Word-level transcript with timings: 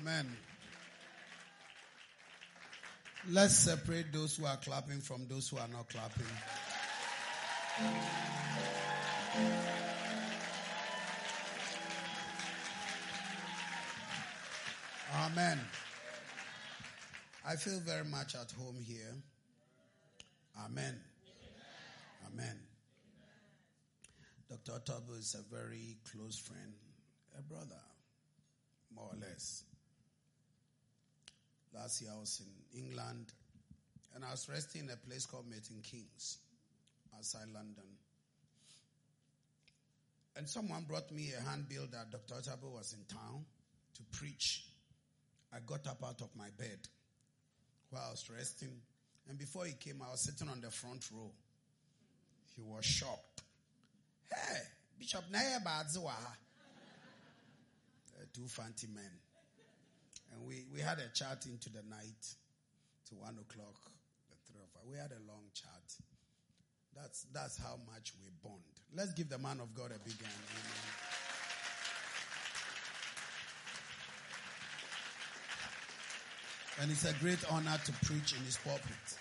Amen. 0.00 0.34
Let's 3.28 3.54
separate 3.54 4.10
those 4.14 4.34
who 4.34 4.46
are 4.46 4.56
clapping 4.56 5.00
from 5.00 5.26
those 5.28 5.50
who 5.50 5.58
are 5.58 5.68
not 5.68 5.90
clapping. 5.90 6.24
Amen. 15.16 15.60
I 17.46 17.56
feel 17.56 17.80
very 17.80 18.04
much 18.06 18.34
at 18.36 18.50
home 18.52 18.78
here. 18.82 19.14
Amen. 20.64 20.98
Amen. 22.32 22.58
Dr. 24.48 24.80
Otabil 24.80 25.18
is 25.18 25.36
a 25.38 25.54
very 25.54 25.98
close 26.10 26.38
friend, 26.38 26.72
a 27.38 27.42
brother, 27.42 27.82
more 28.94 29.10
or 29.12 29.18
less. 29.20 29.64
Last 31.74 32.02
year 32.02 32.10
I 32.14 32.18
was 32.18 32.42
in 32.44 32.82
England 32.82 33.26
and 34.14 34.24
I 34.24 34.30
was 34.30 34.48
resting 34.48 34.82
in 34.82 34.90
a 34.90 34.96
place 34.96 35.26
called 35.26 35.48
Milton 35.48 35.80
Keynes 35.82 36.38
outside 37.16 37.46
London. 37.54 37.84
And 40.36 40.48
someone 40.48 40.84
brought 40.88 41.10
me 41.12 41.32
a 41.38 41.48
handbill 41.48 41.86
that 41.92 42.10
Dr. 42.10 42.34
Otabil 42.34 42.72
was 42.72 42.94
in 42.94 43.04
town 43.14 43.44
to 43.94 44.02
preach. 44.18 44.64
I 45.52 45.58
got 45.66 45.86
up 45.86 46.02
out 46.04 46.20
of 46.20 46.30
my 46.36 46.48
bed 46.56 46.78
while 47.90 48.04
I 48.06 48.10
was 48.10 48.28
resting. 48.34 48.80
And 49.28 49.38
before 49.38 49.64
he 49.64 49.72
came, 49.72 50.02
I 50.06 50.10
was 50.10 50.20
sitting 50.20 50.48
on 50.48 50.60
the 50.60 50.70
front 50.70 51.04
row. 51.12 51.30
He 52.56 52.62
was 52.62 52.84
shocked. 52.84 53.42
Hey, 54.32 54.60
Bishop 54.98 55.24
Naya 55.30 55.58
Badziwa. 55.64 56.14
Two 58.32 58.46
fancy 58.46 58.86
men. 58.94 59.10
And 60.32 60.46
we, 60.46 60.64
we 60.72 60.80
had 60.80 60.98
a 60.98 61.08
chat 61.12 61.46
into 61.46 61.70
the 61.70 61.82
night 61.88 62.34
to 63.08 63.14
one 63.16 63.36
o'clock, 63.40 63.80
the 64.30 64.36
three 64.46 64.60
of 64.60 64.70
us. 64.80 64.86
We 64.88 64.96
had 64.96 65.10
a 65.12 65.20
long 65.26 65.42
chat. 65.54 65.94
That's, 66.94 67.26
that's 67.32 67.56
how 67.58 67.78
much 67.92 68.12
we 68.20 68.30
bond. 68.42 68.62
Let's 68.94 69.12
give 69.12 69.28
the 69.28 69.38
man 69.38 69.60
of 69.60 69.74
God 69.74 69.90
a 69.94 69.98
big 70.04 70.20
hand. 70.20 70.44
Amen. 70.54 71.10
And 76.82 76.90
it's 76.90 77.04
a 77.04 77.12
great 77.20 77.44
honor 77.50 77.78
to 77.84 77.92
preach 78.04 78.32
in 78.32 78.42
his 78.44 78.56
pulpit. 78.56 79.18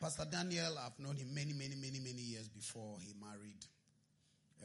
Pastor 0.00 0.26
Daniel, 0.30 0.78
I've 0.78 0.98
known 0.98 1.16
him 1.16 1.34
many, 1.34 1.52
many, 1.52 1.76
many, 1.76 2.00
many 2.00 2.22
years 2.22 2.48
before 2.48 2.96
he 3.00 3.12
married. 3.20 3.64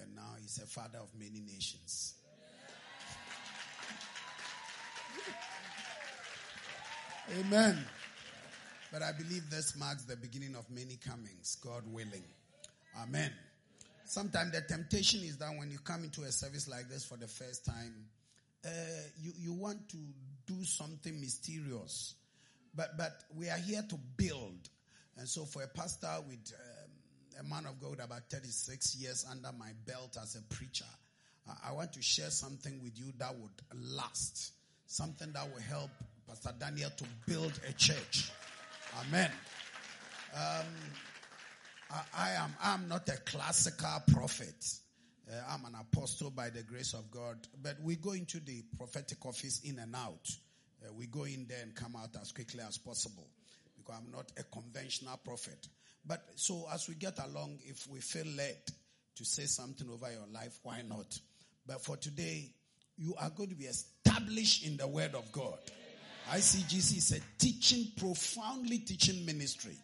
And 0.02 0.16
now 0.16 0.36
he's 0.42 0.58
a 0.60 0.66
father 0.66 1.00
of 1.00 1.10
many 1.20 1.42
nations. 1.42 2.16
Amen. 7.40 7.86
But 8.92 9.02
I 9.02 9.12
believe 9.12 9.50
this 9.50 9.76
marks 9.78 10.04
the 10.04 10.16
beginning 10.16 10.56
of 10.56 10.70
many 10.70 10.98
comings, 11.06 11.58
God 11.64 11.84
willing. 11.92 12.24
Amen. 13.02 13.32
Sometimes 14.06 14.52
the 14.52 14.62
temptation 14.62 15.22
is 15.22 15.38
that 15.38 15.50
when 15.58 15.72
you 15.72 15.80
come 15.80 16.04
into 16.04 16.22
a 16.22 16.32
service 16.32 16.68
like 16.70 16.88
this 16.88 17.04
for 17.04 17.18
the 17.18 17.28
first 17.28 17.66
time, 17.66 17.94
uh, 18.64 18.70
you, 19.20 19.32
you 19.38 19.54
want 19.54 19.90
to 19.90 19.98
do 20.46 20.64
something 20.64 21.20
mysterious. 21.20 22.14
But, 22.76 22.98
but 22.98 23.24
we 23.36 23.50
are 23.50 23.58
here 23.58 23.84
to 23.90 23.96
build. 24.18 24.70
And 25.18 25.28
so 25.28 25.46
for 25.46 25.64
a 25.64 25.68
pastor 25.68 26.14
with 26.28 26.54
um, 26.54 27.42
a 27.46 27.50
man 27.50 27.66
of 27.66 27.82
God 27.82 28.00
about 28.04 28.30
36 28.30 28.96
years 28.96 29.26
under 29.30 29.52
my 29.58 29.72
belt 29.86 30.18
as 30.22 30.36
a 30.36 30.54
preacher, 30.54 30.86
I 31.68 31.74
want 31.74 31.94
to 31.94 32.02
share 32.02 32.30
something 32.30 32.82
with 32.82 32.98
you 32.98 33.14
that 33.18 33.36
would 33.36 33.52
last. 33.96 34.54
Something 34.88 35.32
that 35.34 35.52
will 35.52 35.62
help 35.62 35.90
Pastor 36.28 36.54
Daniel 36.60 36.90
to 36.98 37.06
build 37.28 37.54
a 37.68 37.74
church. 37.74 38.32
Amen. 39.02 39.32
Um, 40.34 40.66
I, 41.92 42.02
I, 42.18 42.32
am 42.32 42.56
I'm 42.62 42.88
not 42.88 43.08
a 43.10 43.18
classical 43.18 44.02
prophet. 44.14 44.66
Uh, 45.30 45.36
I'm 45.50 45.66
an 45.66 45.76
apostle 45.80 46.30
by 46.30 46.50
the 46.50 46.64
grace 46.64 46.94
of 46.94 47.10
God, 47.10 47.38
but 47.62 47.78
we 47.82 47.96
go 47.96 48.12
into 48.12 48.40
the 48.40 48.64
prophetic 48.78 49.26
office 49.26 49.62
in 49.64 49.80
and 49.80 49.96
out. 49.96 50.30
Uh, 50.84 50.94
we 50.94 51.08
go 51.08 51.24
in 51.24 51.46
there 51.48 51.62
and 51.64 51.74
come 51.74 51.96
out 51.96 52.16
as 52.22 52.32
quickly 52.32 52.62
as 52.68 52.78
possible 52.78 53.28
because 53.78 53.96
I'm 54.00 54.12
not 54.12 54.32
a 54.38 54.44
conventional 54.44 55.18
prophet. 55.18 55.68
But 56.06 56.24
so 56.36 56.68
as 56.72 56.88
we 56.88 56.96
get 56.96 57.18
along, 57.20 57.60
if 57.66 57.88
we 57.88 58.00
feel 58.00 58.28
led 58.36 58.58
to 59.16 59.26
say 59.26 59.46
something 59.46 59.90
over 59.90 60.12
your 60.12 60.28
life, 60.32 60.60
why 60.64 60.82
not? 60.88 61.18
But 61.66 61.84
for 61.84 61.98
today, 61.98 62.52
you 62.98 63.16
are 63.20 63.30
going 63.30 63.50
to 63.50 63.56
be 63.56 63.66
established 63.66 64.66
in 64.66 64.78
the 64.78 64.88
word 64.88 65.16
of 65.16 65.32
God. 65.32 65.58
ICGC 66.30 66.98
is 66.98 67.12
a 67.12 67.38
teaching, 67.38 67.88
profoundly 67.98 68.80
teaching 68.80 69.26
ministry. 69.26 69.78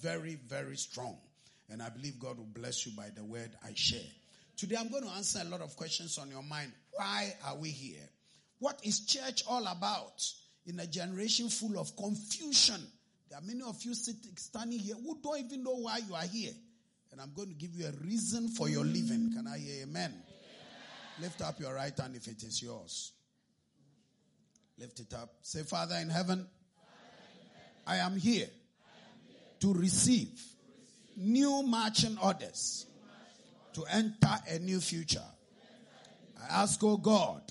Very, 0.00 0.34
very 0.46 0.76
strong. 0.76 1.16
And 1.70 1.82
I 1.82 1.88
believe 1.88 2.18
God 2.18 2.38
will 2.38 2.46
bless 2.46 2.86
you 2.86 2.92
by 2.96 3.08
the 3.14 3.24
word 3.24 3.50
I 3.64 3.72
share. 3.74 4.00
Today 4.56 4.76
I'm 4.78 4.88
going 4.90 5.04
to 5.04 5.10
answer 5.10 5.40
a 5.40 5.48
lot 5.48 5.60
of 5.60 5.76
questions 5.76 6.18
on 6.18 6.30
your 6.30 6.42
mind. 6.42 6.72
Why 6.92 7.34
are 7.46 7.56
we 7.56 7.70
here? 7.70 8.08
What 8.58 8.80
is 8.82 9.06
church 9.06 9.44
all 9.48 9.66
about? 9.66 10.26
In 10.66 10.80
a 10.80 10.86
generation 10.86 11.48
full 11.48 11.78
of 11.78 11.96
confusion. 11.96 12.80
There 13.30 13.38
are 13.38 13.42
many 13.42 13.62
of 13.62 13.82
you 13.82 13.94
sitting, 13.94 14.36
standing 14.36 14.78
here 14.78 14.96
who 14.96 15.18
don't 15.22 15.38
even 15.38 15.62
know 15.62 15.76
why 15.76 16.00
you 16.06 16.14
are 16.14 16.24
here. 16.24 16.52
And 17.12 17.20
I'm 17.20 17.32
going 17.34 17.48
to 17.48 17.54
give 17.54 17.74
you 17.74 17.86
a 17.86 17.92
reason 18.04 18.48
for 18.48 18.68
your 18.68 18.84
living. 18.84 19.32
Can 19.34 19.46
I 19.46 19.58
hear 19.58 19.84
amen? 19.84 20.12
Lift 21.20 21.42
up 21.42 21.58
your 21.58 21.74
right 21.74 21.96
hand 21.98 22.14
if 22.14 22.28
it 22.28 22.42
is 22.44 22.62
yours. 22.62 23.12
Lift 24.78 25.00
it 25.00 25.12
up. 25.14 25.34
Say, 25.42 25.62
Father 25.64 25.96
in 25.96 26.08
heaven, 26.08 26.46
I, 27.86 27.96
am 27.96 28.16
here 28.16 28.46
to 29.60 29.74
receive, 29.74 30.40
new 31.16 31.62
marching 31.64 32.16
orders 32.22 32.86
to 33.72 33.84
enter 33.90 34.36
a 34.48 34.58
new 34.60 34.80
future. 34.80 35.24
I 36.40 36.62
ask, 36.62 36.82
oh 36.84 36.96
God, 36.96 37.42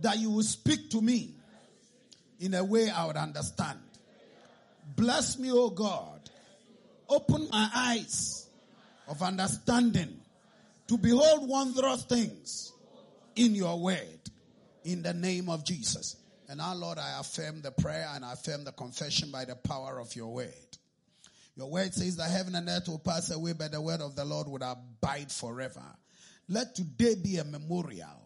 that 0.00 0.18
you 0.18 0.30
will 0.30 0.42
speak 0.42 0.90
to 0.90 1.00
me 1.00 1.34
in 2.40 2.54
a 2.54 2.64
way 2.64 2.90
I 2.90 3.06
would 3.06 3.16
understand. 3.16 3.78
Bless 4.96 5.38
me, 5.38 5.50
oh 5.52 5.70
God. 5.70 6.28
Open 7.08 7.48
my 7.52 7.70
eyes 7.72 8.48
of 9.06 9.22
understanding 9.22 10.18
to 10.88 10.98
behold 10.98 11.48
wondrous 11.48 12.02
things 12.04 12.71
in 13.36 13.54
your 13.54 13.78
word 13.78 14.30
in 14.84 15.02
the 15.02 15.14
name 15.14 15.48
of 15.48 15.64
Jesus. 15.64 16.16
And 16.48 16.60
our 16.60 16.74
Lord, 16.74 16.98
I 16.98 17.18
affirm 17.20 17.62
the 17.62 17.70
prayer 17.70 18.08
and 18.14 18.24
I 18.24 18.34
affirm 18.34 18.64
the 18.64 18.72
confession 18.72 19.30
by 19.30 19.44
the 19.44 19.56
power 19.56 19.98
of 19.98 20.14
your 20.14 20.32
word. 20.32 20.78
Your 21.56 21.70
word 21.70 21.94
says 21.94 22.16
that 22.16 22.30
heaven 22.30 22.54
and 22.54 22.68
earth 22.68 22.88
will 22.88 22.98
pass 22.98 23.30
away, 23.30 23.52
but 23.52 23.72
the 23.72 23.80
word 23.80 24.00
of 24.00 24.16
the 24.16 24.24
Lord 24.24 24.48
would 24.48 24.62
abide 24.62 25.30
forever. 25.30 25.84
Let 26.48 26.74
today 26.74 27.14
be 27.14 27.36
a 27.36 27.44
memorial 27.44 28.22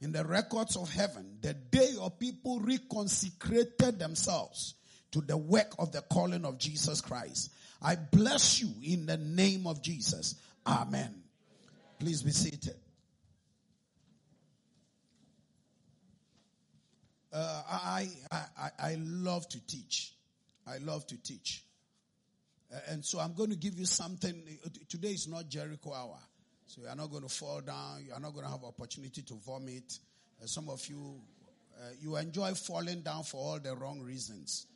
in 0.00 0.12
the 0.12 0.24
records 0.24 0.76
of 0.76 0.90
heaven, 0.90 1.38
the 1.42 1.52
day 1.52 1.90
your 1.92 2.10
people 2.10 2.60
reconsecrated 2.60 3.98
themselves 3.98 4.74
to 5.12 5.20
the 5.20 5.36
work 5.36 5.74
of 5.78 5.92
the 5.92 6.00
calling 6.02 6.44
of 6.44 6.58
Jesus 6.58 7.00
Christ. 7.00 7.52
I 7.82 7.96
bless 7.96 8.60
you 8.60 8.70
in 8.82 9.06
the 9.06 9.16
name 9.16 9.66
of 9.66 9.82
Jesus. 9.82 10.36
Amen. 10.66 11.22
Please 11.98 12.22
be 12.22 12.30
seated. 12.30 12.76
Uh, 17.32 17.62
I, 17.70 18.08
I, 18.32 18.70
I 18.78 18.96
love 18.98 19.48
to 19.50 19.66
teach. 19.66 20.14
I 20.66 20.78
love 20.78 21.06
to 21.08 21.16
teach. 21.22 21.62
Uh, 22.72 22.78
and 22.90 23.04
so 23.04 23.20
I'm 23.20 23.34
going 23.34 23.50
to 23.50 23.56
give 23.56 23.78
you 23.78 23.86
something. 23.86 24.34
Today 24.88 25.10
is 25.10 25.28
not 25.28 25.48
Jericho 25.48 25.92
hour. 25.92 26.18
So 26.66 26.82
you're 26.82 26.94
not 26.94 27.10
going 27.10 27.22
to 27.22 27.28
fall 27.28 27.60
down. 27.60 28.04
You're 28.06 28.20
not 28.20 28.32
going 28.32 28.46
to 28.46 28.50
have 28.50 28.64
opportunity 28.64 29.22
to 29.22 29.34
vomit. 29.46 29.98
Uh, 30.42 30.46
some 30.46 30.68
of 30.68 30.84
you, 30.88 31.20
uh, 31.80 31.90
you 32.00 32.16
enjoy 32.16 32.52
falling 32.54 33.02
down 33.02 33.22
for 33.24 33.38
all 33.38 33.58
the 33.60 33.74
wrong 33.74 34.00
reasons. 34.00 34.66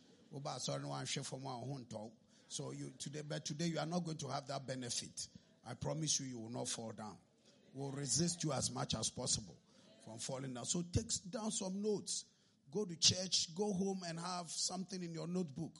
So 2.48 2.72
you 2.72 2.92
today, 2.98 3.20
but 3.28 3.44
today 3.44 3.66
you 3.66 3.78
are 3.78 3.86
not 3.86 4.04
going 4.04 4.16
to 4.18 4.28
have 4.28 4.46
that 4.48 4.66
benefit. 4.66 5.28
I 5.68 5.74
promise 5.74 6.20
you, 6.20 6.26
you 6.26 6.38
will 6.38 6.50
not 6.50 6.68
fall 6.68 6.92
down. 6.96 7.16
We'll 7.74 7.92
resist 7.92 8.42
you 8.44 8.52
as 8.52 8.72
much 8.72 8.94
as 8.94 9.10
possible 9.10 9.56
from 10.04 10.18
falling 10.18 10.54
down. 10.54 10.64
So 10.64 10.84
take 10.92 11.06
down 11.30 11.50
some 11.50 11.80
notes 11.80 12.24
go 12.74 12.84
to 12.84 12.96
church, 12.98 13.54
go 13.54 13.72
home 13.72 14.02
and 14.08 14.18
have 14.18 14.50
something 14.50 15.02
in 15.02 15.14
your 15.14 15.28
notebook. 15.28 15.72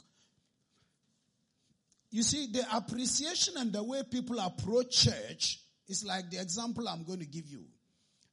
You 2.11 2.23
see, 2.23 2.47
the 2.53 2.65
appreciation 2.73 3.55
and 3.57 3.73
the 3.73 3.83
way 3.83 4.03
people 4.09 4.39
approach 4.39 5.05
church 5.05 5.61
is 5.89 6.05
like 6.05 6.31
the 6.31 6.41
example 6.41 6.89
I'm 6.89 7.03
going 7.03 7.19
to 7.19 7.27
give 7.27 7.49
you. 7.49 7.65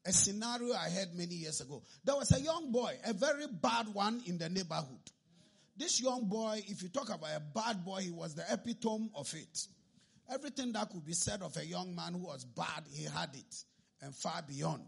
A 0.05 0.11
scenario 0.11 0.73
I 0.73 0.89
had 0.89 1.15
many 1.15 1.35
years 1.35 1.61
ago. 1.61 1.81
There 2.03 2.15
was 2.15 2.31
a 2.31 2.39
young 2.39 2.71
boy, 2.71 2.93
a 3.05 3.13
very 3.13 3.45
bad 3.47 3.87
one 3.93 4.21
in 4.27 4.37
the 4.37 4.49
neighborhood. 4.49 4.99
This 5.75 6.01
young 6.01 6.25
boy, 6.25 6.61
if 6.67 6.83
you 6.83 6.89
talk 6.89 7.09
about 7.09 7.29
a 7.35 7.39
bad 7.39 7.83
boy, 7.83 8.01
he 8.01 8.11
was 8.11 8.35
the 8.35 8.43
epitome 8.51 9.09
of 9.15 9.33
it. 9.33 9.67
Everything 10.31 10.71
that 10.73 10.89
could 10.89 11.05
be 11.05 11.13
said 11.13 11.41
of 11.41 11.57
a 11.57 11.65
young 11.65 11.95
man 11.95 12.13
who 12.13 12.25
was 12.25 12.45
bad, 12.45 12.83
he 12.93 13.05
had 13.05 13.29
it 13.33 13.63
and 14.01 14.15
far 14.15 14.41
beyond. 14.47 14.83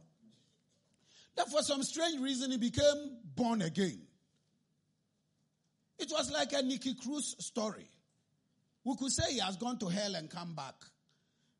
That 1.35 1.49
for 1.49 1.61
some 1.61 1.83
strange 1.83 2.21
reason 2.21 2.51
he 2.51 2.57
became 2.57 3.17
born 3.35 3.61
again. 3.61 3.99
It 5.99 6.11
was 6.11 6.31
like 6.31 6.53
a 6.53 6.61
Nicky 6.61 6.95
Cruz 6.95 7.35
story. 7.39 7.87
We 8.83 8.95
could 8.97 9.11
say 9.11 9.33
he 9.33 9.39
has 9.39 9.55
gone 9.55 9.79
to 9.79 9.87
hell 9.87 10.15
and 10.15 10.29
come 10.29 10.53
back. 10.53 10.75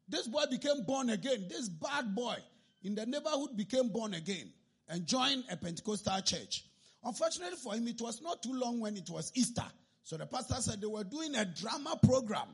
This 0.08 0.28
boy 0.28 0.44
became 0.50 0.84
born 0.84 1.10
again. 1.10 1.46
This 1.50 1.70
bad 1.70 2.14
boy 2.14 2.36
in 2.84 2.96
the 2.96 3.06
neighborhood 3.06 3.56
became 3.56 3.90
born 3.90 4.14
again 4.14 4.52
and 4.90 5.08
joined 5.08 5.46
a 5.50 5.56
Pentecostal 5.56 6.22
church. 6.22 6.66
Unfortunately 7.04 7.58
for 7.58 7.74
him, 7.74 7.88
it 7.88 8.02
was 8.02 8.22
not 8.22 8.44
too 8.44 8.54
long 8.54 8.80
when 8.80 8.98
it 8.98 9.10
was 9.10 9.32
Easter. 9.36 9.64
So 10.04 10.18
the 10.18 10.26
pastor 10.26 10.56
said 10.56 10.82
they 10.82 10.88
were 10.88 11.04
doing 11.04 11.36
a 11.36 11.46
drama 11.46 11.98
program 12.04 12.48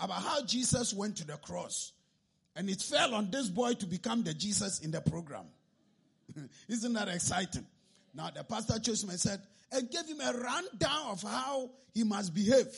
about 0.00 0.22
how 0.22 0.42
Jesus 0.44 0.94
went 0.94 1.16
to 1.18 1.26
the 1.26 1.36
cross. 1.36 1.92
And 2.56 2.70
it 2.70 2.80
fell 2.80 3.14
on 3.14 3.30
this 3.30 3.48
boy 3.48 3.74
to 3.74 3.86
become 3.86 4.22
the 4.22 4.32
Jesus 4.32 4.80
in 4.80 4.90
the 4.90 5.00
program. 5.00 5.44
Isn't 6.68 6.92
that 6.94 7.08
exciting? 7.08 7.66
Now 8.14 8.30
the 8.30 8.44
pastor 8.44 8.78
chose 8.78 9.02
him 9.02 9.10
and 9.10 9.20
said, 9.20 9.40
and 9.72 9.90
gave 9.90 10.06
him 10.06 10.20
a 10.20 10.32
rundown 10.32 11.10
of 11.10 11.22
how 11.22 11.70
he 11.92 12.04
must 12.04 12.34
behave. 12.34 12.68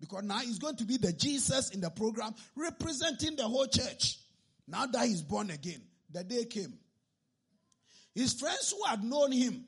Because 0.00 0.24
now 0.24 0.38
he's 0.38 0.58
going 0.58 0.76
to 0.76 0.84
be 0.84 0.98
the 0.98 1.12
Jesus 1.12 1.70
in 1.70 1.80
the 1.80 1.90
program 1.90 2.34
representing 2.54 3.36
the 3.36 3.44
whole 3.44 3.66
church. 3.66 4.18
Now 4.68 4.86
that 4.86 5.06
he's 5.06 5.22
born 5.22 5.50
again, 5.50 5.80
the 6.10 6.22
day 6.22 6.44
came. 6.44 6.74
His 8.14 8.34
friends 8.34 8.74
who 8.76 8.84
had 8.88 9.02
known 9.02 9.32
him, 9.32 9.64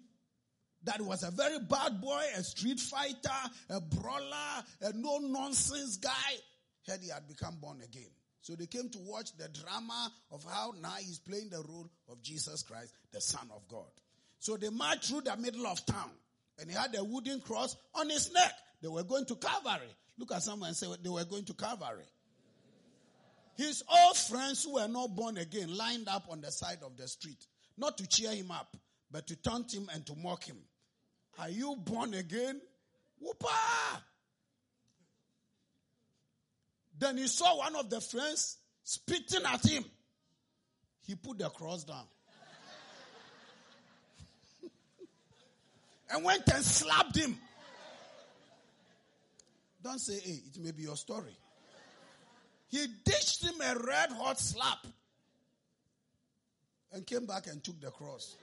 that 0.85 1.01
was 1.01 1.23
a 1.23 1.31
very 1.31 1.59
bad 1.59 2.01
boy, 2.01 2.23
a 2.37 2.43
street 2.43 2.81
fighter, 2.81 3.17
a 3.71 3.81
brawler, 3.81 4.65
a 4.83 4.93
no 4.95 5.19
nonsense 5.19 5.97
guy, 5.97 6.11
heard 6.87 7.01
he 7.03 7.11
had 7.11 7.27
become 7.27 7.57
born 7.61 7.81
again. 7.83 8.11
So 8.41 8.55
they 8.55 8.67
came 8.67 8.89
to 8.91 8.99
watch 8.99 9.37
the 9.37 9.49
drama 9.49 10.13
of 10.31 10.45
how 10.45 10.73
now 10.81 10.95
he's 10.99 11.19
playing 11.19 11.51
the 11.51 11.63
role 11.69 11.91
of 12.09 12.23
Jesus 12.23 12.63
Christ, 12.63 12.93
the 13.13 13.21
Son 13.21 13.49
of 13.55 13.67
God. 13.69 13.91
So 14.39 14.57
they 14.57 14.71
marched 14.71 15.07
through 15.07 15.23
the 15.23 15.37
middle 15.37 15.67
of 15.67 15.85
town 15.85 16.11
and 16.59 16.71
he 16.71 16.77
had 16.77 16.95
a 16.97 17.05
wooden 17.05 17.41
cross 17.41 17.77
on 17.95 18.09
his 18.09 18.33
neck. 18.33 18.53
They 18.81 18.89
were 18.89 19.03
going 19.03 19.27
to 19.27 19.35
Calvary. 19.37 19.93
Look 20.19 20.33
at 20.33 20.43
someone 20.43 20.69
and 20.69 20.77
say 20.77 20.87
they 21.03 21.11
were 21.11 21.25
going 21.25 21.45
to 21.47 21.55
Calvary. 21.55 22.07
His 23.57 23.83
old 23.91 24.17
friends 24.17 24.65
who 24.65 24.75
were 24.75 24.87
not 24.87 25.17
born 25.17 25.37
again 25.37 25.77
lined 25.77 26.09
up 26.09 26.27
on 26.31 26.41
the 26.41 26.51
side 26.53 26.79
of 26.85 26.97
the 26.97 27.09
street, 27.09 27.45
not 27.77 27.99
to 27.99 28.07
cheer 28.07 28.31
him 28.31 28.53
up, 28.53 28.77
but 29.11 29.27
to 29.27 29.37
taunt 29.37 29.75
him 29.75 29.89
and 29.93 30.07
to 30.07 30.15
mock 30.15 30.45
him. 30.45 30.59
Are 31.39 31.49
you 31.49 31.77
born 31.77 32.15
again? 32.15 32.61
Whoopa! 33.21 34.01
Then 36.99 37.17
he 37.17 37.29
saw 37.29 37.59
one 37.59 37.77
of 37.77 37.89
the 37.91 38.01
friends 38.01 38.57
spitting 38.83 39.45
at 39.47 39.65
him. 39.65 39.85
He 41.07 41.15
put 41.15 41.39
the 41.39 41.49
cross 41.49 41.85
down. 41.85 42.05
and 46.11 46.25
went 46.25 46.43
and 46.53 46.65
slapped 46.65 47.17
him. 47.17 47.39
Don't 49.83 50.01
say, 50.01 50.19
hey, 50.19 50.41
it 50.55 50.61
may 50.61 50.73
be 50.73 50.83
your 50.83 50.97
story. 50.97 51.37
He 52.67 52.87
dished 53.05 53.45
him 53.45 53.55
a 53.61 53.79
red 53.79 54.11
hot 54.11 54.39
slap 54.39 54.87
and 56.93 57.07
came 57.07 57.27
back 57.27 57.47
and 57.47 57.63
took 57.63 57.81
the 57.81 57.91
cross. 57.91 58.35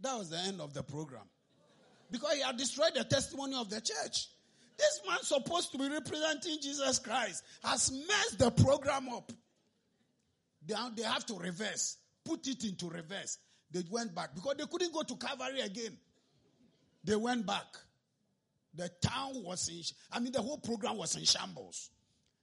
that 0.00 0.18
was 0.18 0.28
the 0.28 0.38
end 0.38 0.60
of 0.60 0.74
the 0.74 0.82
program. 0.82 1.22
Because 2.10 2.34
he 2.34 2.42
had 2.42 2.56
destroyed 2.56 2.92
the 2.94 3.04
testimony 3.04 3.56
of 3.56 3.70
the 3.70 3.80
church. 3.80 4.28
This 4.78 5.00
man 5.06 5.18
supposed 5.22 5.72
to 5.72 5.78
be 5.78 5.88
representing 5.88 6.58
Jesus 6.60 6.98
Christ 6.98 7.44
has 7.62 7.90
messed 7.90 8.38
the 8.38 8.50
program 8.50 9.08
up. 9.10 9.30
They, 10.66 10.74
they 10.96 11.02
have 11.02 11.26
to 11.26 11.34
reverse, 11.34 11.96
put 12.24 12.46
it 12.46 12.64
into 12.64 12.88
reverse. 12.88 13.38
They 13.70 13.82
went 13.90 14.14
back 14.14 14.34
because 14.34 14.54
they 14.58 14.66
couldn't 14.66 14.92
go 14.92 15.02
to 15.02 15.16
Calvary 15.16 15.60
again. 15.60 15.96
They 17.04 17.16
went 17.16 17.46
back. 17.46 17.66
The 18.74 18.90
town 19.02 19.42
was 19.42 19.68
in, 19.68 19.82
I 20.10 20.20
mean, 20.20 20.32
the 20.32 20.40
whole 20.40 20.58
program 20.58 20.96
was 20.96 21.16
in 21.16 21.24
shambles. 21.24 21.90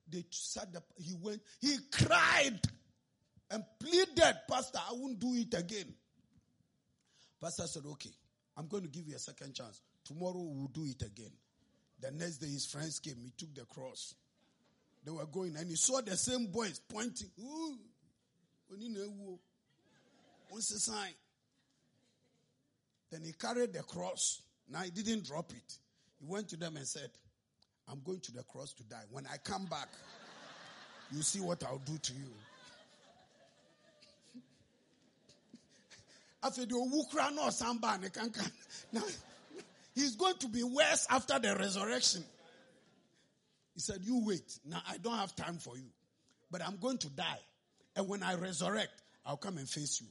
They 0.07 0.25
said 0.29 0.73
that 0.73 0.83
he 0.97 1.15
went, 1.15 1.41
he 1.59 1.77
cried 1.91 2.59
and 3.51 3.63
pleaded, 3.79 4.35
Pastor, 4.49 4.79
I 4.79 4.93
won't 4.93 5.19
do 5.19 5.33
it 5.35 5.53
again. 5.57 5.93
Pastor 7.41 7.67
said, 7.67 7.83
Okay, 7.85 8.11
I'm 8.57 8.67
going 8.67 8.83
to 8.83 8.89
give 8.89 9.07
you 9.07 9.15
a 9.15 9.19
second 9.19 9.53
chance. 9.53 9.81
Tomorrow 10.05 10.37
we'll 10.37 10.67
do 10.67 10.85
it 10.85 11.01
again. 11.01 11.31
The 12.01 12.11
next 12.11 12.37
day 12.37 12.47
his 12.47 12.65
friends 12.65 12.99
came, 12.99 13.17
he 13.23 13.31
took 13.37 13.53
the 13.53 13.65
cross. 13.65 14.15
They 15.03 15.11
were 15.11 15.25
going 15.25 15.55
and 15.57 15.69
he 15.69 15.75
saw 15.75 16.01
the 16.01 16.15
same 16.15 16.47
boys 16.47 16.79
pointing. 16.89 17.29
Ooh, 17.41 17.77
what's 20.49 20.69
the 20.69 20.79
sign? 20.79 21.13
Then 23.11 23.21
he 23.23 23.33
carried 23.33 23.73
the 23.73 23.83
cross. 23.83 24.41
Now 24.69 24.81
he 24.81 24.91
didn't 24.91 25.25
drop 25.25 25.51
it. 25.51 25.79
He 26.19 26.25
went 26.27 26.49
to 26.49 26.57
them 26.57 26.77
and 26.77 26.87
said, 26.87 27.09
I'm 27.91 28.01
going 28.05 28.19
to 28.21 28.31
the 28.31 28.43
cross 28.43 28.73
to 28.73 28.83
die. 28.83 29.05
When 29.09 29.25
I 29.25 29.37
come 29.43 29.65
back, 29.65 29.89
you 31.11 31.23
see 31.23 31.39
what 31.39 31.63
I'll 31.63 31.81
do 31.85 31.97
to 31.97 32.13
you. 32.13 32.29
After 36.43 36.65
the 36.65 37.51
Samba, 37.51 37.99
now 38.93 39.01
he's 39.95 40.15
going 40.15 40.37
to 40.39 40.47
be 40.47 40.63
worse 40.63 41.07
after 41.09 41.39
the 41.39 41.55
resurrection. 41.55 42.23
He 43.73 43.79
said, 43.81 43.99
You 44.01 44.21
wait. 44.25 44.59
Now 44.65 44.81
I 44.89 44.97
don't 44.97 45.17
have 45.17 45.35
time 45.35 45.57
for 45.57 45.77
you. 45.77 45.89
But 46.51 46.65
I'm 46.65 46.77
going 46.77 46.97
to 46.99 47.09
die. 47.09 47.39
And 47.95 48.07
when 48.07 48.23
I 48.23 48.35
resurrect, 48.35 49.01
I'll 49.25 49.37
come 49.37 49.57
and 49.57 49.69
face 49.69 50.01
you. 50.01 50.07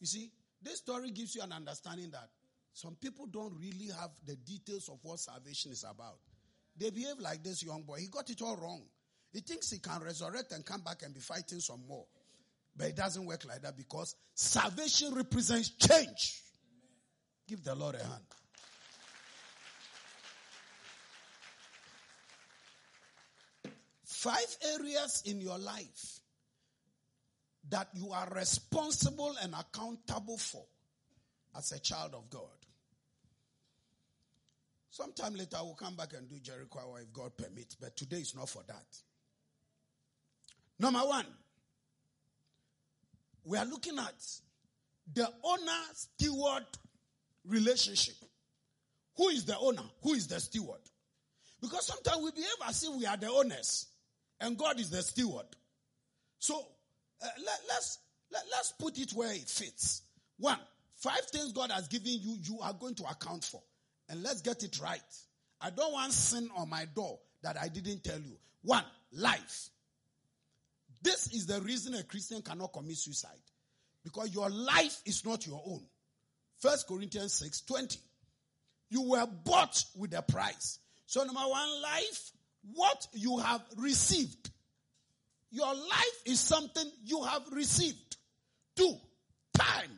You 0.00 0.06
see, 0.06 0.30
this 0.62 0.78
story 0.78 1.10
gives 1.10 1.34
you 1.34 1.42
an 1.42 1.52
understanding 1.52 2.10
that 2.12 2.28
some 2.72 2.96
people 3.00 3.26
don't 3.26 3.52
really 3.58 3.90
have 4.00 4.10
the 4.26 4.36
details 4.36 4.88
of 4.88 4.98
what 5.02 5.18
salvation 5.18 5.72
is 5.72 5.84
about. 5.84 6.18
They 6.76 6.90
behave 6.90 7.18
like 7.18 7.42
this 7.42 7.62
young 7.62 7.82
boy. 7.82 7.98
He 7.98 8.06
got 8.06 8.30
it 8.30 8.40
all 8.40 8.56
wrong. 8.56 8.82
He 9.32 9.40
thinks 9.40 9.70
he 9.70 9.78
can 9.78 10.00
resurrect 10.02 10.52
and 10.52 10.64
come 10.64 10.80
back 10.82 11.02
and 11.02 11.12
be 11.12 11.20
fighting 11.20 11.60
some 11.60 11.82
more. 11.88 12.06
But 12.76 12.88
it 12.88 12.96
doesn't 12.96 13.26
work 13.26 13.44
like 13.46 13.62
that 13.62 13.76
because 13.76 14.14
salvation 14.34 15.14
represents 15.14 15.70
change. 15.70 16.42
Give 17.48 17.64
the 17.64 17.74
Lord 17.74 17.94
a 17.94 18.04
hand. 18.04 18.24
Five 24.04 24.56
areas 24.74 25.22
in 25.24 25.40
your 25.40 25.58
life 25.58 26.20
that 27.70 27.88
you 27.94 28.12
are 28.12 28.28
responsible 28.34 29.34
and 29.42 29.54
accountable 29.54 30.36
for 30.36 30.64
as 31.56 31.72
a 31.72 31.78
child 31.78 32.14
of 32.14 32.28
God. 32.28 32.42
Sometime 34.90 35.34
later, 35.34 35.56
I 35.56 35.62
will 35.62 35.74
come 35.74 35.94
back 35.94 36.12
and 36.14 36.28
do 36.28 36.38
Jericho 36.40 36.96
if 37.00 37.12
God 37.12 37.36
permits, 37.36 37.76
but 37.76 37.96
today 37.96 38.18
is 38.18 38.34
not 38.34 38.48
for 38.48 38.62
that. 38.66 38.84
Number 40.78 41.00
one, 41.00 41.26
we 43.44 43.56
are 43.56 43.64
looking 43.64 43.98
at 43.98 44.14
the 45.14 45.32
owner 45.42 45.82
steward 45.94 46.66
relationship. 47.46 48.14
Who 49.16 49.28
is 49.28 49.44
the 49.44 49.58
owner? 49.58 49.82
Who 50.02 50.14
is 50.14 50.26
the 50.28 50.40
steward? 50.40 50.80
Because 51.60 51.86
sometimes 51.86 52.22
we 52.22 52.30
behave 52.30 52.50
as 52.68 52.82
if 52.84 52.94
we 52.94 53.06
are 53.06 53.16
the 53.16 53.30
owners 53.30 53.86
and 54.40 54.56
God 54.56 54.78
is 54.78 54.90
the 54.90 55.02
steward. 55.02 55.46
So 56.38 56.56
uh, 57.22 57.26
let, 57.38 57.60
let's, 57.68 57.98
let, 58.32 58.44
let's 58.52 58.72
put 58.78 58.98
it 58.98 59.12
where 59.12 59.32
it 59.32 59.48
fits. 59.48 60.02
One, 60.38 60.58
five 60.96 61.24
things 61.32 61.52
God 61.52 61.72
has 61.72 61.88
given 61.88 62.12
you, 62.20 62.36
you 62.42 62.60
are 62.62 62.72
going 62.72 62.94
to 62.96 63.04
account 63.04 63.44
for. 63.44 63.62
And 64.08 64.22
let's 64.22 64.40
get 64.40 64.62
it 64.62 64.80
right. 64.80 65.00
I 65.60 65.70
don't 65.70 65.92
want 65.92 66.12
sin 66.12 66.48
on 66.56 66.70
my 66.70 66.84
door 66.94 67.18
that 67.42 67.56
I 67.60 67.68
didn't 67.68 68.04
tell 68.04 68.20
you. 68.20 68.36
One, 68.62 68.84
life. 69.12 69.70
This 71.02 71.32
is 71.32 71.46
the 71.46 71.60
reason 71.60 71.94
a 71.94 72.02
Christian 72.04 72.42
cannot 72.42 72.72
commit 72.72 72.96
suicide. 72.96 73.30
Because 74.04 74.32
your 74.32 74.48
life 74.48 75.02
is 75.04 75.24
not 75.24 75.46
your 75.46 75.60
own. 75.66 75.82
First 76.60 76.88
Corinthians 76.88 77.34
6 77.34 77.62
20. 77.62 77.98
You 78.90 79.10
were 79.10 79.26
bought 79.44 79.84
with 79.96 80.14
a 80.14 80.22
price. 80.22 80.78
So 81.06 81.22
number 81.24 81.40
one, 81.40 81.82
life, 81.82 82.32
what 82.74 83.06
you 83.12 83.38
have 83.38 83.62
received. 83.76 84.50
Your 85.50 85.74
life 85.74 86.22
is 86.26 86.40
something 86.40 86.90
you 87.04 87.22
have 87.22 87.42
received. 87.52 88.16
Two, 88.76 88.94
time. 89.54 89.90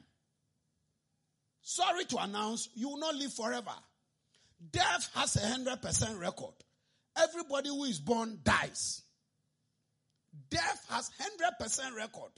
Sorry 1.62 2.04
to 2.06 2.18
announce, 2.18 2.68
you 2.74 2.88
will 2.88 2.98
not 2.98 3.14
live 3.14 3.32
forever. 3.32 3.72
Death 4.72 5.10
has 5.14 5.36
a 5.36 5.46
hundred 5.46 5.80
percent 5.80 6.18
record. 6.18 6.54
Everybody 7.16 7.68
who 7.70 7.84
is 7.84 7.98
born 7.98 8.38
dies. 8.44 9.02
Death 10.50 10.86
has 10.90 11.10
hundred 11.18 11.52
percent 11.58 11.96
record. 11.96 12.30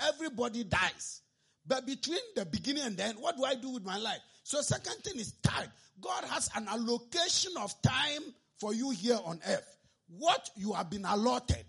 Everybody 0.00 0.64
dies. 0.64 1.20
But 1.66 1.86
between 1.86 2.18
the 2.36 2.44
beginning 2.44 2.82
and 2.84 2.96
the 2.96 3.04
end, 3.04 3.18
what 3.18 3.36
do 3.36 3.44
I 3.44 3.54
do 3.54 3.70
with 3.70 3.84
my 3.84 3.96
life? 3.98 4.20
So 4.42 4.60
second 4.60 4.96
thing 5.02 5.18
is 5.18 5.32
time. 5.42 5.68
God 6.00 6.24
has 6.24 6.50
an 6.54 6.68
allocation 6.68 7.52
of 7.58 7.74
time 7.82 8.22
for 8.58 8.74
you 8.74 8.90
here 8.90 9.18
on 9.24 9.40
earth. 9.48 9.76
What 10.08 10.50
you 10.56 10.72
have 10.74 10.90
been 10.90 11.04
allotted 11.04 11.64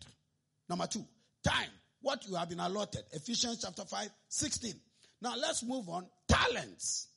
Number 0.67 0.87
two, 0.87 1.05
time. 1.43 1.69
what 2.01 2.27
you 2.27 2.35
have 2.35 2.49
been 2.49 2.59
allotted. 2.59 3.03
Ephesians 3.11 3.61
chapter 3.63 3.85
5, 3.85 4.09
16. 4.27 4.73
Now 5.21 5.35
let's 5.37 5.63
move 5.63 5.89
on. 5.89 6.07
Talents. 6.27 7.07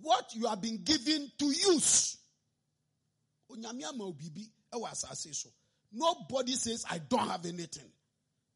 What 0.00 0.34
you 0.34 0.46
have 0.46 0.60
been 0.60 0.82
given 0.82 1.30
to 1.38 1.44
use. 1.46 2.18
Nobody 5.92 6.52
says, 6.52 6.84
I 6.90 6.98
don't 6.98 7.28
have 7.28 7.44
anything. 7.46 7.90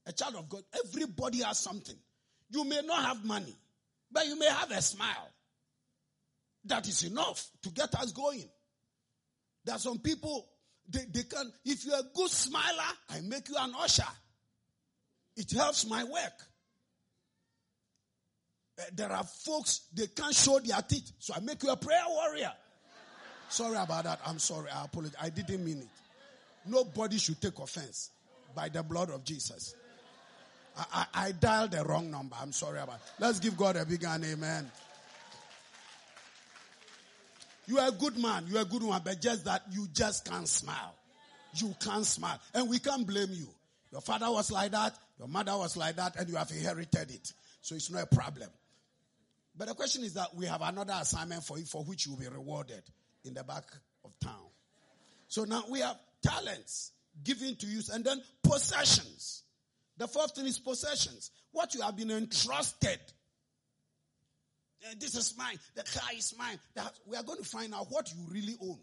A 0.07 0.12
child 0.12 0.37
of 0.37 0.49
God, 0.49 0.62
everybody 0.85 1.43
has 1.43 1.59
something. 1.59 1.97
You 2.50 2.64
may 2.64 2.80
not 2.84 3.04
have 3.04 3.24
money, 3.24 3.54
but 4.10 4.26
you 4.26 4.38
may 4.38 4.48
have 4.48 4.70
a 4.70 4.80
smile. 4.80 5.30
That 6.64 6.88
is 6.88 7.04
enough 7.04 7.48
to 7.62 7.70
get 7.70 7.94
us 7.94 8.12
going. 8.12 8.48
There 9.64 9.74
are 9.74 9.78
some 9.78 9.98
people, 9.98 10.46
they, 10.88 11.04
they 11.12 11.22
can, 11.24 11.52
if 11.64 11.84
you're 11.84 11.98
a 11.98 12.04
good 12.14 12.30
smiler, 12.30 12.82
I 13.10 13.20
make 13.20 13.48
you 13.48 13.56
an 13.58 13.72
usher. 13.78 14.04
It 15.36 15.50
helps 15.52 15.86
my 15.88 16.02
work. 16.04 16.32
Uh, 18.78 18.82
there 18.94 19.12
are 19.12 19.24
folks, 19.24 19.88
they 19.94 20.06
can't 20.06 20.34
show 20.34 20.58
their 20.60 20.80
teeth, 20.82 21.12
so 21.18 21.34
I 21.34 21.40
make 21.40 21.62
you 21.62 21.70
a 21.70 21.76
prayer 21.76 22.04
warrior. 22.08 22.52
sorry 23.48 23.76
about 23.76 24.04
that. 24.04 24.20
I'm 24.26 24.38
sorry. 24.38 24.70
I 24.70 24.84
apologize. 24.84 25.16
I 25.20 25.30
didn't 25.30 25.64
mean 25.64 25.78
it. 25.78 25.88
Nobody 26.66 27.18
should 27.18 27.40
take 27.40 27.58
offense 27.58 28.10
by 28.54 28.68
the 28.68 28.82
blood 28.82 29.10
of 29.10 29.24
Jesus. 29.24 29.74
I, 30.76 30.85
I, 30.92 31.06
I 31.26 31.33
dialed 31.33 31.73
the 31.73 31.85
wrong 31.85 32.11
number. 32.11 32.37
I'm 32.40 32.52
sorry 32.52 32.80
about 32.80 32.97
it. 32.97 33.02
Let's 33.18 33.40
give 33.40 33.56
God 33.56 33.76
a 33.76 33.85
big 33.85 34.04
hand. 34.04 34.25
Amen. 34.25 34.71
You 37.66 37.78
are 37.78 37.88
a 37.88 37.92
good 37.92 38.16
man. 38.16 38.47
You 38.49 38.59
are 38.59 38.62
a 38.62 38.66
good 38.66 38.83
one, 38.83 39.00
but 39.04 39.21
just 39.21 39.45
that 39.45 39.62
you 39.73 39.88
just 39.92 40.25
can't 40.28 40.49
smile. 40.49 40.95
You 41.54 41.75
can't 41.80 42.06
smile. 42.06 42.38
And 42.54 42.68
we 42.68 42.78
can't 42.78 43.06
blame 43.06 43.30
you. 43.33 43.49
Your 43.90 44.00
father 44.00 44.30
was 44.30 44.52
like 44.52 44.73
that. 44.73 44.97
Your 45.18 45.28
mother 45.28 45.56
was 45.56 45.76
like 45.76 45.97
that. 45.97 46.16
And 46.16 46.28
you 46.28 46.37
have 46.37 46.50
inherited 46.50 47.11
it. 47.11 47.33
So 47.62 47.75
it's 47.75 47.90
not 47.90 48.02
a 48.02 48.14
problem. 48.14 48.49
But 49.56 49.68
the 49.68 49.75
question 49.75 50.04
is 50.04 50.14
that 50.14 50.35
we 50.35 50.47
have 50.47 50.61
another 50.62 50.95
assignment 51.00 51.42
for 51.42 51.59
you 51.59 51.64
for 51.64 51.83
which 51.83 52.06
you 52.06 52.12
will 52.12 52.21
be 52.21 52.28
rewarded 52.28 52.83
in 53.25 53.35
the 53.35 53.42
back 53.42 53.64
of 54.04 54.12
town. 54.21 54.47
So 55.28 55.45
now 55.45 55.64
we 55.68 55.80
have 55.80 55.97
talents 56.23 56.92
given 57.25 57.56
to 57.56 57.66
use 57.66 57.88
and 57.88 58.04
then 58.04 58.23
possessions. 58.42 59.42
The 59.98 60.08
fourth 60.08 60.34
thing 60.34 60.46
is 60.46 60.58
possessions. 60.58 61.30
What 61.52 61.74
you 61.74 61.82
have 61.82 61.96
been 61.96 62.10
entrusted 62.10 63.00
uh, 64.84 64.94
this 64.98 65.16
is 65.16 65.34
mine. 65.38 65.58
The 65.74 65.82
car 65.82 66.10
is 66.14 66.34
mine. 66.38 66.58
we 67.06 67.16
are 67.16 67.22
going 67.22 67.42
to 67.42 67.48
find 67.48 67.74
out 67.74 67.86
what 67.90 68.12
you 68.12 68.18
really 68.30 68.56
own. 68.60 68.78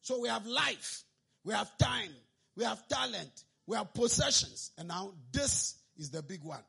So 0.00 0.20
we 0.20 0.28
have 0.28 0.46
life, 0.46 1.02
we 1.44 1.52
have 1.54 1.76
time, 1.76 2.10
we 2.56 2.64
have 2.64 2.86
talent, 2.88 3.44
we 3.66 3.76
have 3.76 3.92
possessions. 3.94 4.70
And 4.78 4.88
now 4.88 5.12
this 5.32 5.74
is 5.96 6.10
the 6.10 6.22
big 6.22 6.42
one 6.42 6.62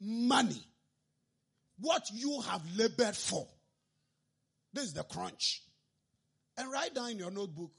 money. 0.00 0.62
What 1.80 2.08
you 2.12 2.40
have 2.42 2.62
labored 2.76 3.16
for. 3.16 3.46
This 4.72 4.84
is 4.84 4.92
the 4.94 5.04
crunch. 5.04 5.62
And 6.56 6.70
write 6.70 6.94
down 6.94 7.10
in 7.10 7.18
your 7.18 7.30
notebook 7.30 7.72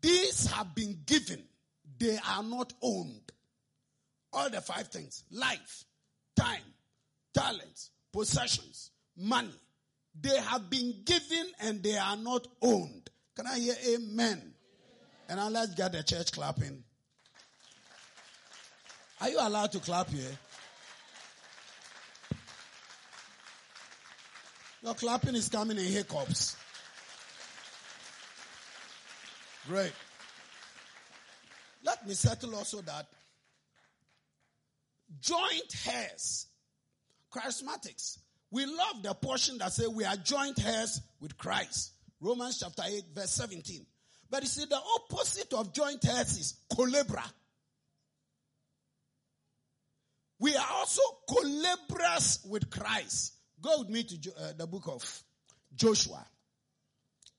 these 0.00 0.46
have 0.46 0.74
been 0.74 1.02
given, 1.04 1.42
they 1.98 2.18
are 2.28 2.42
not 2.42 2.72
owned. 2.82 3.32
All 4.32 4.48
the 4.48 4.60
five 4.60 4.88
things 4.88 5.24
life, 5.30 5.84
time, 6.36 6.62
talents, 7.34 7.90
possessions, 8.12 8.90
money. 9.16 9.54
They 10.20 10.36
have 10.36 10.68
been 10.68 11.02
given 11.04 11.46
and 11.60 11.82
they 11.82 11.96
are 11.96 12.16
not 12.16 12.46
owned. 12.60 13.10
Can 13.36 13.46
I 13.46 13.58
hear 13.58 13.74
amen? 13.94 14.54
And 15.28 15.38
now 15.38 15.48
let's 15.48 15.74
get 15.74 15.92
the 15.92 16.02
church 16.02 16.32
clapping. 16.32 16.82
Are 19.20 19.28
you 19.30 19.38
allowed 19.40 19.72
to 19.72 19.78
clap 19.78 20.10
here? 20.10 20.36
Your 24.82 24.94
clapping 24.94 25.36
is 25.36 25.48
coming 25.48 25.78
in 25.78 25.84
hiccups. 25.84 26.56
Great. 29.68 29.92
Let 31.84 32.06
me 32.06 32.14
settle 32.14 32.56
also 32.56 32.80
that 32.82 33.06
joint 35.20 35.72
hairs 35.84 36.46
charismatics. 37.32 38.18
We 38.50 38.66
love 38.66 39.02
the 39.02 39.14
portion 39.14 39.58
that 39.58 39.72
say 39.72 39.86
we 39.86 40.04
are 40.04 40.16
joint 40.16 40.64
heirs 40.64 41.00
with 41.20 41.38
Christ. 41.38 41.92
Romans 42.20 42.58
chapter 42.60 42.82
8 42.86 43.04
verse 43.14 43.30
17. 43.30 43.86
But 44.30 44.42
you 44.42 44.48
see, 44.48 44.64
the 44.64 44.80
opposite 45.00 45.52
of 45.52 45.74
joint 45.74 46.06
heirs 46.06 46.38
is 46.38 46.54
collabora. 46.72 47.24
We 50.38 50.56
are 50.56 50.66
also 50.74 51.02
collaborers 51.28 52.48
with 52.48 52.70
Christ. 52.70 53.34
Go 53.60 53.80
with 53.80 53.90
me 53.90 54.02
to 54.04 54.32
uh, 54.40 54.52
the 54.56 54.66
book 54.66 54.88
of 54.88 55.22
Joshua. 55.74 56.24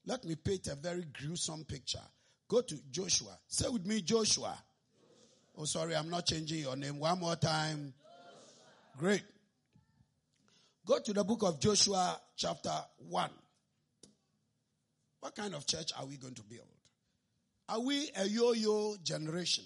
Let 0.06 0.24
me 0.24 0.36
paint 0.36 0.68
a 0.68 0.76
very 0.76 1.06
gruesome 1.20 1.66
picture. 1.66 2.00
Go 2.48 2.62
to 2.62 2.76
Joshua. 2.92 3.38
Say 3.48 3.68
with 3.70 3.86
me, 3.86 4.02
Joshua. 4.02 4.56
Oh, 5.58 5.66
sorry, 5.66 5.96
I'm 5.96 6.10
not 6.10 6.26
changing 6.26 6.60
your 6.60 6.76
name. 6.76 7.00
One 7.00 7.20
more 7.20 7.36
time. 7.36 7.94
Joshua. 7.94 8.98
Great. 8.98 9.24
Go 10.86 11.00
to 11.00 11.14
the 11.14 11.24
book 11.24 11.44
of 11.44 11.60
Joshua, 11.60 12.20
chapter 12.36 12.74
1. 13.10 13.30
What 15.20 15.36
kind 15.36 15.54
of 15.54 15.66
church 15.66 15.92
are 15.98 16.06
we 16.06 16.18
going 16.18 16.34
to 16.34 16.44
build? 16.44 16.68
Are 17.70 17.80
we 17.80 18.10
a 18.18 18.26
yo 18.26 18.52
yo 18.54 18.96
generation? 19.04 19.64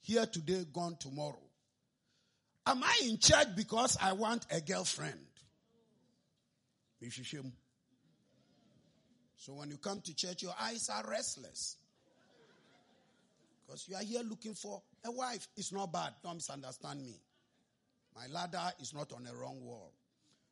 Here 0.00 0.26
today, 0.26 0.64
gone 0.72 0.96
tomorrow. 0.98 1.38
Am 2.66 2.82
I 2.82 3.00
in 3.04 3.18
church 3.18 3.48
because 3.56 3.96
I 4.02 4.12
want 4.14 4.46
a 4.50 4.60
girlfriend? 4.60 5.20
So 9.36 9.52
when 9.54 9.70
you 9.70 9.76
come 9.76 10.00
to 10.00 10.16
church, 10.16 10.42
your 10.42 10.54
eyes 10.58 10.88
are 10.88 11.04
restless. 11.08 11.76
Because 13.66 13.88
you 13.88 13.96
are 13.96 14.02
here 14.02 14.20
looking 14.22 14.54
for 14.54 14.82
a 15.04 15.10
wife. 15.10 15.48
It's 15.56 15.72
not 15.72 15.92
bad. 15.92 16.12
Don't 16.22 16.36
misunderstand 16.36 17.02
me. 17.02 17.18
My 18.14 18.26
ladder 18.28 18.72
is 18.80 18.94
not 18.94 19.12
on 19.12 19.26
a 19.26 19.34
wrong 19.34 19.60
wall. 19.62 19.92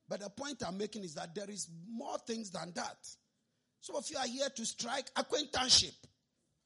But 0.08 0.20
the 0.20 0.30
point 0.30 0.62
I'm 0.66 0.78
making 0.78 1.04
is 1.04 1.14
that 1.14 1.34
there 1.34 1.48
is 1.48 1.68
more 1.88 2.18
things 2.18 2.50
than 2.50 2.72
that. 2.74 2.96
Some 3.80 3.96
of 3.96 4.08
you 4.10 4.16
are 4.16 4.26
here 4.26 4.48
to 4.48 4.66
strike 4.66 5.06
acquaintanceship. 5.16 5.94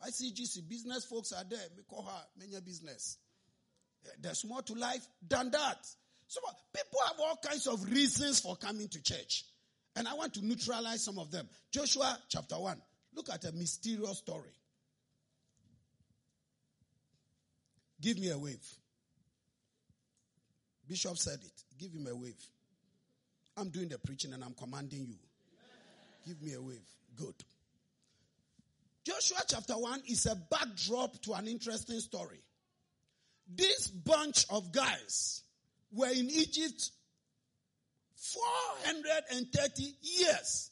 ICGC 0.06 0.68
business 0.68 1.04
folks 1.04 1.32
are 1.32 1.44
there. 1.48 1.58
We 1.76 1.82
call 1.82 2.02
her 2.02 2.22
many 2.38 2.60
business. 2.60 3.18
Eh, 4.04 4.10
there's 4.20 4.44
more 4.44 4.62
to 4.62 4.74
life 4.74 5.06
than 5.26 5.50
that. 5.50 5.86
So 6.28 6.40
people 6.74 6.98
have 7.06 7.16
all 7.18 7.38
kinds 7.42 7.66
of 7.66 7.84
reasons 7.90 8.40
for 8.40 8.56
coming 8.56 8.88
to 8.88 9.02
church. 9.02 9.44
And 9.94 10.06
I 10.06 10.14
want 10.14 10.34
to 10.34 10.44
neutralize 10.44 11.04
some 11.04 11.18
of 11.18 11.30
them. 11.30 11.48
Joshua 11.72 12.18
chapter 12.28 12.56
1. 12.56 12.76
Look 13.14 13.30
at 13.30 13.44
a 13.44 13.52
mysterious 13.52 14.18
story. 14.18 14.52
Give 18.00 18.18
me 18.18 18.30
a 18.30 18.38
wave. 18.38 18.64
Bishop 20.88 21.16
said 21.16 21.40
it. 21.42 21.64
Give 21.78 21.92
him 21.92 22.06
a 22.06 22.14
wave. 22.14 22.34
I'm 23.56 23.70
doing 23.70 23.88
the 23.88 23.98
preaching 23.98 24.32
and 24.32 24.44
I'm 24.44 24.54
commanding 24.54 25.06
you. 25.06 25.16
Give 26.26 26.40
me 26.42 26.54
a 26.54 26.60
wave. 26.60 26.86
Good. 27.16 27.34
Joshua 29.04 29.38
chapter 29.46 29.74
1 29.74 30.02
is 30.08 30.26
a 30.26 30.34
backdrop 30.34 31.20
to 31.22 31.32
an 31.34 31.46
interesting 31.46 32.00
story. 32.00 32.40
This 33.48 33.86
bunch 33.88 34.44
of 34.50 34.72
guys 34.72 35.42
were 35.92 36.10
in 36.10 36.28
Egypt 36.28 36.90
430 38.16 39.94
years. 40.02 40.70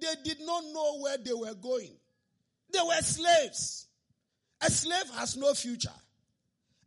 They 0.00 0.14
did 0.24 0.40
not 0.40 0.64
know 0.72 0.98
where 1.00 1.18
they 1.18 1.32
were 1.32 1.54
going. 1.54 1.92
They 2.72 2.80
were 2.84 3.02
slaves. 3.02 3.86
A 4.62 4.70
slave 4.70 5.10
has 5.14 5.36
no 5.36 5.54
future. 5.54 5.90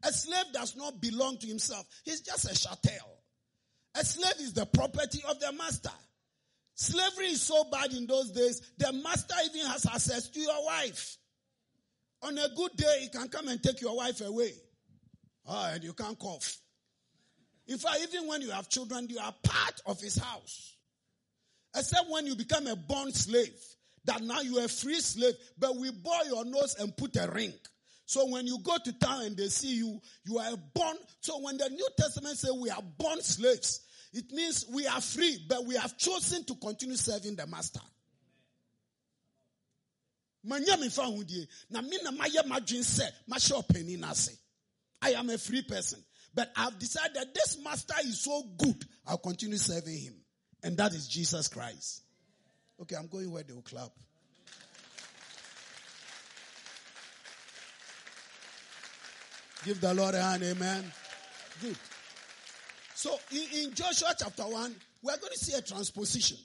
A 0.04 0.12
slave 0.12 0.46
does 0.52 0.76
not 0.76 1.00
belong 1.00 1.38
to 1.38 1.48
himself. 1.48 1.88
He's 2.04 2.22
just 2.22 2.46
a 2.46 2.56
chattel. 2.56 3.24
A 3.96 4.04
slave 4.04 4.40
is 4.40 4.54
the 4.54 4.66
property 4.66 5.22
of 5.30 5.40
the 5.40 5.52
master. 5.54 5.92
Slavery 6.76 7.28
is 7.28 7.42
so 7.42 7.64
bad 7.72 7.94
in 7.94 8.08
those 8.08 8.32
days, 8.32 8.62
the 8.78 8.92
master 8.92 9.36
even 9.46 9.68
has 9.68 9.86
access 9.86 10.28
to 10.30 10.40
your 10.40 10.66
wife. 10.66 11.18
On 12.24 12.38
a 12.38 12.50
good 12.56 12.72
day, 12.76 12.98
he 13.02 13.10
can 13.10 13.28
come 13.28 13.48
and 13.48 13.62
take 13.62 13.80
your 13.82 13.96
wife 13.96 14.22
away. 14.22 14.54
Oh, 15.46 15.72
and 15.74 15.84
you 15.84 15.94
can't 15.94 16.18
cough. 16.18 16.58
In 17.68 17.78
fact, 17.78 18.00
even 18.02 18.28
when 18.28 18.42
you 18.42 18.52
have 18.52 18.70
children, 18.70 19.08
you 19.10 19.20
are 19.20 19.34
part 19.44 19.82
of 19.86 20.02
his 20.02 20.18
house. 20.18 20.76
Except 21.76 22.10
when 22.10 22.26
you 22.26 22.36
become 22.36 22.68
a 22.68 22.76
born 22.76 23.12
slave, 23.12 23.54
that 24.06 24.22
now 24.22 24.42
you 24.42 24.60
are 24.60 24.66
a 24.66 24.70
free 24.70 25.00
slave, 25.00 25.34
but 25.58 25.76
we 25.76 25.92
bore 25.92 26.24
your 26.28 26.46
nose 26.46 26.76
and 26.80 26.96
put 26.96 27.16
a 27.18 27.30
ring. 27.30 27.54
So 28.06 28.28
when 28.28 28.46
you 28.46 28.60
go 28.64 28.78
to 28.84 28.94
town 29.00 29.24
and 29.24 29.38
they 29.38 29.48
see 29.48 29.76
you, 29.76 30.02
you 30.26 30.38
are 30.38 30.58
born. 30.74 30.98
So 31.22 31.40
when 31.42 31.58
the 31.58 31.70
New 31.70 31.88
Testament 31.98 32.38
says 32.38 32.52
we 32.52 32.70
are 32.70 32.82
born 32.98 33.22
slaves, 33.22 33.82
it 34.14 34.32
means 34.32 34.66
we 34.72 34.86
are 34.88 35.02
free, 35.02 35.44
but 35.48 35.66
we 35.66 35.76
have 35.76 35.98
chosen 35.98 36.44
to 36.46 36.56
continue 36.56 36.96
serving 36.96 37.36
the 37.36 37.48
master. 37.48 37.80
na 40.44 40.58
na 41.82 42.12
I 45.02 45.12
am 45.12 45.30
a 45.30 45.38
free 45.38 45.62
person. 45.64 46.00
But 46.36 46.52
I've 46.56 46.80
decided 46.80 47.16
that 47.16 47.34
this 47.34 47.58
master 47.64 47.94
is 48.06 48.22
so 48.22 48.44
good, 48.58 48.86
I'll 49.06 49.18
continue 49.18 49.58
serving 49.58 49.98
him. 49.98 50.16
And 50.64 50.78
that 50.78 50.94
is 50.94 51.08
Jesus 51.08 51.48
Christ. 51.48 52.02
Okay, 52.82 52.96
I'm 52.96 53.08
going 53.08 53.32
where 53.32 53.44
they 53.44 53.54
will 53.54 53.62
clap. 53.62 53.92
Give 59.66 59.80
the 59.80 59.94
Lord 59.94 60.16
a 60.16 60.22
hand, 60.22 60.44
amen. 60.44 60.84
Good. 61.62 61.78
So 62.96 63.18
in, 63.32 63.64
in 63.64 63.74
Joshua 63.74 64.14
chapter 64.18 64.44
1, 64.44 64.76
we're 65.02 65.18
going 65.18 65.32
to 65.32 65.40
see 65.40 65.58
a 65.58 65.62
transposition. 65.62 66.38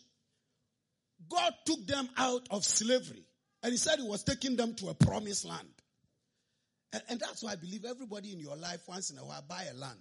God 1.29 1.53
took 1.65 1.87
them 1.87 2.09
out 2.17 2.47
of 2.51 2.65
slavery 2.65 3.25
and 3.63 3.73
he 3.73 3.77
said 3.77 3.99
he 3.99 4.09
was 4.09 4.23
taking 4.23 4.57
them 4.57 4.75
to 4.77 4.89
a 4.89 4.95
promised 4.95 5.45
land. 5.45 5.69
And, 6.93 7.03
and, 7.11 7.21
that's 7.21 7.43
why 7.43 7.53
I 7.53 7.57
believe 7.57 7.85
everybody 7.85 8.33
in 8.33 8.41
your 8.41 8.57
life 8.57 8.81
once 8.87 9.11
in 9.11 9.19
a 9.19 9.25
while 9.25 9.45
buy 9.47 9.65
a 9.71 9.75
land. 9.77 9.99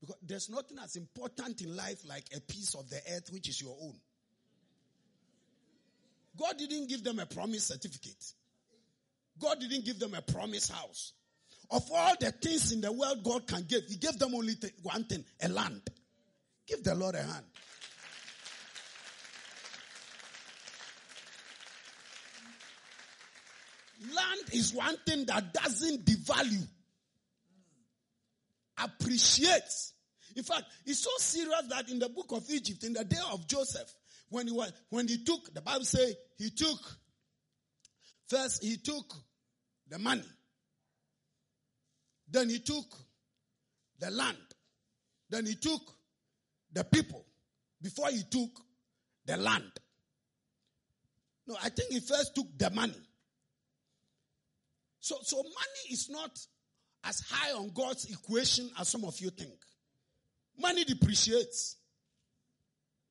Because 0.00 0.16
there's 0.22 0.48
nothing 0.48 0.78
as 0.82 0.96
important 0.96 1.60
in 1.60 1.76
life 1.76 2.02
like 2.08 2.24
a 2.34 2.40
piece 2.40 2.74
of 2.74 2.88
the 2.88 2.96
earth 3.12 3.30
which 3.30 3.48
is 3.48 3.60
your 3.60 3.76
own. 3.82 3.94
God 6.38 6.56
didn't 6.56 6.88
give 6.88 7.04
them 7.04 7.18
a 7.18 7.26
promise 7.26 7.64
certificate. 7.64 8.32
God 9.38 9.60
didn't 9.60 9.84
give 9.84 9.98
them 9.98 10.14
a 10.14 10.22
promise 10.22 10.70
house. 10.70 11.12
Of 11.70 11.88
all 11.92 12.14
the 12.18 12.32
things 12.32 12.72
in 12.72 12.80
the 12.80 12.90
world 12.90 13.22
God 13.22 13.46
can 13.46 13.64
give, 13.68 13.84
He 13.86 13.96
gave 13.96 14.18
them 14.18 14.34
only 14.34 14.56
th- 14.56 14.72
one 14.82 15.04
thing, 15.04 15.24
a 15.40 15.48
land. 15.48 15.82
Give 16.66 16.82
the 16.82 16.94
Lord 16.94 17.14
a 17.14 17.22
hand. 17.22 17.44
Land 24.14 24.40
is 24.52 24.74
one 24.74 24.96
thing 25.06 25.26
that 25.26 25.52
doesn't 25.52 26.04
devalue, 26.04 26.66
appreciates. 28.82 29.92
In 30.34 30.42
fact, 30.42 30.64
it's 30.86 31.00
so 31.00 31.10
serious 31.18 31.62
that 31.68 31.90
in 31.90 31.98
the 31.98 32.08
book 32.08 32.26
of 32.30 32.48
Egypt, 32.50 32.82
in 32.82 32.94
the 32.94 33.04
day 33.04 33.18
of 33.30 33.46
Joseph, 33.46 33.92
when 34.30 34.46
he 34.46 34.52
was, 34.52 34.72
when 34.88 35.06
he 35.06 35.22
took, 35.22 35.52
the 35.52 35.60
Bible 35.60 35.84
say 35.84 36.14
he 36.38 36.50
took, 36.50 36.78
first 38.28 38.62
he 38.62 38.76
took 38.78 39.12
the 39.88 39.98
money. 39.98 40.24
Then 42.30 42.48
he 42.48 42.60
took 42.60 42.86
the 43.98 44.10
land. 44.10 44.36
Then 45.28 45.46
he 45.46 45.54
took 45.54 45.82
the 46.72 46.84
people 46.84 47.24
before 47.82 48.08
he 48.10 48.22
took 48.30 48.50
the 49.26 49.36
land. 49.36 49.70
No, 51.46 51.56
I 51.62 51.68
think 51.68 51.90
he 51.90 52.00
first 52.00 52.34
took 52.34 52.46
the 52.56 52.70
money. 52.70 52.94
So, 55.00 55.16
so 55.22 55.36
money 55.38 55.90
is 55.90 56.08
not 56.10 56.38
as 57.04 57.20
high 57.20 57.52
on 57.52 57.70
God's 57.74 58.04
equation 58.10 58.70
as 58.78 58.88
some 58.88 59.04
of 59.04 59.18
you 59.20 59.30
think. 59.30 59.54
Money 60.58 60.84
depreciates. 60.84 61.76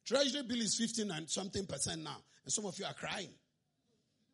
Treasury 0.06 0.44
bill 0.44 0.62
is 0.62 0.76
15 0.76 1.12
and 1.12 1.30
something 1.30 1.66
percent 1.66 2.04
now. 2.04 2.18
And 2.44 2.54
some 2.54 2.66
of 2.66 2.78
you 2.80 2.86
are 2.86 2.94
crying. 2.94 3.30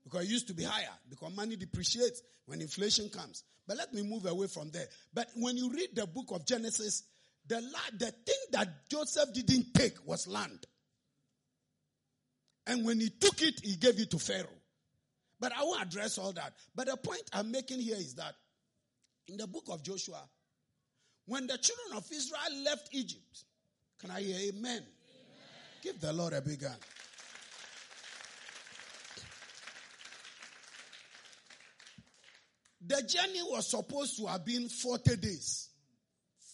Because 0.06 0.26
it 0.26 0.30
used 0.30 0.48
to 0.48 0.54
be 0.54 0.64
higher. 0.64 0.94
Because 1.10 1.36
money 1.36 1.58
depreciates 1.58 2.22
when 2.46 2.62
inflation 2.62 3.10
comes. 3.10 3.44
But 3.68 3.78
let 3.78 3.94
me 3.94 4.04
move 4.04 4.26
away 4.26 4.48
from 4.48 4.70
there. 4.70 4.86
But 5.14 5.28
when 5.36 5.58
you 5.58 5.72
read 5.72 5.90
the 5.96 6.06
book 6.06 6.28
of 6.32 6.46
Genesis, 6.46 7.04
the, 7.48 7.62
the 7.98 8.12
thing 8.12 8.36
that 8.52 8.90
Joseph 8.90 9.34
didn't 9.34 9.74
take 9.74 9.98
was 10.06 10.28
land. 10.28 10.66
And 12.68 12.86
when 12.86 13.00
he 13.00 13.10
took 13.10 13.42
it, 13.42 13.62
he 13.64 13.76
gave 13.76 14.00
it 14.00 14.12
to 14.12 14.20
Pharaoh. 14.20 14.48
But 15.40 15.52
I 15.56 15.64
won't 15.64 15.82
address 15.82 16.18
all 16.18 16.32
that. 16.34 16.54
But 16.76 16.88
the 16.88 16.98
point 16.98 17.22
I'm 17.34 17.52
making 17.52 17.80
here 17.80 17.98
is 17.98 18.16
that 18.16 18.36
in 19.28 19.38
the 19.38 19.48
book 19.48 19.66
of 19.70 19.84
Joshua, 19.84 20.22
when 21.26 21.48
the 21.48 21.58
children 21.58 21.98
of 21.98 22.06
Israel 22.12 22.64
left 22.64 22.90
Egypt, 22.92 23.44
can 24.00 24.12
I 24.12 24.22
hear 24.22 24.38
amen? 24.50 24.64
amen. 24.64 24.84
Give 25.82 26.00
the 26.00 26.14
Lord 26.14 26.34
a 26.34 26.42
big 26.42 26.62
hand. 26.62 26.78
The 32.88 33.02
journey 33.02 33.42
was 33.50 33.68
supposed 33.68 34.18
to 34.18 34.28
have 34.28 34.46
been 34.46 34.70
40 34.70 35.16
days. 35.18 35.70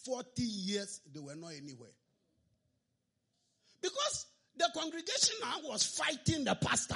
40 0.06 0.42
years, 0.42 1.02
they 1.14 1.20
were 1.20 1.36
not 1.36 1.52
anywhere. 1.52 1.90
Because 3.82 4.26
the 4.56 4.70
congregation 4.74 5.36
now 5.42 5.70
was 5.70 5.84
fighting 5.84 6.46
the 6.46 6.56
pastor. 6.56 6.96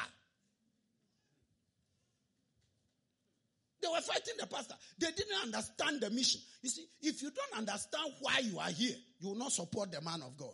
They 3.82 3.88
were 3.88 4.02
fighting 4.02 4.36
the 4.40 4.48
pastor. 4.48 4.76
They 4.98 5.12
didn't 5.12 5.44
understand 5.44 6.02
the 6.02 6.10
mission. 6.10 6.42
You 6.62 6.70
see, 6.70 6.86
if 7.02 7.22
you 7.22 7.30
don't 7.32 7.60
understand 7.60 8.14
why 8.22 8.40
you 8.40 8.58
are 8.58 8.70
here, 8.70 8.96
you 9.20 9.30
will 9.30 9.36
not 9.36 9.52
support 9.52 9.92
the 9.92 10.02
man 10.02 10.22
of 10.22 10.38
God. 10.38 10.54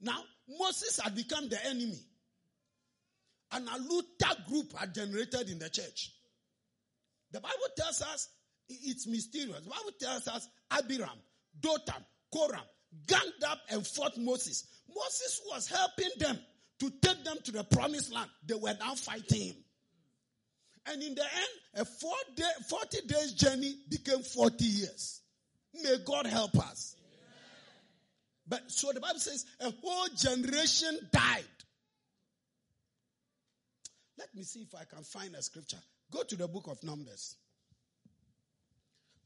Now, 0.00 0.18
Moses 0.58 0.98
had 1.00 1.14
become 1.14 1.48
the 1.48 1.64
enemy. 1.66 1.98
And 3.50 3.68
a 3.68 3.78
Luther 3.78 4.42
group 4.48 4.72
had 4.78 4.94
generated 4.94 5.50
in 5.50 5.58
the 5.58 5.68
church. 5.68 6.12
The 7.32 7.40
Bible 7.40 7.56
tells 7.76 8.02
us 8.02 8.28
it's 8.68 9.06
mysterious. 9.06 9.60
The 9.60 9.70
Bible 9.70 9.92
tells 9.98 10.28
us 10.28 10.48
Abiram, 10.70 11.18
Dathan, 11.60 12.04
Korah 12.32 12.62
ganged 13.06 13.44
up 13.46 13.58
and 13.70 13.86
fought 13.86 14.16
Moses. 14.18 14.66
Moses 14.94 15.40
was 15.50 15.68
helping 15.68 16.10
them 16.18 16.38
to 16.80 16.90
take 17.00 17.24
them 17.24 17.38
to 17.44 17.52
the 17.52 17.64
promised 17.64 18.12
land. 18.12 18.30
They 18.46 18.54
were 18.54 18.74
now 18.78 18.94
fighting 18.94 19.48
him. 19.48 19.56
And 20.86 21.02
in 21.02 21.14
the 21.14 21.22
end, 21.22 21.52
a 21.76 21.84
four 21.84 22.16
day, 22.34 22.44
40 22.68 23.06
days 23.06 23.32
journey 23.32 23.76
became 23.88 24.22
40 24.22 24.64
years. 24.64 25.20
May 25.82 25.96
God 26.04 26.26
help 26.26 26.56
us. 26.58 26.96
But 28.46 28.70
so 28.70 28.92
the 28.92 29.00
Bible 29.00 29.20
says 29.20 29.46
a 29.60 29.72
whole 29.82 30.08
generation 30.16 30.98
died. 31.12 31.44
Let 34.18 34.34
me 34.34 34.42
see 34.42 34.60
if 34.60 34.74
I 34.74 34.84
can 34.84 35.04
find 35.04 35.34
a 35.34 35.42
scripture. 35.42 35.78
Go 36.12 36.22
to 36.22 36.36
the 36.36 36.46
book 36.46 36.66
of 36.68 36.82
Numbers. 36.84 37.36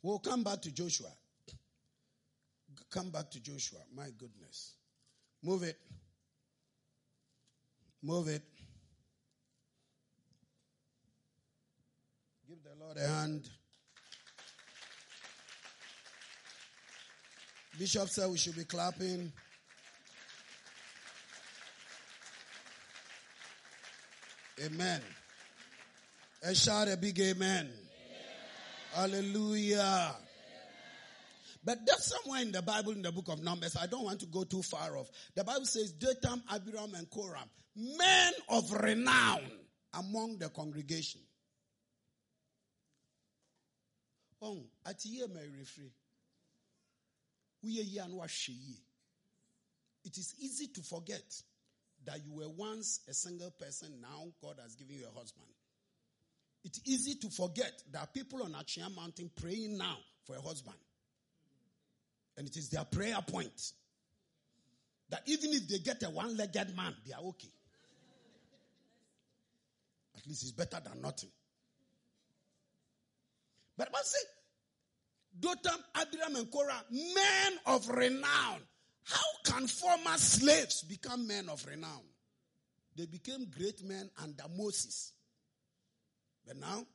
We'll 0.03 0.21
come 0.21 0.45
back 0.45 0.63
to 0.63 0.71
Joshua. 0.71 1.11
Come 2.91 3.11
back 3.11 3.29
to 3.33 3.41
Joshua. 3.41 3.81
My 3.95 4.09
goodness. 4.17 4.75
Move 5.43 5.65
it. 5.65 5.77
Move 8.03 8.29
it. 8.29 8.43
Give 12.49 12.59
the 12.63 12.85
Lord 12.85 12.97
a 12.99 13.07
hand. 13.07 13.51
Bishop 17.77 18.09
said 18.09 18.31
we 18.31 18.39
should 18.39 18.57
be 18.57 18.65
clapping. 18.65 19.33
Amen. 24.65 25.03
And 26.47 26.57
shout 26.57 26.87
a 26.87 26.97
big 26.97 27.19
amen. 27.19 27.67
amen. 27.67 27.73
Hallelujah. 28.95 30.15
But 31.65 31.85
there's 31.85 32.05
somewhere 32.05 32.41
in 32.41 32.53
the 32.53 32.63
Bible, 32.63 32.93
in 32.93 33.03
the 33.03 33.11
book 33.11 33.27
of 33.31 33.43
Numbers, 33.43 33.77
I 33.77 33.87
don't 33.87 34.05
want 34.05 34.21
to 34.21 34.27
go 34.27 34.45
too 34.45 34.63
far 34.63 34.97
off. 34.97 35.11
The 35.35 35.43
Bible 35.43 35.65
says, 35.65 35.91
Dathan, 35.91 36.41
Abiram, 36.49 36.95
and 36.95 37.11
Korah, 37.11 37.43
men 37.75 38.33
of 38.49 38.71
renown 38.71 39.41
among 39.95 40.39
the 40.39 40.49
congregation. 40.51 41.21
Oh, 44.41 44.61
at 44.87 45.05
ye 45.05 45.25
may 45.27 45.49
refrain. 45.59 45.91
We 47.65 47.81
are 47.81 48.27
It 50.05 50.17
is 50.17 50.35
easy 50.39 50.69
to 50.69 50.83
forget 50.83 51.25
that 52.05 52.25
you 52.25 52.35
were 52.35 52.49
once 52.51 53.01
a 53.09 53.15
single 53.15 53.51
person, 53.51 54.01
now 54.01 54.29
God 54.41 54.61
has 54.63 54.77
given 54.77 54.95
you 54.95 55.07
a 55.13 55.19
husband. 55.19 55.49
It's 56.67 56.81
easy 56.85 57.15
to 57.15 57.31
forget 57.31 57.81
that 57.93 58.13
people 58.13 58.43
on 58.43 58.51
Atwea 58.51 58.93
Mountain 58.93 59.31
praying 59.41 59.79
now 59.79 59.99
for 60.25 60.35
a 60.35 60.41
husband. 60.41 60.75
And 62.37 62.49
it 62.49 62.57
is 62.57 62.71
their 62.71 62.85
prayer 62.85 63.19
point. 63.25 63.73
That 65.11 65.23
even 65.27 65.53
if 65.53 65.69
they 65.69 65.79
get 65.79 66.03
a 66.03 66.11
one 66.11 66.37
legged 66.37 66.77
man, 66.77 66.93
they 67.07 67.13
are 67.13 67.23
okay. 67.23 67.53
At 70.17 70.27
least 70.27 70.43
it's 70.43 70.51
better 70.51 70.81
than 70.85 71.01
nothing. 71.01 71.31
But 73.79 73.89
I 73.95 74.01
say, 74.03 74.19
Dathan, 75.39 75.81
Abiram, 75.95 76.35
and 76.35 76.51
Korah, 76.51 76.83
men 76.91 77.53
of 77.67 77.89
renown. 77.91 78.59
How 79.05 79.53
can 79.53 79.69
former 79.69 80.17
slaves 80.17 80.83
become 80.83 81.29
men 81.29 81.49
of 81.49 81.65
renown? 81.65 82.03
They 82.97 83.07
became 83.07 83.47
great 83.57 83.85
men 83.85 84.11
under 84.21 84.45
Moses. 84.59 85.13
But 86.47 86.59
now, 86.59 86.87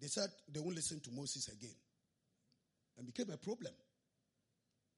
they 0.00 0.08
said 0.08 0.28
they 0.52 0.60
won't 0.60 0.76
listen 0.76 1.00
to 1.00 1.10
Moses 1.12 1.48
again. 1.48 1.74
And 2.98 3.06
became 3.06 3.32
a 3.32 3.38
problem. 3.38 3.72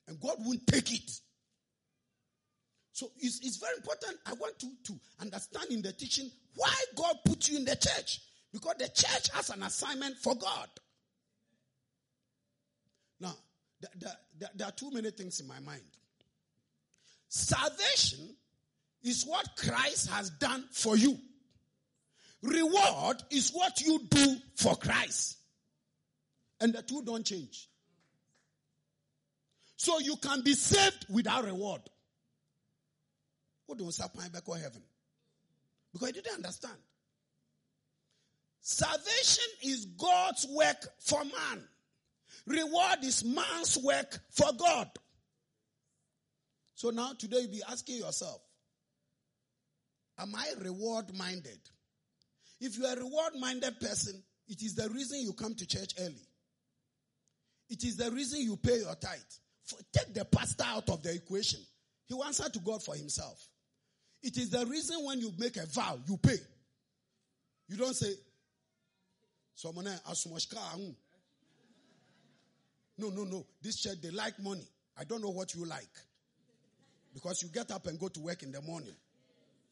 And 0.09 0.21
God 0.21 0.37
won't 0.41 0.67
take 0.67 0.93
it. 0.93 1.11
So 2.93 3.11
it's, 3.19 3.41
it's 3.45 3.57
very 3.57 3.77
important. 3.77 4.17
I 4.27 4.35
want 4.35 4.59
to, 4.61 4.69
to 4.85 4.95
understand 5.21 5.67
in 5.71 5.83
the 5.83 5.93
teaching 5.93 6.31
why 6.55 6.73
God 6.97 7.17
put 7.25 7.49
you 7.49 7.59
in 7.59 7.65
the 7.65 7.77
church. 7.77 8.21
Because 8.53 8.75
the 8.79 8.89
church 8.89 9.31
has 9.35 9.51
an 9.51 9.63
assignment 9.63 10.17
for 10.17 10.35
God. 10.37 10.69
Now 13.21 13.35
there 14.01 14.67
are 14.67 14.73
too 14.73 14.91
many 14.91 15.11
things 15.11 15.41
in 15.41 15.49
my 15.49 15.61
mind. 15.61 15.83
Salvation 17.29 18.37
is 19.03 19.25
what 19.25 19.49
Christ 19.57 20.11
has 20.11 20.31
done 20.31 20.65
for 20.71 20.97
you. 20.97 21.19
Reward 22.45 23.23
is 23.31 23.51
what 23.53 23.81
you 23.81 24.01
do 24.11 24.37
for 24.57 24.77
Christ. 24.77 25.39
And 26.61 26.75
the 26.75 26.83
two 26.83 27.03
don't 27.03 27.25
change. 27.25 27.69
So 29.77 29.99
you 29.99 30.17
can 30.17 30.43
be 30.43 30.53
saved 30.53 31.07
without 31.09 31.45
reward. 31.45 31.81
Who 33.67 33.75
don't 33.77 33.93
back 34.31 34.47
heaven? 34.61 34.83
Because 35.93 36.09
you 36.09 36.15
didn't 36.15 36.37
understand. 36.37 36.77
Salvation 38.61 39.45
is 39.63 39.87
God's 39.87 40.47
work 40.51 40.87
for 41.01 41.25
man. 41.25 41.65
Reward 42.47 42.99
is 43.05 43.25
man's 43.25 43.79
work 43.83 44.19
for 44.31 44.53
God. 44.59 44.91
So 46.75 46.91
now 46.91 47.13
today 47.19 47.41
you 47.41 47.49
be 47.49 47.63
asking 47.71 47.99
yourself, 47.99 48.43
am 50.19 50.35
I 50.35 50.53
reward 50.63 51.17
minded? 51.17 51.59
If 52.61 52.79
you 52.79 52.87
are 52.87 52.95
a 52.95 53.01
reward 53.01 53.33
minded 53.39 53.81
person, 53.81 54.23
it 54.49 54.63
is 54.63 54.75
the 54.75 54.89
reason 54.91 55.21
you 55.21 55.33
come 55.33 55.55
to 55.55 55.67
church 55.67 55.95
early. 56.01 56.27
It 57.71 57.85
is 57.85 57.97
the 57.97 58.11
reason 58.11 58.41
you 58.43 58.57
pay 58.57 58.79
your 58.79 58.95
tithe. 58.95 59.19
For, 59.65 59.79
take 59.93 60.13
the 60.15 60.25
pastor 60.25 60.65
out 60.67 60.89
of 60.91 61.03
the 61.03 61.15
equation. 61.15 61.61
He 62.07 62.15
will 62.15 62.25
answer 62.25 62.49
to 62.49 62.59
God 62.61 62.83
for 62.83 62.95
himself. 62.95 63.49
It 64.23 64.37
is 64.37 64.51
the 64.51 64.65
reason 64.67 65.05
when 65.05 65.21
you 65.21 65.33
make 65.39 65.57
a 65.57 65.67
vow, 65.67 65.99
you 66.07 66.17
pay. 66.19 66.37
You 67.69 67.77
don't 67.77 67.95
say, 67.95 68.13
Someone 69.55 69.87
No, 72.99 73.09
no, 73.11 73.25
no. 73.25 73.47
This 73.63 73.81
church, 73.81 74.01
they 74.03 74.11
like 74.11 74.39
money. 74.41 74.67
I 74.99 75.05
don't 75.05 75.23
know 75.23 75.31
what 75.31 75.55
you 75.55 75.65
like. 75.65 75.89
Because 77.13 77.43
you 77.43 77.49
get 77.49 77.71
up 77.71 77.87
and 77.87 77.99
go 77.99 78.09
to 78.09 78.21
work 78.21 78.43
in 78.43 78.51
the 78.51 78.61
morning 78.63 78.95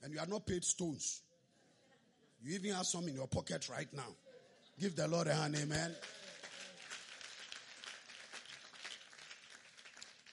and 0.02 0.12
you 0.12 0.20
are 0.20 0.26
not 0.26 0.46
paid 0.46 0.64
stones. 0.64 1.22
You 2.42 2.54
even 2.54 2.72
have 2.72 2.86
some 2.86 3.06
in 3.06 3.14
your 3.14 3.28
pocket 3.28 3.68
right 3.68 3.92
now. 3.92 4.16
Give 4.80 4.96
the 4.96 5.06
Lord 5.06 5.28
a 5.28 5.34
hand, 5.34 5.56
amen. 5.56 5.94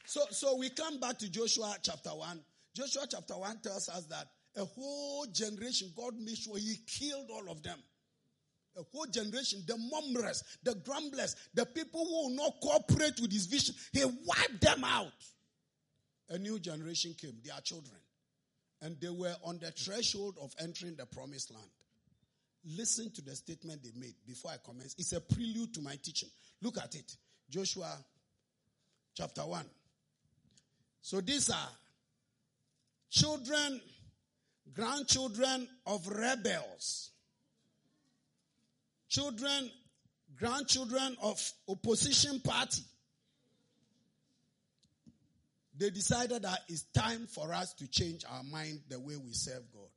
So, 0.06 0.22
so 0.32 0.58
we 0.58 0.72
come 0.72 1.00
back 1.00 1.20
to 1.20 1.30
Joshua 1.30 1.76
chapter 1.84 2.10
1. 2.10 2.40
Joshua 2.76 3.04
chapter 3.08 3.36
1 3.36 3.60
tells 3.62 3.90
us 3.90 4.06
that 4.06 4.28
a 4.56 4.66
whole 4.66 5.28
generation, 5.32 5.92
God 5.96 6.16
made 6.20 6.38
sure 6.38 6.58
he 6.58 6.78
killed 6.88 7.30
all 7.32 7.52
of 7.52 7.62
them. 7.62 7.78
A 8.76 8.82
whole 8.92 9.06
generation, 9.06 9.62
the 9.68 9.78
murmurers, 9.78 10.44
the 10.64 10.74
grumblers, 10.76 11.36
the 11.54 11.66
people 11.66 12.06
who 12.06 12.12
will 12.12 12.36
not 12.36 12.60
cooperate 12.62 13.20
with 13.22 13.32
his 13.32 13.46
vision, 13.46 13.76
he 13.94 14.04
wiped 14.04 14.62
them 14.62 14.84
out. 14.84 15.12
A 16.30 16.40
new 16.40 16.58
generation 16.60 17.14
came, 17.20 17.36
their 17.44 17.60
children. 17.62 17.98
And 18.82 19.00
they 19.00 19.10
were 19.10 19.36
on 19.44 19.60
the 19.60 19.72
threshold 19.72 20.38
of 20.42 20.56
entering 20.60 20.96
the 20.96 21.06
promised 21.06 21.52
land. 21.54 21.70
Listen 22.66 23.10
to 23.12 23.22
the 23.22 23.36
statement 23.36 23.84
they 23.84 23.92
made 23.98 24.16
before 24.28 24.52
I 24.52 24.58
commence. 24.64 24.96
It's 24.98 25.14
a 25.14 25.22
prelude 25.22 25.74
to 25.76 25.82
my 25.82 25.96
teaching. 26.02 26.30
Look 26.62 26.78
at 26.78 26.94
it. 26.96 27.16
Joshua 27.50 27.98
chapter 29.16 29.42
1. 29.42 29.66
So 31.02 31.22
these 31.22 31.50
are 31.50 31.70
children, 33.10 33.82
grandchildren 34.74 35.68
of 35.88 36.08
rebels, 36.08 37.12
children, 39.08 39.72
grandchildren 40.38 41.16
of 41.24 41.42
opposition 41.68 42.40
party. 42.42 42.84
They 45.78 45.90
decided 45.92 46.42
that 46.42 46.60
it's 46.68 46.84
time 46.94 47.26
for 47.26 47.54
us 47.54 47.74
to 47.76 47.88
change 47.88 48.26
our 48.30 48.44
mind 48.44 48.82
the 48.90 49.00
way 49.00 49.16
we 49.16 49.32
serve 49.32 49.64
God. 49.72 49.88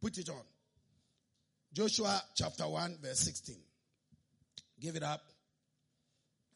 Put 0.00 0.16
it 0.16 0.30
on. 0.30 0.42
Joshua 1.72 2.22
chapter 2.34 2.68
1 2.68 2.98
verse 3.02 3.20
16. 3.20 3.56
Give 4.80 4.96
it 4.96 5.02
up. 5.02 5.22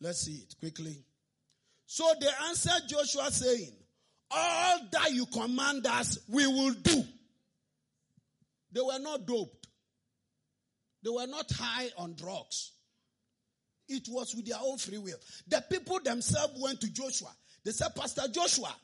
Let's 0.00 0.20
see 0.20 0.44
it 0.48 0.54
quickly. 0.58 1.04
So 1.86 2.04
they 2.20 2.28
answered 2.48 2.88
Joshua 2.88 3.30
saying, 3.30 3.72
all 4.30 4.78
that 4.92 5.12
you 5.12 5.26
command 5.26 5.86
us, 5.86 6.18
we 6.28 6.46
will 6.46 6.72
do. 6.72 7.04
They 8.72 8.80
were 8.80 8.98
not 8.98 9.26
doped. 9.26 9.66
They 11.02 11.10
were 11.10 11.26
not 11.26 11.50
high 11.52 11.90
on 11.98 12.14
drugs. 12.14 12.72
It 13.88 14.08
was 14.08 14.34
with 14.34 14.46
their 14.46 14.58
own 14.62 14.78
free 14.78 14.98
will. 14.98 15.18
The 15.48 15.62
people 15.68 16.00
themselves 16.00 16.54
went 16.58 16.80
to 16.80 16.92
Joshua. 16.92 17.30
They 17.64 17.72
said, 17.72 17.94
Pastor 17.94 18.22
Joshua, 18.32 18.74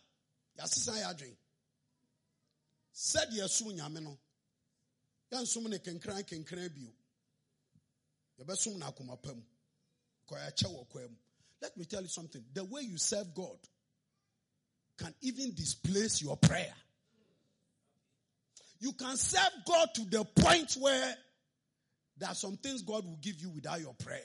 said 2.93 3.29
yesu 3.33 3.73
nyame 3.73 4.03
no 4.03 4.19
yɛnsom 5.31 5.69
ne 5.69 5.79
kenkran 5.79 6.23
kenkran 6.25 6.69
bio 6.75 6.93
yɛbɛsom 8.38 8.77
no 8.79 8.87
akoma 8.87 9.21
pa 9.21 9.33
mu 9.35 9.43
kɔyɛkyɛ 10.29 10.67
wɔ 10.69 10.88
kwa 10.88 11.09
mu 11.09 11.17
let 11.61 11.77
me 11.77 11.85
tell 11.85 12.03
you 12.03 12.09
something. 12.09 12.45
The 12.53 12.64
way 12.64 12.83
you 12.83 12.99
serve 12.99 13.35
God 13.35 13.59
can 14.97 15.14
even 15.23 15.55
displace 15.55 16.23
your 16.23 16.37
prayer. 16.37 16.73
You 18.81 18.93
can 18.93 19.17
serve 19.17 19.53
God 19.67 19.88
to 19.95 20.05
the 20.05 20.25
point 20.25 20.77
where 20.79 21.14
there 22.17 22.29
are 22.29 22.35
some 22.35 22.57
things 22.57 22.83
God 22.83 23.05
will 23.05 23.19
give 23.21 23.41
you 23.41 23.51
without 23.51 23.81
your 23.81 23.95
prayer. 23.95 24.21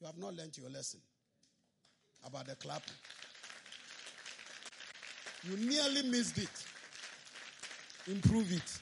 You 0.00 0.06
have 0.06 0.18
not 0.18 0.34
learned 0.34 0.56
your 0.58 0.68
lesson 0.70 1.00
about 2.26 2.46
the 2.48 2.56
clapping. 2.56 2.94
You 5.44 5.56
nearly 5.58 6.02
missed 6.08 6.38
it. 6.38 6.71
Improve 8.08 8.52
it. 8.52 8.78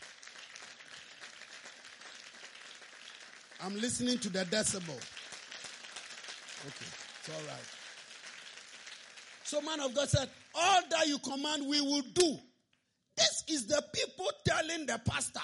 I'm 3.63 3.75
listening 3.79 4.19
to 4.19 4.31
the 4.31 4.45
decibel. 4.47 4.97
Okay, 6.67 6.87
it's 7.21 7.29
all 7.29 7.47
right. 7.47 7.69
So, 9.45 9.61
man 9.63 9.81
of 9.81 9.95
God 9.95 10.09
said, 10.09 10.29
All 10.55 10.81
that 10.91 11.07
you 11.07 11.19
command, 11.19 11.67
we 11.67 11.81
will 11.81 12.03
do. 12.15 12.39
This 13.17 13.45
is 13.49 13.67
the 13.67 13.83
people 13.93 14.29
telling 14.47 14.87
the 14.87 14.99
pastor. 15.05 15.41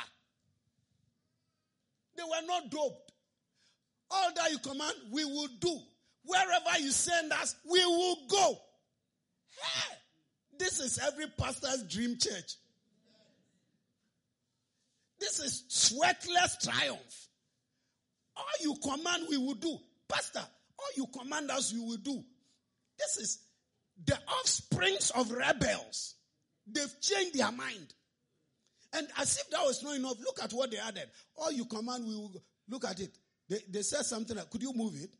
They 2.16 2.22
were 2.22 2.46
not 2.46 2.70
doped. 2.70 3.12
All 4.10 4.30
that 4.34 4.50
you 4.50 4.58
command, 4.58 4.94
we 5.10 5.24
will 5.24 5.48
do. 5.60 5.78
Wherever 6.24 6.78
you 6.80 6.90
send 6.90 7.32
us, 7.32 7.56
we 7.70 7.84
will 7.84 8.16
go. 8.28 8.58
Hey, 9.60 9.96
this 10.58 10.80
is 10.80 10.98
every 10.98 11.26
pastor's 11.38 11.82
dream 11.82 12.16
church. 12.18 12.56
This 15.18 15.40
is 15.40 15.64
sweatless 15.68 16.62
triumph. 16.62 17.28
All 18.36 18.44
you 18.60 18.74
command, 18.82 19.26
we 19.30 19.38
will 19.38 19.54
do. 19.54 19.78
Pastor, 20.08 20.44
all 20.78 20.88
you 20.96 21.06
command 21.06 21.50
us, 21.50 21.72
we 21.72 21.80
will 21.80 21.96
do. 21.96 22.22
This 22.98 23.16
is 23.18 23.38
the 24.04 24.18
offsprings 24.28 25.10
of 25.10 25.30
rebels. 25.30 26.14
They've 26.66 27.00
changed 27.00 27.38
their 27.38 27.52
mind. 27.52 27.94
And 28.92 29.08
as 29.18 29.38
if 29.38 29.50
that 29.50 29.64
was 29.64 29.82
not 29.82 29.96
enough, 29.96 30.18
look 30.20 30.42
at 30.42 30.52
what 30.52 30.70
they 30.70 30.78
added. 30.78 31.08
All 31.36 31.52
you 31.52 31.64
command, 31.64 32.06
we 32.06 32.14
will 32.14 32.28
go. 32.28 32.42
Look 32.68 32.84
at 32.84 33.00
it. 33.00 33.16
They, 33.48 33.58
they 33.68 33.82
said 33.82 34.04
something 34.04 34.36
like, 34.36 34.50
could 34.50 34.62
you 34.62 34.72
move 34.74 34.94
it? 35.02 35.10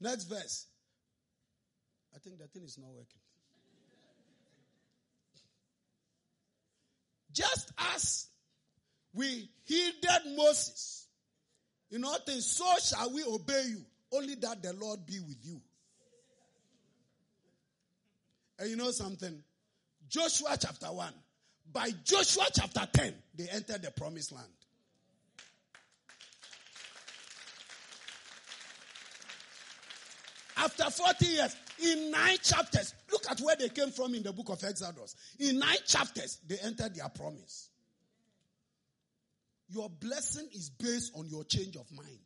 Next 0.00 0.24
verse. 0.24 0.66
I 2.14 2.18
think 2.18 2.38
that 2.38 2.52
thing 2.52 2.64
is 2.64 2.78
not 2.78 2.90
working. 2.90 3.20
Just 7.32 7.72
as 7.94 8.26
we 9.14 9.48
heeded 9.64 10.36
Moses 10.36 11.06
in 11.90 12.04
all 12.04 12.18
things, 12.26 12.46
so 12.46 12.66
shall 12.82 13.12
we 13.12 13.24
obey 13.24 13.64
you. 13.68 13.84
Only 14.12 14.34
that 14.36 14.62
the 14.62 14.72
Lord 14.74 15.04
be 15.06 15.20
with 15.20 15.38
you. 15.42 15.60
And 18.58 18.70
you 18.70 18.76
know 18.76 18.90
something? 18.90 19.42
Joshua 20.08 20.56
chapter 20.58 20.86
1. 20.86 21.12
By 21.72 21.90
Joshua 22.04 22.46
chapter 22.52 22.88
10, 22.92 23.14
they 23.34 23.48
entered 23.48 23.82
the 23.82 23.90
promised 23.90 24.32
land. 24.32 24.46
After 30.56 30.90
40 30.90 31.26
years, 31.26 31.56
in 31.84 32.10
nine 32.10 32.38
chapters, 32.42 32.94
look 33.12 33.30
at 33.30 33.40
where 33.40 33.54
they 33.54 33.68
came 33.68 33.90
from 33.90 34.14
in 34.14 34.22
the 34.22 34.32
book 34.32 34.48
of 34.48 34.64
Exodus. 34.64 35.14
In 35.38 35.58
nine 35.58 35.76
chapters, 35.86 36.38
they 36.48 36.58
entered 36.58 36.96
their 36.96 37.08
promise. 37.10 37.67
Your 39.70 39.90
blessing 39.90 40.48
is 40.54 40.70
based 40.70 41.12
on 41.16 41.26
your 41.28 41.44
change 41.44 41.76
of 41.76 41.90
mind. 41.92 42.18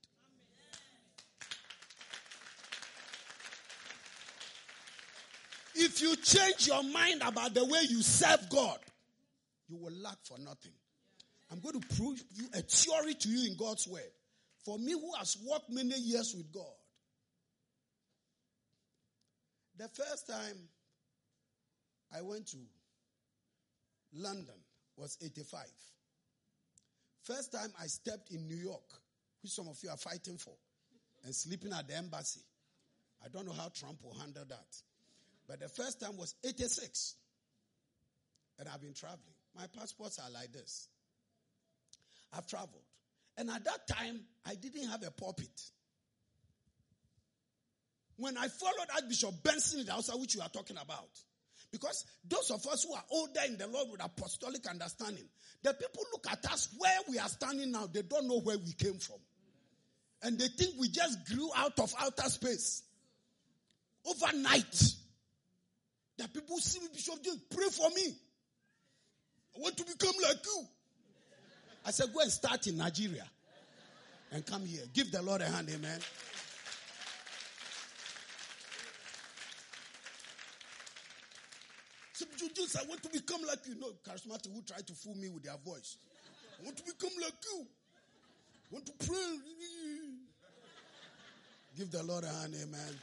If 5.75 6.01
you 6.01 6.15
change 6.17 6.69
your 6.69 6.83
mind 6.85 7.23
about 7.27 7.55
the 7.55 7.65
way 7.65 7.81
you 7.89 8.03
serve 8.03 8.49
God, 8.51 8.79
you 9.69 9.77
will 9.77 9.93
lack 9.93 10.19
for 10.25 10.39
nothing. 10.39 10.73
I'm 11.51 11.61
going 11.61 11.81
to 11.81 11.97
prove 11.97 12.23
you 12.35 12.47
a 12.55 12.61
theory 12.61 13.15
to 13.15 13.29
you 13.29 13.51
in 13.51 13.57
God's 13.57 13.89
word. 13.89 14.03
For 14.65 14.79
me 14.79 14.93
who 14.93 15.11
has 15.19 15.37
worked 15.51 15.71
many 15.71 15.99
years 15.99 16.35
with 16.37 16.53
God, 16.53 16.73
The 19.83 19.89
first 19.89 20.29
time 20.29 20.57
I 22.17 22.21
went 22.23 22.47
to 22.49 22.59
London 24.15 24.55
was 24.97 25.19
85. 25.21 25.61
First 27.23 27.53
time 27.53 27.73
I 27.81 27.87
stepped 27.87 28.31
in 28.31 28.47
New 28.49 28.57
York, 28.57 28.83
which 29.43 29.53
some 29.53 29.69
of 29.69 29.79
you 29.83 29.91
are 29.91 29.97
fighting 29.97 30.39
for, 30.39 30.55
and 31.25 31.35
sleeping 31.35 31.73
at 31.73 31.87
the 31.89 31.97
embassy. 31.97 32.41
I 33.25 33.29
don't 33.29 33.47
know 33.47 33.53
how 33.53 33.69
Trump 33.69 33.99
will 34.03 34.19
handle 34.19 34.45
that. 34.49 34.77
But 35.47 35.61
the 35.61 35.69
first 35.69 36.01
time 36.01 36.17
was 36.17 36.35
86. 36.45 37.15
And 38.59 38.69
I've 38.69 38.81
been 38.81 38.95
traveling. 38.95 39.21
My 39.57 39.67
passports 39.67 40.19
are 40.19 40.31
like 40.31 40.53
this. 40.53 40.89
I've 42.33 42.47
traveled. 42.47 42.83
And 43.37 43.51
at 43.51 43.65
that 43.65 43.87
time, 43.89 44.21
I 44.47 44.55
didn't 44.55 44.89
have 44.89 45.03
a 45.05 45.11
pulpit. 45.11 45.71
When 48.17 48.37
I 48.37 48.49
followed 48.49 48.89
Archbishop 48.95 49.43
Benson 49.43 49.81
in 49.81 49.87
the 49.87 49.93
house, 49.93 50.11
which 50.15 50.35
you 50.35 50.43
are 50.43 50.49
talking 50.49 50.77
about, 50.77 51.09
because 51.73 52.05
those 52.29 52.51
of 52.51 52.65
us 52.67 52.85
who 52.85 52.93
are 52.93 53.05
older 53.11 53.41
in 53.47 53.57
the 53.57 53.67
Lord 53.67 53.89
with 53.91 54.05
apostolic 54.05 54.67
understanding, 54.69 55.25
the 55.63 55.73
people 55.73 56.05
look 56.13 56.27
at 56.31 56.45
us 56.53 56.69
where 56.79 56.99
we 57.09 57.19
are 57.19 57.29
standing 57.29 57.73
now, 57.73 57.89
they 57.91 58.03
don't 58.03 58.29
know 58.29 58.41
where 58.41 58.59
we 58.59 58.73
came 58.75 58.99
from. 58.99 59.17
And 60.23 60.39
they 60.39 60.49
think 60.49 60.75
we 60.79 60.89
just 60.89 61.27
grew 61.27 61.51
out 61.57 61.79
of 61.81 61.93
outer 62.01 62.29
space. 62.29 62.83
Overnight. 64.07 64.95
The 66.19 66.29
people 66.29 66.59
see 66.59 66.81
me, 66.81 66.89
Bishop, 66.93 67.23
just 67.25 67.51
pray 67.51 67.69
for 67.69 67.89
me. 67.91 68.15
I 69.57 69.61
want 69.61 69.77
to 69.79 69.85
become 69.85 70.15
like 70.23 70.45
you. 70.45 70.65
I 71.87 71.91
said, 71.91 72.13
go 72.13 72.21
and 72.21 72.31
start 72.31 72.67
in 72.67 72.77
Nigeria 72.77 73.25
and 74.31 74.45
come 74.45 74.65
here. 74.65 74.83
Give 74.93 75.11
the 75.11 75.23
Lord 75.23 75.41
a 75.41 75.47
hand, 75.47 75.69
amen. 75.73 75.99
I 82.23 82.87
want 82.89 83.03
to 83.03 83.09
become 83.09 83.43
like 83.47 83.67
you. 83.67 83.75
No, 83.79 83.89
charismatic 84.05 84.53
who 84.53 84.63
try 84.63 84.79
to 84.79 84.93
fool 84.95 85.15
me 85.15 85.29
with 85.29 85.45
their 85.45 85.57
voice. 85.65 85.97
I 86.61 86.65
want 86.65 86.77
to 86.77 86.85
become 86.85 87.11
like 87.21 87.35
you. 87.53 87.67
I 88.71 88.75
want 88.75 88.87
to 88.87 89.07
pray. 89.07 89.39
Give 91.77 91.91
the 91.91 92.03
Lord 92.03 92.25
a 92.25 92.29
hand, 92.29 92.55
amen. 92.63 92.99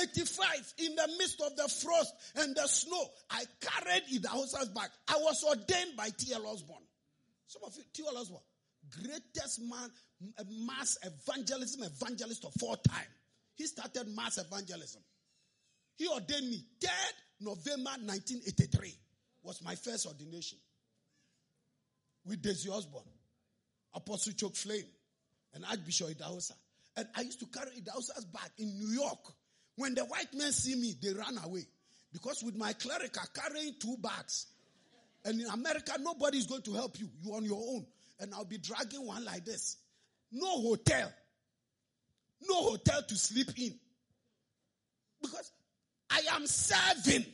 85 0.00 0.74
in 0.78 0.94
the 0.94 1.08
midst 1.18 1.40
of 1.42 1.56
the 1.56 1.68
frost 1.68 2.14
and 2.36 2.56
the 2.56 2.66
snow. 2.66 3.04
I 3.30 3.44
carried 3.60 4.02
Idahosa's 4.12 4.68
back. 4.68 4.90
I 5.08 5.16
was 5.16 5.44
ordained 5.44 5.96
by 5.96 6.08
T.L. 6.16 6.46
Osborn. 6.46 6.82
Some 7.46 7.62
of 7.66 7.76
you, 7.76 7.82
T.L. 7.92 8.16
Osborn, 8.16 8.40
greatest 9.02 9.60
man, 9.60 9.90
mass 10.66 10.96
evangelism 11.04 11.82
evangelist 11.82 12.44
of 12.44 12.54
all 12.62 12.76
time. 12.76 13.06
He 13.54 13.66
started 13.66 14.14
mass 14.14 14.38
evangelism. 14.38 15.02
He 15.96 16.08
ordained 16.08 16.50
me 16.50 16.64
3rd 16.80 17.12
November 17.40 17.90
1983 17.90 18.94
was 19.42 19.62
my 19.62 19.74
first 19.74 20.06
ordination 20.06 20.58
with 22.24 22.40
Daisy 22.40 22.70
Osborn, 22.70 23.04
Apostle 23.94 24.32
Choke 24.34 24.54
Flame, 24.54 24.86
and 25.54 25.64
Archbishop 25.64 26.08
Idahosa. 26.08 26.52
And 26.96 27.08
I 27.16 27.22
used 27.22 27.40
to 27.40 27.46
carry 27.46 27.70
Idahosa's 27.80 28.24
bag 28.26 28.50
in 28.58 28.78
New 28.78 29.00
York. 29.00 29.32
When 29.76 29.94
the 29.94 30.04
white 30.04 30.32
men 30.34 30.52
see 30.52 30.76
me, 30.76 30.94
they 31.02 31.12
run 31.12 31.38
away. 31.44 31.66
Because 32.12 32.42
with 32.42 32.56
my 32.56 32.72
clerical 32.74 33.22
carrying 33.34 33.74
two 33.80 33.96
bags, 33.98 34.46
and 35.24 35.40
in 35.40 35.46
America, 35.48 35.92
nobody 36.00 36.38
is 36.38 36.46
going 36.46 36.62
to 36.62 36.74
help 36.74 36.98
you. 36.98 37.08
You 37.22 37.34
on 37.34 37.44
your 37.44 37.62
own. 37.74 37.86
And 38.20 38.34
I'll 38.34 38.44
be 38.44 38.58
dragging 38.58 39.06
one 39.06 39.24
like 39.24 39.44
this. 39.44 39.76
No 40.30 40.60
hotel. 40.60 41.12
No 42.48 42.70
hotel 42.70 43.02
to 43.02 43.16
sleep 43.16 43.48
in. 43.58 43.78
Because 45.20 45.52
I 46.10 46.20
am 46.34 46.46
serving. 46.46 47.24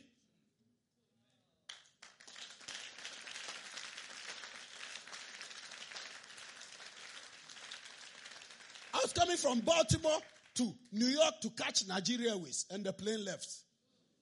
I 8.95 8.99
was 9.03 9.13
coming 9.13 9.37
from 9.37 9.61
Baltimore 9.61 10.19
to 10.57 10.75
New 10.93 11.07
York 11.07 11.41
to 11.43 11.51
catch 11.51 11.87
Nigeria 11.87 12.31
Airways, 12.31 12.67
and 12.71 12.85
the 12.85 12.93
plane 12.93 13.25
left 13.25 13.49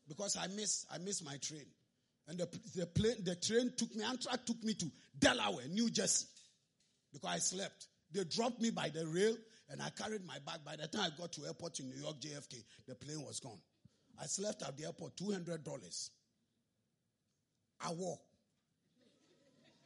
because 0.08 0.36
I 0.36 0.46
missed 0.48 0.86
I 0.92 0.98
missed 0.98 1.24
my 1.24 1.36
train, 1.38 1.66
and 2.28 2.38
the 2.38 2.48
the 2.74 2.86
plane 2.86 3.16
the 3.24 3.34
train 3.36 3.72
took 3.76 3.94
me 3.94 4.04
Amtrak 4.04 4.44
took 4.44 4.62
me 4.62 4.74
to 4.74 4.86
Delaware, 5.18 5.66
New 5.68 5.90
Jersey, 5.90 6.26
because 7.12 7.30
I 7.30 7.38
slept. 7.38 7.86
They 8.12 8.24
dropped 8.24 8.60
me 8.60 8.70
by 8.70 8.90
the 8.90 9.06
rail, 9.06 9.36
and 9.70 9.82
I 9.82 9.90
carried 9.90 10.24
my 10.24 10.38
bag. 10.44 10.60
By 10.64 10.76
the 10.76 10.86
time 10.86 11.12
I 11.14 11.20
got 11.20 11.32
to 11.32 11.46
airport 11.46 11.80
in 11.80 11.90
New 11.90 12.00
York 12.00 12.20
JFK, 12.20 12.62
the 12.86 12.94
plane 12.94 13.22
was 13.24 13.40
gone. 13.40 13.58
I 14.20 14.26
slept 14.26 14.62
at 14.62 14.76
the 14.76 14.84
airport, 14.84 15.16
two 15.16 15.32
hundred 15.32 15.64
dollars. 15.64 16.10
I 17.80 17.92
wore 17.92 18.18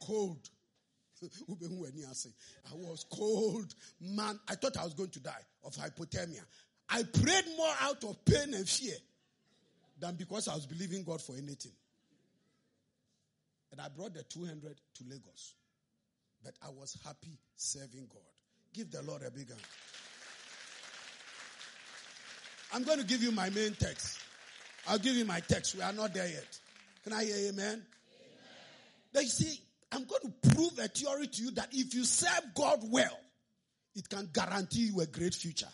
cold. 0.01 0.49
I 1.23 2.73
was 2.73 3.05
cold, 3.13 3.75
man. 3.99 4.39
I 4.49 4.55
thought 4.55 4.77
I 4.77 4.83
was 4.83 4.95
going 4.95 5.09
to 5.09 5.19
die 5.19 5.43
of 5.63 5.75
hypothermia. 5.75 6.41
I 6.89 7.03
prayed 7.03 7.45
more 7.57 7.73
out 7.81 8.03
of 8.03 8.25
pain 8.25 8.53
and 8.55 8.67
fear 8.67 8.95
than 9.99 10.15
because 10.15 10.47
I 10.47 10.55
was 10.55 10.65
believing 10.65 11.03
God 11.03 11.21
for 11.21 11.33
anything. 11.33 11.73
And 13.71 13.79
I 13.79 13.87
brought 13.87 14.13
the 14.15 14.23
200 14.23 14.61
to 14.95 15.03
Lagos. 15.07 15.53
But 16.43 16.55
I 16.61 16.69
was 16.69 16.97
happy 17.05 17.37
serving 17.55 18.07
God. 18.11 18.30
Give 18.73 18.89
the 18.89 19.01
Lord 19.03 19.21
a 19.23 19.31
big 19.31 19.49
hand. 19.49 19.61
I'm 22.73 22.83
going 22.83 22.99
to 22.99 23.05
give 23.05 23.21
you 23.21 23.31
my 23.31 23.49
main 23.49 23.73
text. 23.73 24.19
I'll 24.87 24.97
give 24.97 25.15
you 25.15 25.25
my 25.25 25.41
text. 25.41 25.75
We 25.75 25.81
are 25.81 25.91
not 25.91 26.13
there 26.13 26.27
yet. 26.27 26.59
Can 27.03 27.13
I 27.13 27.25
hear 27.25 27.35
amen? 27.49 27.65
amen. 27.65 27.83
You 29.13 29.29
see, 29.29 29.59
I'm 29.91 30.05
going 30.05 30.21
to 30.21 30.49
prove 30.49 30.79
a 30.79 30.87
theory 30.87 31.27
to 31.27 31.43
you 31.43 31.51
that 31.51 31.67
if 31.73 31.93
you 31.93 32.05
serve 32.05 32.53
God 32.55 32.79
well, 32.89 33.19
it 33.95 34.07
can 34.07 34.29
guarantee 34.31 34.89
you 34.93 35.01
a 35.01 35.05
great 35.05 35.35
future. 35.35 35.67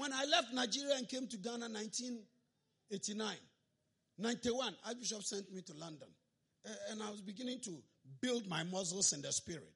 When 0.00 0.14
I 0.14 0.24
left 0.24 0.54
Nigeria 0.54 0.94
and 0.96 1.06
came 1.06 1.26
to 1.26 1.36
Ghana 1.36 1.68
1989, 1.68 3.34
91, 4.16 4.74
Archbishop 4.86 5.22
sent 5.22 5.52
me 5.52 5.60
to 5.60 5.74
London. 5.74 6.08
And 6.90 7.02
I 7.02 7.10
was 7.10 7.20
beginning 7.20 7.60
to 7.64 7.82
build 8.22 8.48
my 8.48 8.64
muscles 8.64 9.12
in 9.12 9.20
the 9.20 9.30
spirit. 9.30 9.70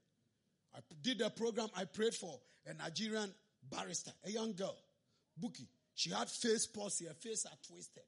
I 0.75 0.79
did 1.03 1.21
a 1.21 1.29
program, 1.29 1.69
I 1.77 1.85
prayed 1.85 2.15
for 2.15 2.41
a 2.67 2.73
Nigerian 2.73 3.35
barrister, 3.71 4.13
a 4.25 4.31
young 4.31 4.55
girl, 4.55 4.75
Buki. 5.39 5.67
She 5.95 6.09
had 6.09 6.31
face 6.31 6.67
palsy, 6.69 7.05
her 7.05 7.13
face 7.13 7.45
had 7.45 7.59
twisted. 7.63 8.05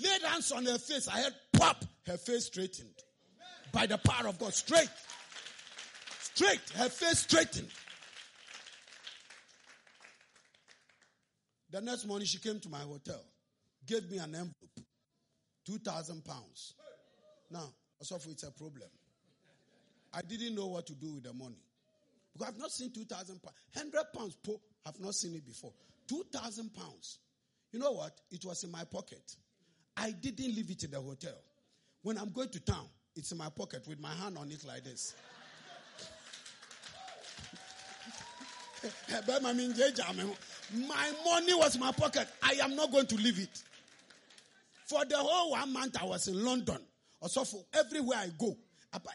Laid 0.00 0.22
hands 0.22 0.52
on 0.52 0.64
her 0.64 0.78
face, 0.78 1.08
I 1.08 1.18
had 1.18 1.34
pop, 1.54 1.84
her 2.06 2.18
face 2.18 2.46
straightened. 2.46 2.94
By 3.72 3.86
the 3.86 3.98
power 3.98 4.28
of 4.28 4.38
God, 4.38 4.54
straight. 4.54 4.90
Straight, 6.20 6.60
her 6.76 6.88
face 6.88 7.18
straightened. 7.18 7.68
The 11.72 11.80
next 11.80 12.06
morning 12.06 12.26
she 12.26 12.38
came 12.38 12.60
to 12.60 12.68
my 12.68 12.80
hotel, 12.80 13.24
gave 13.86 14.10
me 14.10 14.18
an 14.18 14.34
envelope, 14.34 14.80
2,000 15.64 16.22
pounds. 16.22 16.74
Now, 17.50 17.72
also 17.98 18.16
it's 18.30 18.42
a 18.42 18.50
problem. 18.50 18.90
I 20.12 20.20
didn't 20.20 20.54
know 20.54 20.66
what 20.66 20.86
to 20.88 20.94
do 20.94 21.14
with 21.14 21.24
the 21.24 21.32
money. 21.32 21.62
Because 22.34 22.48
I've 22.48 22.58
not 22.58 22.70
seen 22.72 22.92
2,000 22.92 23.42
pounds. 23.42 23.56
100 23.72 24.04
pounds, 24.14 24.36
po, 24.44 24.60
I've 24.86 25.00
not 25.00 25.14
seen 25.14 25.34
it 25.34 25.46
before. 25.46 25.72
2,000 26.08 26.74
pounds. 26.74 27.20
You 27.72 27.78
know 27.78 27.92
what? 27.92 28.20
It 28.30 28.44
was 28.44 28.64
in 28.64 28.70
my 28.70 28.84
pocket. 28.84 29.34
I 29.96 30.10
didn't 30.10 30.54
leave 30.54 30.70
it 30.70 30.84
in 30.84 30.90
the 30.90 31.00
hotel. 31.00 31.38
When 32.02 32.18
I'm 32.18 32.32
going 32.32 32.50
to 32.50 32.60
town, 32.60 32.86
it's 33.16 33.32
in 33.32 33.38
my 33.38 33.48
pocket 33.48 33.88
with 33.88 33.98
my 33.98 34.14
hand 34.14 34.36
on 34.36 34.50
it 34.50 34.62
like 34.66 34.84
this. 34.84 35.14
My 40.74 41.12
money 41.24 41.54
was 41.54 41.74
in 41.74 41.80
my 41.80 41.92
pocket. 41.92 42.28
I 42.42 42.52
am 42.62 42.76
not 42.76 42.90
going 42.90 43.06
to 43.06 43.16
leave 43.16 43.38
it. 43.38 43.62
For 44.86 45.04
the 45.04 45.16
whole 45.16 45.52
one 45.52 45.72
month 45.72 45.96
I 46.00 46.04
was 46.04 46.28
in 46.28 46.44
London. 46.44 46.78
Also 47.20 47.44
for 47.44 47.62
everywhere 47.74 48.18
I 48.18 48.28
go, 48.38 48.56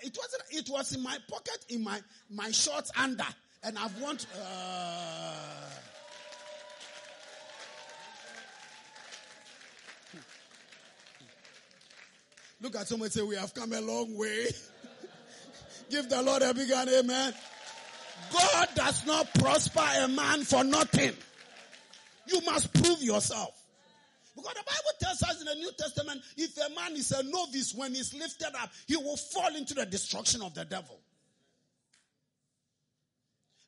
it 0.04 0.18
wasn't. 0.18 0.44
It 0.52 0.70
was 0.70 0.96
in 0.96 1.04
my 1.04 1.18
pocket, 1.30 1.66
in 1.70 1.84
my 1.84 2.00
my 2.30 2.52
shorts 2.52 2.92
under, 2.98 3.26
and 3.64 3.78
I've 3.78 4.00
want. 4.02 4.26
Uh, 4.36 5.68
Look 12.60 12.76
at 12.76 12.88
someone 12.88 13.10
say, 13.10 13.22
We 13.22 13.36
have 13.36 13.54
come 13.54 13.72
a 13.74 13.82
long 13.82 14.18
way. 14.18 14.48
Give 15.90 16.10
the 16.10 16.22
Lord 16.22 16.42
a 16.42 16.54
big 16.54 16.72
amen. 16.72 17.34
God 18.34 18.68
does 18.76 19.06
not 19.06 19.32
prosper 19.36 19.86
a 20.00 20.08
man 20.08 20.44
for 20.44 20.64
nothing. 20.64 21.14
You 22.28 22.42
must 22.42 22.74
prove 22.74 23.02
yourself. 23.02 23.54
Because 24.36 24.54
the 24.54 24.64
Bible 24.64 24.92
tells 25.00 25.24
us 25.24 25.40
in 25.40 25.46
the 25.46 25.56
New 25.56 25.72
Testament, 25.78 26.22
if 26.38 26.56
a 26.58 26.70
man 26.76 26.96
is 26.96 27.12
a 27.12 27.24
novice, 27.24 27.74
when 27.74 27.96
he's 27.96 28.14
lifted 28.14 28.56
up, 28.62 28.70
he 28.86 28.96
will 28.96 29.18
fall 29.18 29.56
into 29.56 29.74
the 29.74 29.86
destruction 29.86 30.42
of 30.44 30.54
the 30.54 30.64
devil. 30.64 31.00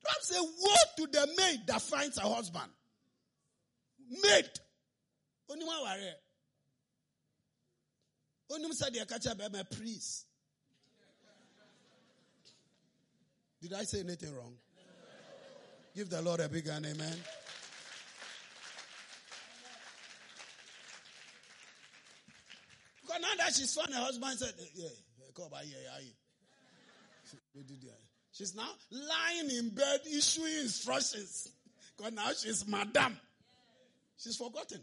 God 0.06 0.22
say, 0.22 0.40
woe 0.40 0.74
to 0.98 1.08
the 1.12 1.28
maid 1.38 1.62
that 1.68 1.82
finds 1.82 2.18
a 2.20 2.22
husband. 2.22 2.72
Maid. 4.24 4.50
Only 5.50 5.66
one 5.66 5.84
worry. 5.84 6.14
Only 8.52 8.72
said 8.74 8.94
they 8.94 9.04
catch 9.06 9.28
up 9.28 9.40
a 9.42 9.76
priest. 9.76 10.26
Did 13.62 13.74
I 13.74 13.84
say 13.84 14.00
anything 14.02 14.36
wrong? 14.36 14.54
Give 15.96 16.10
the 16.10 16.22
Lord 16.22 16.40
a 16.40 16.48
big 16.48 16.70
hand, 16.70 16.86
amen. 16.86 17.16
Because 23.10 23.22
now 23.24 23.44
that 23.44 23.56
she's 23.56 23.74
found 23.74 23.92
her 23.92 24.02
husband 24.02 24.38
said, 24.38 24.54
eh, 24.60 24.66
yeah, 24.76 24.88
come 25.36 25.50
by 25.50 25.64
here, 25.64 25.78
yeah. 25.84 26.00
She's 28.32 28.56
now 28.56 28.70
lying 28.92 29.50
in 29.50 29.70
bed 29.70 30.02
issuing 30.06 30.54
instructions. 30.62 31.48
Because 31.98 32.14
now 32.14 32.30
she's 32.38 32.68
madam. 32.68 33.18
She's 34.18 34.36
forgotten 34.36 34.82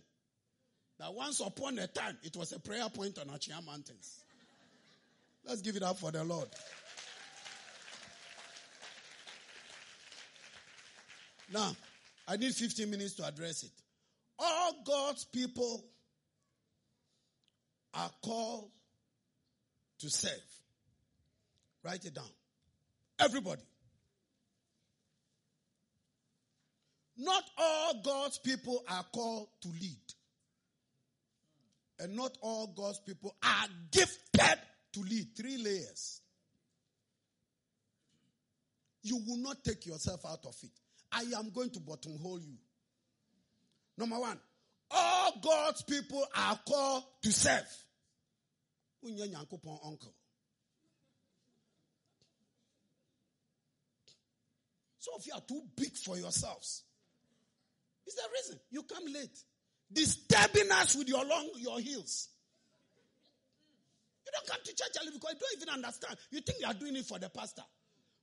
that 0.99 1.15
once 1.15 1.41
upon 1.41 1.79
a 1.79 1.87
time 1.87 2.19
it 2.25 2.37
was 2.37 2.51
a 2.51 2.59
prayer 2.59 2.89
point 2.89 3.17
on 3.19 3.29
Atwea 3.29 3.65
Mountains. 3.65 4.25
Let's 5.47 5.63
give 5.63 5.77
it 5.77 5.85
up 5.85 5.99
for 5.99 6.11
the 6.11 6.25
Lord. 6.25 6.49
Now, 11.53 11.77
I 12.27 12.37
need 12.37 12.55
15 12.55 12.91
minutes 12.91 13.15
to 13.15 13.27
address 13.27 13.63
it. 13.63 13.71
All 14.37 14.73
God's 14.85 15.25
people 15.27 15.85
are 17.97 18.11
called 18.23 18.71
to 20.01 20.11
serve. 20.11 20.33
Write 21.83 22.05
it 22.05 22.15
down. 22.15 22.31
Everybody. 23.19 23.63
Not 27.17 27.45
all 27.57 28.03
God's 28.05 28.39
people 28.39 28.85
are 28.89 29.05
called 29.15 29.49
to 29.63 29.69
lead. 29.69 29.97
And 31.99 32.15
not 32.15 32.37
all 32.43 32.67
God's 32.77 33.01
people 33.01 33.35
are 33.43 33.69
gifted 33.91 34.59
to 34.93 35.01
lead. 35.01 35.29
Three 35.35 35.57
layers. 35.57 36.21
You 39.03 39.19
will 39.27 39.39
not 39.39 39.65
take 39.65 39.87
yourself 39.87 40.27
out 40.27 40.45
of 40.45 40.57
it. 40.63 40.71
I 41.13 41.23
am 41.39 41.51
going 41.55 41.71
to 41.71 41.81
buttonhole 41.81 42.41
you. 42.41 42.57
Number 43.97 44.19
one, 44.19 44.39
all 44.91 45.33
God's 45.43 45.83
people 45.83 46.23
are 46.37 46.59
called 46.69 47.05
to 47.23 47.33
serve. 47.33 47.86
Uncle. 49.85 50.15
Some 54.99 55.15
of 55.15 55.27
you 55.27 55.33
are 55.35 55.41
too 55.41 55.63
big 55.77 55.93
for 55.93 56.17
yourselves. 56.17 56.83
Is 58.07 58.15
the 58.15 58.23
reason 58.33 58.61
you 58.71 58.83
come 58.83 59.05
late, 59.13 59.39
disturbing 59.93 60.71
us 60.73 60.97
with 60.97 61.09
your 61.09 61.25
long 61.25 61.51
your 61.59 61.81
heels. 61.81 62.29
You 64.25 64.33
don't 64.33 64.47
come 64.47 64.61
to 64.65 64.75
church 64.75 64.97
early 65.01 65.13
because 65.13 65.35
you 65.35 65.41
don't 65.41 65.63
even 65.63 65.75
understand. 65.75 66.17
You 66.31 66.41
think 66.41 66.61
you 66.61 66.67
are 66.67 66.75
doing 66.75 66.97
it 66.97 67.05
for 67.05 67.19
the 67.19 67.29
pastor. 67.29 67.63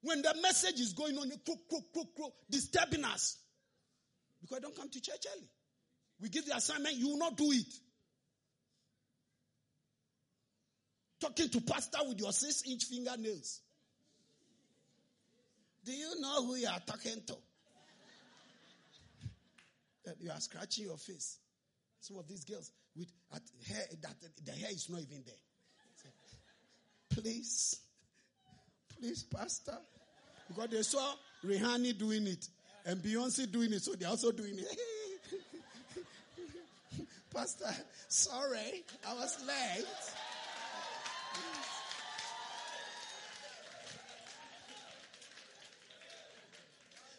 When 0.02 0.22
the 0.22 0.36
message 0.42 0.82
is 0.82 0.92
going 0.94 1.18
on, 1.18 1.30
you 1.30 1.38
crook, 1.46 1.60
crook, 1.70 1.94
crook, 1.94 2.16
crook, 2.16 2.34
disturbing 2.50 3.06
us. 3.06 3.38
Because 4.42 4.58
I 4.58 4.60
don't 4.60 4.76
come 4.76 4.90
to 4.90 5.02
church 5.02 5.26
early. 5.34 5.48
We 6.20 6.30
give 6.30 6.46
the 6.46 6.56
assignment, 6.56 6.96
you 6.96 7.10
will 7.10 7.18
not 7.18 7.38
do 7.38 7.52
it. 7.52 7.74
Talking 11.24 11.48
to 11.48 11.62
pastor 11.62 12.00
with 12.06 12.20
your 12.20 12.34
six 12.34 12.64
inch 12.70 12.84
fingernails. 12.84 13.62
Do 15.86 15.94
you 15.94 16.20
know 16.20 16.46
who 16.46 16.56
you 16.56 16.68
are 16.68 16.82
talking 16.86 17.22
to? 17.28 17.36
that 20.06 20.16
you 20.20 20.30
are 20.30 20.40
scratching 20.40 20.86
your 20.86 20.98
face. 20.98 21.40
Some 22.02 22.18
of 22.18 22.28
these 22.28 22.44
girls 22.44 22.72
with 22.94 23.08
hair 23.66 23.86
that 24.02 24.16
the 24.44 24.52
hair 24.52 24.70
is 24.72 24.90
not 24.90 25.00
even 25.02 25.24
there. 25.26 25.36
Please, 27.10 27.80
please, 29.00 29.24
Pastor, 29.24 29.78
because 30.50 30.70
they 30.72 30.82
saw 30.82 31.14
Rihanna 31.46 31.98
doing 31.98 32.28
it 32.28 32.48
and 32.86 33.02
Beyonce 33.02 33.50
doing 33.50 33.72
it, 33.72 33.82
so 33.82 33.94
they're 33.94 34.10
also 34.10 34.32
doing 34.32 34.58
it. 34.58 34.68
Pastor, 37.34 37.74
sorry, 38.10 38.84
I 39.08 39.14
was 39.14 39.38
late. 39.48 39.86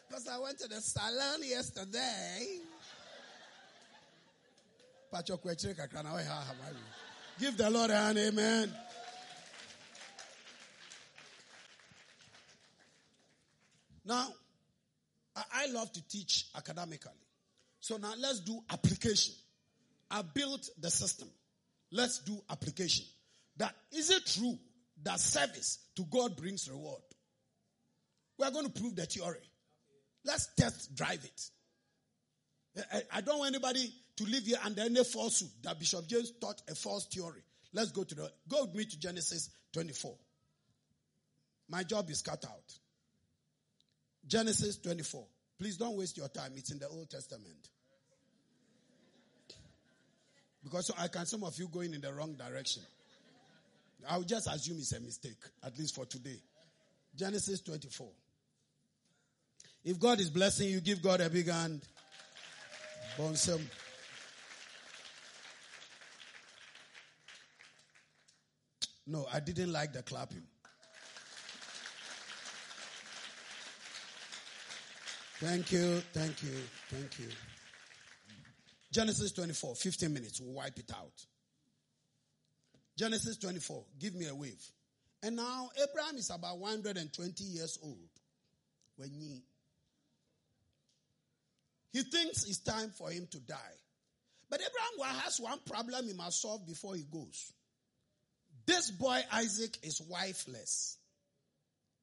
Because 0.07 0.27
I 0.27 0.39
went 0.39 0.59
to 0.59 0.67
the 0.67 0.81
salon 0.81 1.39
yesterday. 1.43 2.59
Give 7.39 7.57
the 7.57 7.69
Lord 7.69 7.91
an 7.91 8.17
amen. 8.17 8.73
Now, 14.05 14.27
I 15.35 15.67
love 15.67 15.91
to 15.93 16.07
teach 16.07 16.45
academically. 16.55 17.11
So 17.79 17.97
now 17.97 18.13
let's 18.19 18.39
do 18.39 18.61
application. 18.69 19.33
I 20.09 20.21
built 20.21 20.69
the 20.79 20.89
system. 20.89 21.27
Let's 21.91 22.19
do 22.19 22.41
application. 22.49 23.05
That 23.57 23.73
is 23.91 24.09
it 24.09 24.25
true 24.25 24.57
that 25.03 25.19
service 25.19 25.79
to 25.95 26.03
God 26.03 26.35
brings 26.35 26.69
reward? 26.69 27.01
We 28.37 28.45
are 28.45 28.51
going 28.51 28.65
to 28.65 28.71
prove 28.71 28.95
the 28.95 29.05
theory. 29.05 29.49
Let's 30.25 30.49
test 30.55 30.93
drive 30.95 31.23
it. 31.23 31.49
I 33.13 33.21
don't 33.21 33.39
want 33.39 33.55
anybody 33.55 33.93
to 34.17 34.23
leave 34.25 34.43
here 34.43 34.57
under 34.63 34.81
any 34.81 35.03
falsehood 35.03 35.51
that 35.63 35.79
Bishop 35.79 36.07
James 36.07 36.31
taught 36.41 36.61
a 36.69 36.75
false 36.75 37.05
theory. 37.05 37.41
Let's 37.73 37.91
go 37.91 38.03
to 38.03 38.15
the 38.15 38.31
go 38.49 38.65
with 38.65 38.75
me 38.75 38.85
to 38.85 38.99
Genesis 38.99 39.49
24. 39.73 40.15
My 41.69 41.83
job 41.83 42.09
is 42.09 42.21
cut 42.21 42.43
out. 42.45 42.73
Genesis 44.27 44.77
24. 44.77 45.25
Please 45.57 45.77
don't 45.77 45.95
waste 45.95 46.17
your 46.17 46.27
time. 46.27 46.51
It's 46.55 46.71
in 46.71 46.79
the 46.79 46.87
Old 46.87 47.09
Testament. 47.09 47.69
Because 50.63 50.91
I 50.97 51.07
can 51.07 51.25
some 51.25 51.43
of 51.43 51.57
you 51.59 51.67
going 51.67 51.93
in 51.93 52.01
the 52.01 52.11
wrong 52.11 52.33
direction. 52.33 52.83
I'll 54.07 54.23
just 54.23 54.47
assume 54.47 54.77
it's 54.77 54.93
a 54.93 54.99
mistake, 54.99 55.41
at 55.63 55.77
least 55.77 55.95
for 55.95 56.05
today. 56.05 56.39
Genesis 57.15 57.61
24. 57.61 58.07
If 59.83 59.99
God 59.99 60.19
is 60.19 60.29
blessing 60.29 60.69
you, 60.69 60.81
give 60.81 61.01
God 61.01 61.21
a 61.21 61.29
big 61.29 61.47
hand. 61.47 61.81
Bonsam. 63.17 63.61
No, 69.07 69.27
I 69.31 69.39
didn't 69.39 69.71
like 69.71 69.93
the 69.93 70.01
clapping. 70.01 70.43
Thank 75.39 75.71
you, 75.71 76.01
thank 76.13 76.41
you, 76.41 76.55
thank 76.89 77.19
you. 77.19 77.27
Genesis 78.91 79.31
24, 79.33 79.75
15 79.75 80.13
minutes, 80.13 80.41
we'll 80.41 80.53
wipe 80.53 80.79
it 80.79 80.89
out. 80.91 81.11
Genesis 82.97 83.37
24, 83.37 83.83
give 83.99 84.15
me 84.15 84.27
a 84.27 84.35
wave. 84.35 84.63
And 85.23 85.35
now 85.35 85.69
Abraham 85.81 86.17
is 86.17 86.29
about 86.29 86.59
120 86.59 87.43
years 87.43 87.79
old. 87.83 88.09
When 88.97 89.09
he, 89.09 89.41
he 91.91 92.03
thinks 92.03 92.45
it's 92.45 92.59
time 92.59 92.89
for 92.89 93.09
him 93.09 93.27
to 93.31 93.39
die. 93.39 93.55
But 94.49 94.61
Abraham 94.61 95.19
has 95.23 95.39
one 95.39 95.59
problem 95.65 96.05
he 96.05 96.13
must 96.13 96.41
solve 96.41 96.65
before 96.65 96.95
he 96.95 97.03
goes. 97.03 97.51
This 98.65 98.91
boy 98.91 99.19
Isaac 99.33 99.77
is 99.83 100.01
wifeless. 100.01 100.97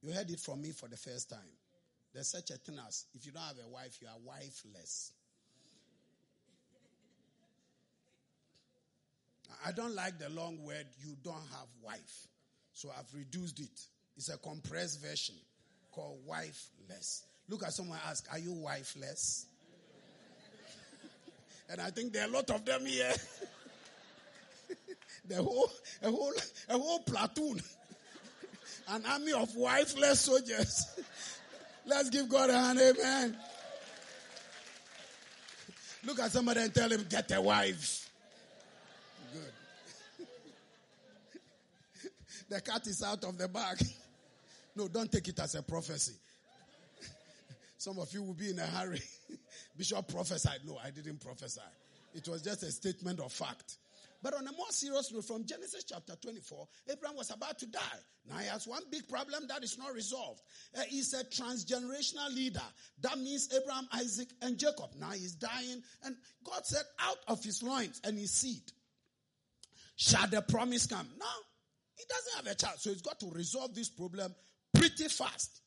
You 0.03 0.13
heard 0.13 0.31
it 0.31 0.41
from 0.41 0.61
me 0.61 0.73
for 0.73 0.89
the 0.89 0.97
first 0.97 1.31
time. 1.31 1.39
There's 2.13 2.29
such 2.29 2.51
a 2.51 2.55
thing 2.55 2.79
as 2.87 3.07
if 3.15 3.25
you 3.25 3.33
don't 3.33 3.43
have 3.43 3.57
a 3.65 3.69
wife, 3.69 3.99
you 4.03 4.09
are 4.09 4.19
wifeless. 4.25 5.13
I 9.65 9.73
don't 9.73 9.95
like 9.95 10.19
the 10.19 10.29
long 10.31 10.63
word, 10.63 10.87
you 11.01 11.17
don't 11.23 11.35
have 11.35 11.69
wife. 11.83 12.29
So 12.73 12.91
I've 12.97 13.13
reduced 13.15 13.61
it. 13.61 13.81
It's 14.17 14.29
a 14.29 14.39
compressed 14.39 15.01
version 15.03 15.35
called 15.91 16.19
wifeless. 16.27 17.23
Look 17.49 17.65
at 17.65 17.73
someone 17.73 17.99
ask, 18.09 18.27
Are 18.33 18.39
you 18.39 18.53
wifeless? 18.53 19.47
and 21.71 21.81
I 21.81 21.91
think 21.91 22.13
there 22.13 22.25
are 22.25 22.29
a 22.29 22.33
lot 22.33 22.51
of 22.51 22.65
them 22.65 22.87
here. 22.87 23.13
the 25.27 25.37
whole, 25.37 25.71
a 26.03 26.11
whole, 26.11 26.33
a 26.69 26.79
whole 26.79 27.01
platoon, 27.01 27.61
an 28.89 29.05
army 29.07 29.33
of 29.33 29.55
wifeless 29.57 30.21
soldiers. 30.21 30.87
Let's 31.85 32.11
give 32.11 32.29
God 32.29 32.51
a 32.51 32.59
hand, 32.59 32.79
amen. 32.81 33.37
Look 36.05 36.21
at 36.21 36.33
somebody 36.33 36.61
and 36.61 36.75
tell 36.75 36.91
him, 36.91 37.07
get 37.09 37.31
a 37.33 37.41
wife. 37.41 38.12
The 42.53 42.61
cat 42.61 42.87
is 42.87 43.03
out 43.03 43.25
of 43.25 43.39
the 43.39 43.49
bag. 43.49 43.79
no, 44.77 44.87
don't 44.87 45.11
take 45.11 45.29
it 45.29 45.41
as 45.41 45.55
a 45.55 45.63
prophecy. 45.63 46.13
Some 47.79 47.99
of 47.99 48.13
you 48.13 48.23
will 48.23 48.35
be 48.35 48.51
in 48.51 48.59
a 48.59 48.67
hurry. 48.67 49.01
Bishop 49.77 50.07
prophesied. 50.09 50.61
No, 50.67 50.79
I 50.85 50.91
didn't 50.91 51.25
prophesy. 51.25 51.61
It 52.15 52.29
was 52.29 52.43
just 52.43 52.63
a 52.63 52.71
statement 52.71 53.21
of 53.21 53.33
fact. 53.33 53.79
But 54.23 54.35
on 54.35 54.47
a 54.47 54.53
more 54.53 54.71
serious 54.71 55.11
note, 55.13 55.25
from 55.25 55.47
Genesis 55.47 55.85
chapter 55.85 56.15
24, 56.15 56.69
Abraham 56.91 57.17
was 57.17 57.31
about 57.31 57.59
to 57.59 57.67
die. 57.67 57.81
Now 58.29 58.37
he 58.37 58.47
has 58.49 58.69
one 58.69 58.83
big 58.91 59.09
problem 59.09 59.47
that 59.49 59.65
is 59.65 59.79
not 59.79 59.95
resolved. 59.95 60.43
Uh, 60.77 60.83
he's 60.89 61.13
a 61.15 61.25
transgenerational 61.25 62.33
leader. 62.33 62.61
That 63.01 63.19
means 63.19 63.49
Abraham, 63.53 63.89
Isaac, 63.95 64.29
and 64.43 64.59
Jacob. 64.59 64.91
Now 65.01 65.11
he's 65.11 65.33
dying. 65.33 65.83
And 66.05 66.15
God 66.45 66.65
said, 66.67 66.85
out 67.01 67.19
of 67.27 67.43
his 67.43 67.63
loins 67.63 68.01
and 68.05 68.17
his 68.17 68.31
seed 68.31 68.71
shall 69.97 70.29
the 70.29 70.43
promise 70.43 70.87
come. 70.87 71.09
Now, 71.19 71.27
he 71.97 72.05
doesn't 72.09 72.37
have 72.37 72.53
a 72.53 72.57
child. 72.57 72.79
So 72.79 72.91
he's 72.91 73.03
got 73.03 73.21
to 73.21 73.31
resolve 73.31 73.75
this 73.75 73.89
problem 73.89 74.35
pretty 74.75 75.09
fast. 75.09 75.61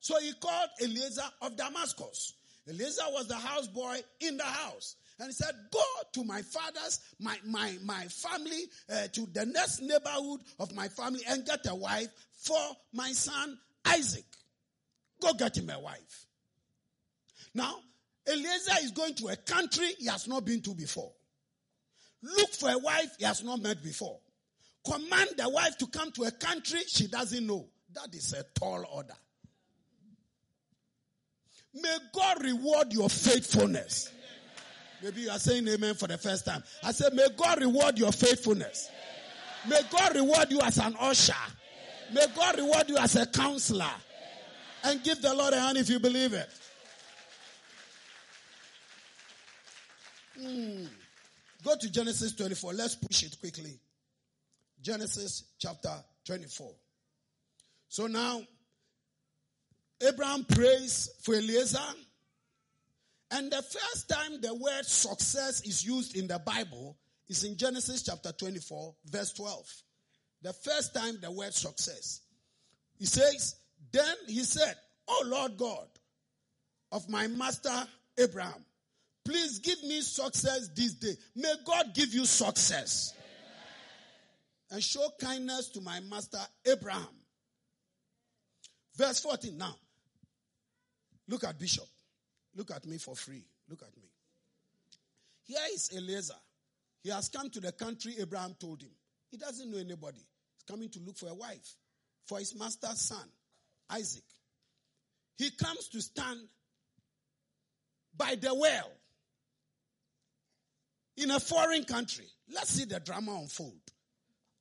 So 0.00 0.18
he 0.20 0.32
called 0.34 0.70
Eliezer 0.80 1.22
of 1.42 1.56
Damascus. 1.56 2.34
Eliezer 2.68 3.02
was 3.12 3.28
the 3.28 3.34
houseboy 3.34 4.02
in 4.20 4.36
the 4.36 4.44
house. 4.44 4.96
And 5.18 5.28
he 5.28 5.32
said, 5.32 5.54
Go 5.72 5.82
to 6.12 6.24
my 6.24 6.42
father's, 6.42 7.00
my, 7.18 7.36
my, 7.44 7.76
my 7.84 8.04
family, 8.04 8.64
uh, 8.92 9.08
to 9.08 9.26
the 9.32 9.46
next 9.46 9.80
neighborhood 9.80 10.40
of 10.60 10.74
my 10.74 10.88
family 10.88 11.20
and 11.28 11.44
get 11.44 11.66
a 11.66 11.74
wife 11.74 12.08
for 12.32 12.60
my 12.92 13.10
son 13.12 13.58
Isaac. 13.84 14.24
Go 15.20 15.32
get 15.34 15.56
him 15.56 15.70
a 15.70 15.80
wife. 15.80 16.26
Now, 17.54 17.74
Eliezer 18.28 18.74
is 18.82 18.92
going 18.92 19.14
to 19.14 19.28
a 19.28 19.36
country 19.36 19.88
he 19.98 20.06
has 20.06 20.28
not 20.28 20.44
been 20.44 20.60
to 20.62 20.74
before. 20.74 21.12
Look 22.22 22.50
for 22.52 22.70
a 22.70 22.78
wife 22.78 23.16
he 23.18 23.24
has 23.24 23.42
not 23.42 23.62
met 23.62 23.82
before. 23.82 24.18
Command 24.90 25.30
the 25.36 25.48
wife 25.48 25.76
to 25.78 25.86
come 25.86 26.10
to 26.12 26.24
a 26.24 26.30
country 26.30 26.80
she 26.86 27.08
doesn't 27.08 27.46
know. 27.46 27.66
That 27.94 28.14
is 28.14 28.32
a 28.32 28.44
tall 28.58 28.84
order. 28.92 29.14
May 31.74 31.96
God 32.14 32.42
reward 32.42 32.92
your 32.92 33.08
faithfulness. 33.08 34.10
Maybe 35.02 35.22
you 35.22 35.30
are 35.30 35.38
saying 35.38 35.68
amen 35.68 35.94
for 35.94 36.08
the 36.08 36.18
first 36.18 36.44
time. 36.44 36.62
I 36.82 36.92
said, 36.92 37.12
may 37.14 37.26
God 37.36 37.60
reward 37.60 37.98
your 37.98 38.12
faithfulness. 38.12 38.90
May 39.68 39.80
God 39.90 40.14
reward 40.14 40.50
you 40.50 40.60
as 40.60 40.78
an 40.78 40.96
usher. 40.98 41.34
May 42.12 42.26
God 42.34 42.58
reward 42.58 42.88
you 42.88 42.96
as 42.96 43.16
a 43.16 43.26
counselor. 43.26 43.90
And 44.84 45.02
give 45.02 45.20
the 45.20 45.34
Lord 45.34 45.52
a 45.54 45.60
hand 45.60 45.76
if 45.76 45.90
you 45.90 45.98
believe 45.98 46.32
it. 46.32 46.48
Hmm. 50.40 50.84
Go 51.64 51.76
to 51.76 51.90
Genesis 51.90 52.34
24. 52.34 52.72
Let's 52.72 52.94
push 52.94 53.24
it 53.24 53.36
quickly. 53.40 53.78
Genesis 54.82 55.44
chapter 55.58 55.92
24. 56.24 56.70
So 57.88 58.06
now, 58.06 58.42
Abraham 60.06 60.44
prays 60.44 61.10
for 61.22 61.34
Eliezer. 61.34 61.78
And 63.30 63.50
the 63.50 63.62
first 63.62 64.08
time 64.08 64.40
the 64.40 64.54
word 64.54 64.84
success 64.86 65.62
is 65.62 65.84
used 65.84 66.16
in 66.16 66.26
the 66.28 66.38
Bible 66.38 66.96
is 67.28 67.44
in 67.44 67.56
Genesis 67.56 68.02
chapter 68.02 68.32
24, 68.32 68.94
verse 69.06 69.32
12. 69.32 69.82
The 70.42 70.52
first 70.52 70.94
time 70.94 71.18
the 71.20 71.30
word 71.30 71.52
success. 71.52 72.20
He 72.98 73.06
says, 73.06 73.56
Then 73.92 74.14
he 74.26 74.44
said, 74.44 74.74
Oh 75.06 75.24
Lord 75.26 75.56
God 75.56 75.86
of 76.90 77.08
my 77.10 77.26
master 77.26 77.86
Abraham, 78.18 78.64
please 79.24 79.58
give 79.58 79.82
me 79.82 80.00
success 80.00 80.68
this 80.74 80.94
day. 80.94 81.14
May 81.36 81.52
God 81.66 81.94
give 81.94 82.14
you 82.14 82.24
success. 82.24 83.14
And 84.70 84.82
show 84.82 85.08
kindness 85.20 85.70
to 85.70 85.80
my 85.80 86.00
master 86.00 86.38
Abraham. 86.66 87.08
Verse 88.96 89.20
14 89.20 89.56
now. 89.56 89.74
Look 91.28 91.44
at 91.44 91.58
Bishop. 91.58 91.86
Look 92.54 92.70
at 92.70 92.84
me 92.86 92.98
for 92.98 93.14
free. 93.14 93.44
Look 93.68 93.82
at 93.82 93.96
me. 93.96 94.08
Here 95.44 95.58
is 95.72 95.90
Eliezer. 95.96 96.34
He 97.02 97.10
has 97.10 97.28
come 97.28 97.48
to 97.50 97.60
the 97.60 97.72
country 97.72 98.16
Abraham 98.20 98.54
told 98.60 98.82
him. 98.82 98.90
He 99.30 99.36
doesn't 99.36 99.70
know 99.70 99.78
anybody. 99.78 100.18
He's 100.54 100.64
coming 100.68 100.88
to 100.90 101.00
look 101.00 101.16
for 101.16 101.28
a 101.28 101.34
wife 101.34 101.76
for 102.26 102.38
his 102.38 102.54
master's 102.58 103.00
son, 103.00 103.26
Isaac. 103.90 104.24
He 105.36 105.50
comes 105.50 105.88
to 105.88 106.02
stand 106.02 106.40
by 108.16 108.34
the 108.34 108.54
well 108.54 108.90
in 111.16 111.30
a 111.30 111.40
foreign 111.40 111.84
country. 111.84 112.26
Let's 112.52 112.70
see 112.70 112.84
the 112.84 113.00
drama 113.00 113.38
unfold. 113.40 113.80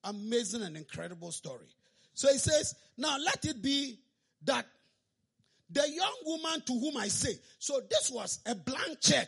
Amazing 0.07 0.63
and 0.63 0.77
incredible 0.77 1.31
story. 1.31 1.67
So 2.13 2.31
he 2.31 2.37
says, 2.37 2.75
Now 2.97 3.17
let 3.23 3.45
it 3.45 3.61
be 3.61 3.99
that 4.45 4.65
the 5.69 5.83
young 5.89 6.15
woman 6.25 6.61
to 6.65 6.73
whom 6.73 6.97
I 6.97 7.09
say, 7.09 7.33
so 7.59 7.81
this 7.89 8.09
was 8.09 8.39
a 8.45 8.55
blank 8.55 8.99
check. 9.01 9.27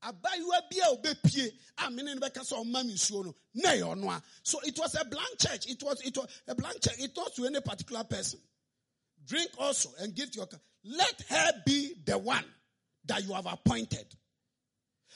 So 0.00 0.10
it 4.62 4.78
was 4.78 4.94
a 4.94 5.04
blank 5.04 5.28
check. 5.38 5.68
It 5.68 5.82
was 5.82 6.00
it 6.02 6.16
was 6.16 6.42
a 6.46 6.54
blank 6.54 6.76
check. 6.80 6.94
It 7.00 7.10
not 7.16 7.34
to 7.34 7.46
any 7.46 7.60
particular 7.60 8.04
person. 8.04 8.38
Drink 9.26 9.50
also 9.58 9.90
and 10.00 10.14
give 10.14 10.36
your 10.36 10.46
let 10.84 11.22
her 11.28 11.50
be 11.66 11.94
the 12.04 12.16
one 12.16 12.44
that 13.06 13.26
you 13.26 13.34
have 13.34 13.46
appointed. 13.46 14.06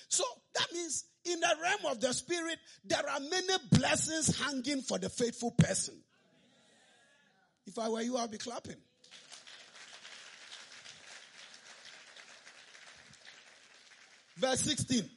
So 0.08 0.24
that 0.54 0.66
means 0.72 1.04
in 1.24 1.40
the 1.40 1.56
realm 1.62 1.92
of 1.92 2.00
the 2.00 2.12
spirit 2.12 2.58
there 2.84 3.08
are 3.08 3.20
many 3.20 3.54
blessings 3.70 4.38
hanging 4.40 4.82
for 4.82 4.98
the 4.98 5.08
faithful 5.08 5.50
person 5.52 5.94
if 7.66 7.78
i 7.78 7.88
were 7.88 8.02
you 8.02 8.16
I'd 8.16 8.30
be 8.30 8.38
clapping 8.38 8.76
Verse 14.42 14.60
16. 14.62 15.08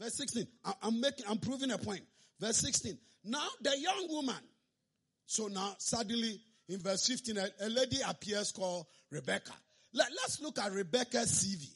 Verse 0.00 0.14
16. 0.16 0.46
I'm 0.82 1.00
making, 1.00 1.26
I'm 1.28 1.38
proving 1.38 1.70
a 1.70 1.78
point. 1.78 2.02
Verse 2.40 2.56
16. 2.56 2.98
Now 3.24 3.46
the 3.60 3.78
young 3.78 4.08
woman. 4.08 4.34
So 5.26 5.46
now 5.46 5.76
suddenly 5.78 6.40
in 6.68 6.80
verse 6.80 7.06
15, 7.06 7.38
a, 7.38 7.48
a 7.60 7.68
lady 7.68 7.98
appears 8.06 8.50
called 8.50 8.86
Rebecca. 9.10 9.52
Let, 9.94 10.08
us 10.24 10.40
look 10.42 10.58
at 10.58 10.72
Rebecca's 10.72 11.30
CV 11.30 11.68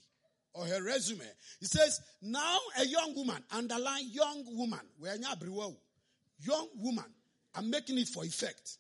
or 0.57 0.67
her 0.67 0.83
resume. 0.83 1.25
It 1.61 1.69
says, 1.69 2.01
now 2.23 2.59
a 2.79 2.87
young 2.87 3.15
woman, 3.15 3.43
underline 3.51 4.09
young 4.11 4.45
woman. 4.57 4.81
Young 6.39 6.69
woman. 6.77 7.05
I'm 7.55 7.71
making 7.71 7.99
it 7.99 8.09
for 8.09 8.25
effect. 8.25 8.79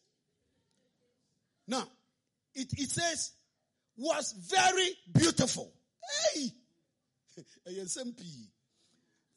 Now, 1.66 1.84
it, 2.54 2.72
it 2.76 2.90
says, 2.90 3.32
was 3.96 4.32
very 4.32 4.88
beautiful. 5.12 5.72
Hey! 6.34 6.52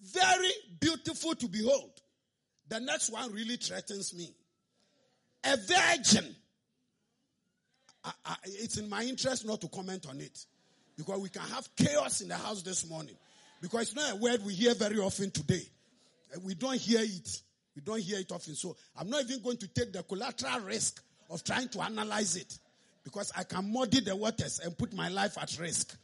Very 0.01 0.51
beautiful 0.79 1.35
to 1.35 1.47
behold. 1.49 1.91
The 2.69 2.79
next 2.79 3.09
one 3.11 3.33
really 3.33 3.57
threatens 3.57 4.13
me. 4.13 4.33
A 5.43 5.57
virgin. 5.57 6.35
I, 8.05 8.11
I, 8.25 8.35
it's 8.45 8.77
in 8.77 8.89
my 8.89 9.03
interest 9.03 9.45
not 9.45 9.59
to 9.61 9.67
comment 9.67 10.05
on 10.07 10.21
it. 10.21 10.45
Because 10.99 11.21
we 11.21 11.29
can 11.29 11.43
have 11.43 11.65
chaos 11.77 12.19
in 12.19 12.27
the 12.27 12.35
house 12.35 12.61
this 12.61 12.89
morning. 12.89 13.15
Because 13.61 13.83
it's 13.83 13.95
not 13.95 14.11
a 14.11 14.15
word 14.17 14.43
we 14.45 14.53
hear 14.53 14.75
very 14.75 14.99
often 14.99 15.31
today. 15.31 15.63
We 16.43 16.55
don't 16.55 16.75
hear 16.75 16.99
it. 16.99 17.41
We 17.73 17.81
don't 17.81 18.01
hear 18.01 18.19
it 18.19 18.29
often. 18.33 18.53
So 18.53 18.75
I'm 18.97 19.09
not 19.09 19.23
even 19.23 19.41
going 19.41 19.55
to 19.59 19.67
take 19.69 19.93
the 19.93 20.03
collateral 20.03 20.59
risk 20.59 21.01
of 21.29 21.41
trying 21.45 21.69
to 21.69 21.81
analyze 21.81 22.35
it. 22.35 22.59
Because 23.05 23.31
I 23.37 23.43
can 23.45 23.71
muddy 23.71 24.01
the 24.01 24.13
waters 24.13 24.59
and 24.59 24.77
put 24.77 24.93
my 24.93 25.07
life 25.07 25.37
at 25.41 25.57
risk. 25.57 25.95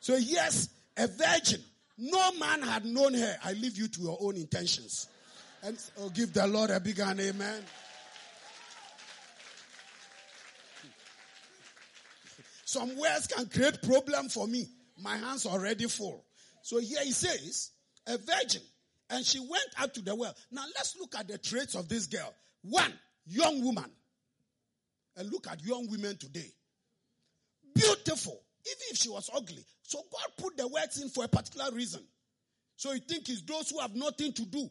So 0.00 0.16
yes, 0.16 0.68
a 0.98 1.06
virgin. 1.06 1.62
No 1.96 2.32
man 2.32 2.60
had 2.60 2.84
known 2.84 3.14
her. 3.14 3.36
I 3.42 3.54
leave 3.54 3.78
you 3.78 3.88
to 3.88 4.00
your 4.02 4.18
own 4.20 4.36
intentions. 4.36 5.08
And 5.62 5.78
oh, 5.98 6.10
give 6.10 6.34
the 6.34 6.46
Lord 6.46 6.68
a 6.68 6.78
big 6.78 7.00
amen. 7.00 7.62
Some 12.72 12.96
words 12.96 13.26
can 13.26 13.44
create 13.50 13.82
problem 13.82 14.30
for 14.30 14.46
me. 14.46 14.66
My 14.96 15.18
hands 15.18 15.44
already 15.44 15.86
full. 15.88 16.24
So 16.62 16.78
here 16.78 17.04
he 17.04 17.12
says, 17.12 17.70
a 18.06 18.16
virgin. 18.16 18.62
And 19.10 19.26
she 19.26 19.40
went 19.40 19.68
up 19.78 19.92
to 19.92 20.00
the 20.00 20.14
well. 20.14 20.34
Now 20.50 20.64
let's 20.74 20.96
look 20.98 21.14
at 21.18 21.28
the 21.28 21.36
traits 21.36 21.74
of 21.74 21.86
this 21.90 22.06
girl. 22.06 22.32
One, 22.62 22.90
young 23.26 23.62
woman. 23.62 23.90
And 25.18 25.30
look 25.30 25.48
at 25.48 25.62
young 25.62 25.86
women 25.90 26.16
today. 26.16 26.50
Beautiful. 27.74 28.40
Even 28.64 28.82
if 28.90 28.96
she 28.96 29.10
was 29.10 29.28
ugly. 29.34 29.66
So 29.82 29.98
God 30.10 30.32
put 30.38 30.56
the 30.56 30.66
words 30.66 31.02
in 31.02 31.10
for 31.10 31.24
a 31.24 31.28
particular 31.28 31.70
reason. 31.72 32.00
So 32.76 32.92
you 32.92 33.00
think 33.00 33.28
it's 33.28 33.42
those 33.42 33.68
who 33.68 33.80
have 33.80 33.94
nothing 33.94 34.32
to 34.32 34.46
do. 34.46 34.66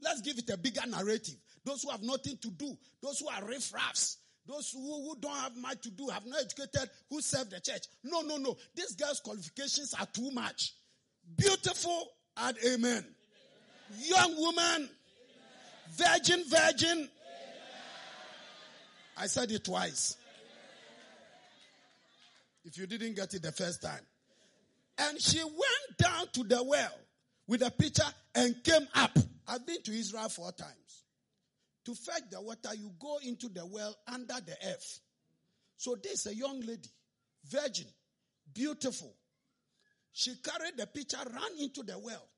Let's 0.00 0.22
give 0.22 0.38
it 0.38 0.48
a 0.48 0.56
bigger 0.56 0.86
narrative. 0.88 1.36
Those 1.66 1.82
who 1.82 1.90
have 1.90 2.02
nothing 2.02 2.38
to 2.38 2.50
do. 2.50 2.78
Those 3.02 3.18
who 3.18 3.28
are 3.28 3.42
riffraffs. 3.42 4.16
Those 4.46 4.70
who, 4.70 4.80
who 4.80 5.16
don't 5.20 5.36
have 5.36 5.56
much 5.56 5.82
to 5.82 5.90
do, 5.90 6.08
have 6.08 6.26
not 6.26 6.40
educated, 6.40 6.90
who 7.08 7.20
serve 7.20 7.50
the 7.50 7.60
church. 7.60 7.86
No, 8.02 8.22
no, 8.22 8.38
no. 8.38 8.56
These 8.74 8.96
girl's 8.96 9.20
qualifications 9.20 9.94
are 9.98 10.06
too 10.06 10.30
much. 10.32 10.74
Beautiful 11.36 12.08
and 12.36 12.56
amen. 12.66 12.74
amen. 12.74 13.04
Young 13.98 14.36
woman. 14.36 14.64
Amen. 14.64 14.88
Virgin, 15.90 16.44
virgin. 16.48 16.98
Amen. 16.98 17.08
I 19.16 19.26
said 19.26 19.50
it 19.52 19.64
twice. 19.64 20.16
If 22.64 22.78
you 22.78 22.86
didn't 22.86 23.14
get 23.14 23.34
it 23.34 23.42
the 23.42 23.52
first 23.52 23.82
time. 23.82 24.00
And 24.98 25.20
she 25.20 25.42
went 25.42 25.98
down 25.98 26.26
to 26.32 26.44
the 26.44 26.62
well 26.62 26.94
with 27.46 27.62
a 27.62 27.70
pitcher 27.70 28.04
and 28.34 28.62
came 28.62 28.86
up. 28.94 29.16
I've 29.46 29.66
been 29.66 29.82
to 29.82 29.92
Israel 29.92 30.28
four 30.28 30.52
times. 30.52 30.81
To 31.84 31.94
fetch 31.94 32.30
the 32.30 32.40
water, 32.40 32.74
you 32.74 32.92
go 33.00 33.18
into 33.24 33.48
the 33.48 33.66
well 33.66 33.96
under 34.06 34.34
the 34.34 34.56
earth. 34.68 35.00
So 35.76 35.96
this 36.00 36.26
a 36.26 36.34
young 36.34 36.60
lady, 36.60 36.88
virgin, 37.48 37.88
beautiful. 38.54 39.12
She 40.12 40.34
carried 40.36 40.76
the 40.76 40.86
pitcher, 40.86 41.18
ran 41.26 41.58
into 41.58 41.82
the 41.82 41.98
well, 41.98 42.28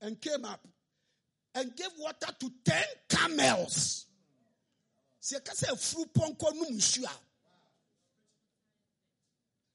and 0.00 0.20
came 0.20 0.44
up 0.44 0.66
and 1.54 1.76
gave 1.76 1.90
water 1.98 2.32
to 2.38 2.50
ten 2.64 2.84
camels. 3.08 4.06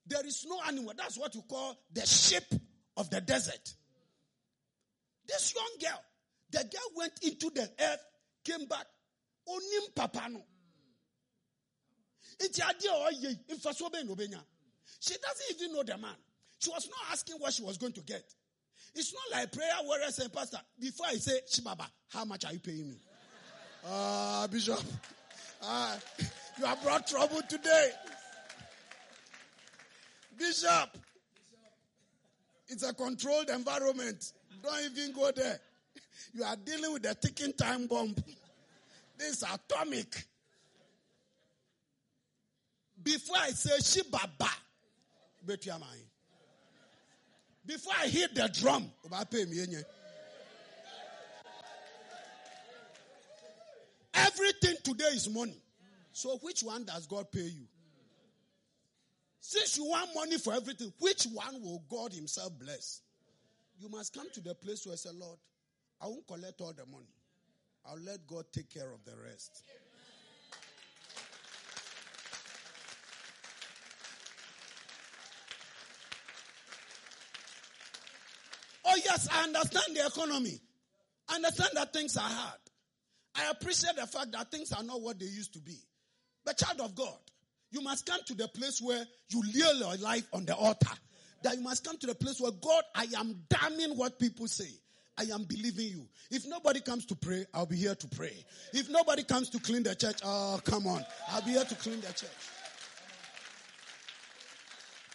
There 0.08 0.26
is 0.26 0.46
no 0.48 0.60
animal. 0.68 0.94
That's 0.98 1.18
what 1.18 1.36
you 1.36 1.44
call 1.48 1.78
the 1.94 2.06
sheep 2.06 2.44
of 2.98 3.10
the 3.10 3.22
desert. 3.22 3.76
This 5.28 5.54
young 5.54 5.92
girl, 5.92 6.02
the 6.52 6.60
girl 6.60 6.92
went 6.96 7.14
into 7.24 7.50
the 7.50 7.70
earth, 7.80 8.06
came 8.44 8.66
back, 8.68 8.86
onim 9.48 9.96
papa 9.96 10.30
no. 10.30 10.42
She 15.00 15.14
doesn't 15.18 15.52
even 15.52 15.74
know 15.74 15.84
the 15.84 15.98
man. 15.98 16.16
She 16.60 16.70
was 16.70 16.90
not 16.90 17.12
asking 17.12 17.36
what 17.38 17.54
she 17.54 17.64
was 17.64 17.78
going 17.78 17.94
to 17.94 18.02
get. 18.02 18.24
It's 18.94 19.14
not 19.14 19.40
like 19.40 19.52
prayer 19.52 19.70
warrior 19.84 20.10
saying, 20.10 20.30
Pastor, 20.30 20.60
before 20.80 21.08
I 21.08 21.16
say, 21.16 21.40
Shibaba, 21.50 21.86
how 22.10 22.26
much 22.26 22.46
are 22.46 22.54
you 22.54 22.60
paying 22.60 22.90
me? 22.90 22.98
Ah, 23.88 24.44
uh, 24.44 24.48
Bishop, 24.48 24.82
uh, 25.62 25.98
you 26.58 26.66
have 26.66 26.82
brought 26.82 27.06
trouble 27.06 27.42
today. 27.48 27.92
Bishop, 30.38 30.98
it's 32.68 32.84
a 32.84 32.94
controlled 32.94 33.50
environment. 33.50 34.34
Don't 34.64 34.80
even 34.86 35.14
go 35.14 35.30
there. 35.32 35.60
You 36.34 36.44
are 36.44 36.56
dealing 36.56 36.94
with 36.94 37.06
a 37.06 37.16
ticking 37.16 37.54
time 37.54 37.88
bomb. 37.88 38.16
This 39.18 39.44
atomic. 39.44 40.26
Before 43.02 43.38
I 43.40 43.50
say 43.50 43.78
Shibaba, 43.78 44.50
bet 45.46 45.66
your 45.66 45.80
mind. 45.80 46.02
Before 47.66 47.94
I 48.00 48.08
hit 48.08 48.36
the 48.36 48.48
drum, 48.48 48.92
everything 54.14 54.76
today 54.84 55.06
is 55.06 55.30
money. 55.30 55.62
So 56.12 56.38
which 56.38 56.62
one 56.64 56.86
does 56.86 57.08
God 57.08 57.32
pay 57.32 57.42
you? 57.42 57.66
Since 59.40 59.78
you 59.78 59.86
want 59.86 60.10
money 60.16 60.38
for 60.38 60.54
everything, 60.54 60.92
which 61.00 61.26
one 61.26 61.62
will 61.62 61.84
God 61.90 62.14
Himself 62.14 62.52
bless? 62.60 63.02
You 63.80 63.90
must 63.90 64.14
come 64.14 64.30
to 64.34 64.42
the 64.42 64.56
place 64.56 64.86
where 64.86 64.94
I 64.94 64.96
say, 64.96 65.10
Lord, 65.14 65.38
I 66.02 66.08
won't 66.08 66.26
collect 66.28 66.62
all 66.62 66.74
the 66.74 66.86
money. 66.86 67.10
I'll 67.88 68.00
let 68.00 68.26
God 68.26 68.46
take 68.52 68.70
care 68.74 68.92
of 68.92 69.04
the 69.06 69.12
rest. 69.24 69.64
Oh, 78.88 78.96
yes, 79.04 79.28
I 79.32 79.44
understand 79.44 79.96
the 79.96 80.06
economy. 80.06 80.60
I 81.30 81.36
understand 81.36 81.72
that 81.74 81.92
things 81.92 82.18
are 82.18 82.22
hard. 82.22 82.60
I 83.36 83.50
appreciate 83.52 83.96
the 83.96 84.08
fact 84.08 84.32
that 84.32 84.52
things 84.52 84.72
are 84.72 84.84
not 84.84 85.02
what 85.02 85.20
they 85.20 85.26
used 85.26 85.54
to 85.54 85.60
be. 85.60 85.78
But, 86.46 86.58
child 86.58 86.80
of 86.82 86.96
God, 86.96 87.18
you 87.72 87.82
must 87.82 88.06
come 88.06 88.22
to 88.28 88.36
the 88.36 88.48
place 88.48 88.82
where 88.82 89.04
you 89.30 89.42
lay 89.42 89.78
your 89.78 89.98
life 89.98 90.28
on 90.34 90.46
the 90.46 90.56
altar. 90.56 90.92
That 91.44 91.56
you 91.56 91.62
must 91.62 91.84
come 91.84 91.98
to 91.98 92.08
the 92.08 92.16
place 92.16 92.40
where 92.40 92.52
God, 92.52 92.84
I 92.96 93.08
am 93.18 93.44
damning 93.50 93.98
what 93.98 94.18
people 94.18 94.48
say. 94.48 94.70
I 95.18 95.24
am 95.34 95.44
believing 95.44 95.88
you. 95.88 96.08
If 96.30 96.46
nobody 96.48 96.82
comes 96.82 97.06
to 97.08 97.16
pray, 97.16 97.46
I'll 97.54 97.66
be 97.66 97.78
here 97.78 97.96
to 97.96 98.08
pray. 98.08 98.34
If 98.74 98.90
nobody 98.90 99.24
comes 99.24 99.50
to 99.52 99.60
clean 99.60 99.84
the 99.84 99.96
church, 99.96 100.20
oh, 100.24 100.60
come 100.64 100.88
on. 100.88 101.06
I'll 101.30 101.42
be 101.42 101.52
here 101.52 101.64
to 101.64 101.76
clean 101.76 102.02
the 102.02 102.08
church. 102.08 102.30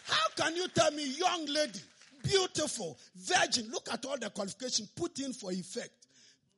How 0.05 0.27
can 0.35 0.55
you 0.55 0.67
tell 0.69 0.91
me, 0.91 1.05
young 1.05 1.45
lady, 1.45 1.79
beautiful, 2.23 2.97
virgin, 3.15 3.69
look 3.71 3.87
at 3.91 4.03
all 4.05 4.17
the 4.17 4.29
qualifications 4.29 4.89
put 4.89 5.19
in 5.19 5.33
for 5.33 5.51
effect. 5.51 5.91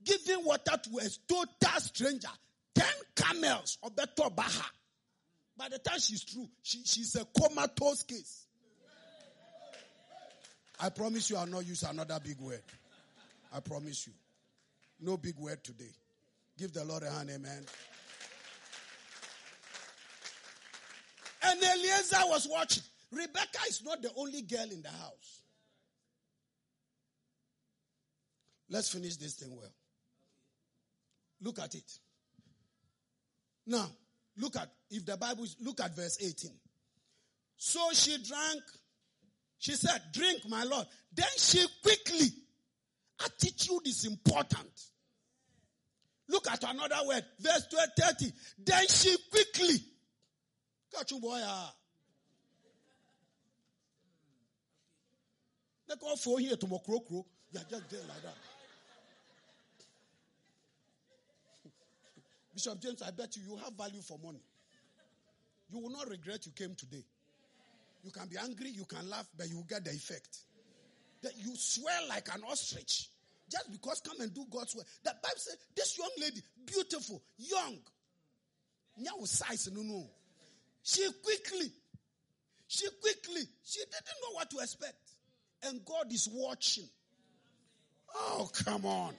Giving 0.03 0.45
water 0.45 0.77
to 0.81 0.97
a 0.97 1.09
total 1.27 1.79
stranger. 1.79 2.29
Ten 2.73 2.85
camels, 3.15 3.77
or 3.81 3.91
better 3.91 4.29
Baha. 4.29 4.65
By 5.55 5.69
the 5.69 5.77
time 5.77 5.99
she's 5.99 6.23
through, 6.23 6.47
she, 6.61 6.81
she's 6.83 7.15
a 7.15 7.25
comatose 7.39 8.03
case. 8.03 8.45
I 10.79 10.89
promise 10.89 11.29
you 11.29 11.37
I'll 11.37 11.45
not 11.45 11.65
use 11.65 11.83
another 11.83 12.19
big 12.23 12.39
word. 12.39 12.61
I 13.53 13.59
promise 13.59 14.07
you. 14.07 14.13
No 14.99 15.17
big 15.17 15.37
word 15.37 15.63
today. 15.63 15.91
Give 16.57 16.73
the 16.73 16.83
Lord 16.83 17.03
a 17.03 17.11
hand, 17.11 17.29
amen. 17.29 17.65
And 21.43 21.59
Eliezer 21.61 22.17
was 22.25 22.47
watching. 22.49 22.83
Rebecca 23.11 23.59
is 23.67 23.83
not 23.83 24.01
the 24.01 24.09
only 24.17 24.41
girl 24.41 24.67
in 24.71 24.81
the 24.81 24.89
house. 24.89 25.41
Let's 28.69 28.89
finish 28.89 29.17
this 29.17 29.35
thing 29.35 29.55
well. 29.55 29.71
Look 31.41 31.59
at 31.59 31.75
it. 31.75 31.91
Now, 33.67 33.87
look 34.37 34.55
at, 34.55 34.69
if 34.89 35.05
the 35.05 35.17
Bible, 35.17 35.43
is, 35.43 35.55
look 35.61 35.79
at 35.81 35.95
verse 35.95 36.17
18. 36.21 36.51
So 37.57 37.79
she 37.93 38.17
drank, 38.23 38.61
she 39.59 39.73
said, 39.73 40.01
drink 40.11 40.41
my 40.49 40.63
Lord. 40.63 40.87
Then 41.13 41.27
she 41.37 41.65
quickly, 41.81 42.27
attitude 43.21 43.87
is 43.87 44.05
important. 44.05 44.81
Look 46.29 46.49
at 46.49 46.63
another 46.63 46.95
word, 47.05 47.23
verse 47.39 47.67
30. 47.97 48.31
Then 48.65 48.87
she 48.87 49.15
quickly, 49.29 49.75
catch 50.93 51.11
you 51.11 51.19
boy. 51.19 51.39
Ah. 51.43 51.73
They 55.87 55.95
call 55.95 56.15
for 56.15 56.39
here 56.39 56.55
to 56.55 56.65
Mokrokro. 56.65 57.25
You're 57.51 57.63
just 57.69 57.89
there 57.89 57.99
like 58.07 58.21
that. 58.23 58.35
Bishop 62.55 62.81
James, 62.81 63.01
I 63.01 63.11
bet 63.11 63.35
you 63.35 63.43
you 63.43 63.57
have 63.57 63.73
value 63.73 64.01
for 64.01 64.17
money. 64.23 64.41
You 65.71 65.79
will 65.79 65.91
not 65.91 66.09
regret 66.09 66.45
you 66.45 66.51
came 66.53 66.75
today. 66.75 67.03
You 68.03 68.11
can 68.11 68.27
be 68.27 68.37
angry, 68.37 68.69
you 68.69 68.85
can 68.85 69.09
laugh, 69.09 69.27
but 69.37 69.49
you 69.49 69.57
will 69.57 69.63
get 69.63 69.83
the 69.85 69.91
effect. 69.91 70.39
That 71.23 71.33
you 71.37 71.55
swear 71.55 71.99
like 72.09 72.27
an 72.33 72.43
ostrich. 72.49 73.09
Just 73.49 73.71
because 73.71 74.01
come 74.01 74.19
and 74.21 74.33
do 74.33 74.45
God's 74.51 74.75
work. 74.75 74.85
The 75.03 75.11
Bible 75.21 75.37
says 75.37 75.57
this 75.75 75.97
young 75.97 76.09
lady, 76.19 76.41
beautiful, 76.65 77.21
young. 77.37 77.77
Now 78.97 79.23
size 79.23 79.69
no 79.73 79.81
no. 79.81 80.09
She 80.83 81.07
quickly, 81.23 81.71
she 82.67 82.87
quickly, 83.01 83.41
she 83.63 83.79
didn't 83.79 84.21
know 84.21 84.33
what 84.33 84.49
to 84.51 84.57
expect. 84.59 84.95
And 85.63 85.83
God 85.85 86.11
is 86.11 86.27
watching. 86.31 86.89
Oh, 88.15 88.49
come 88.53 88.85
on. 88.85 89.13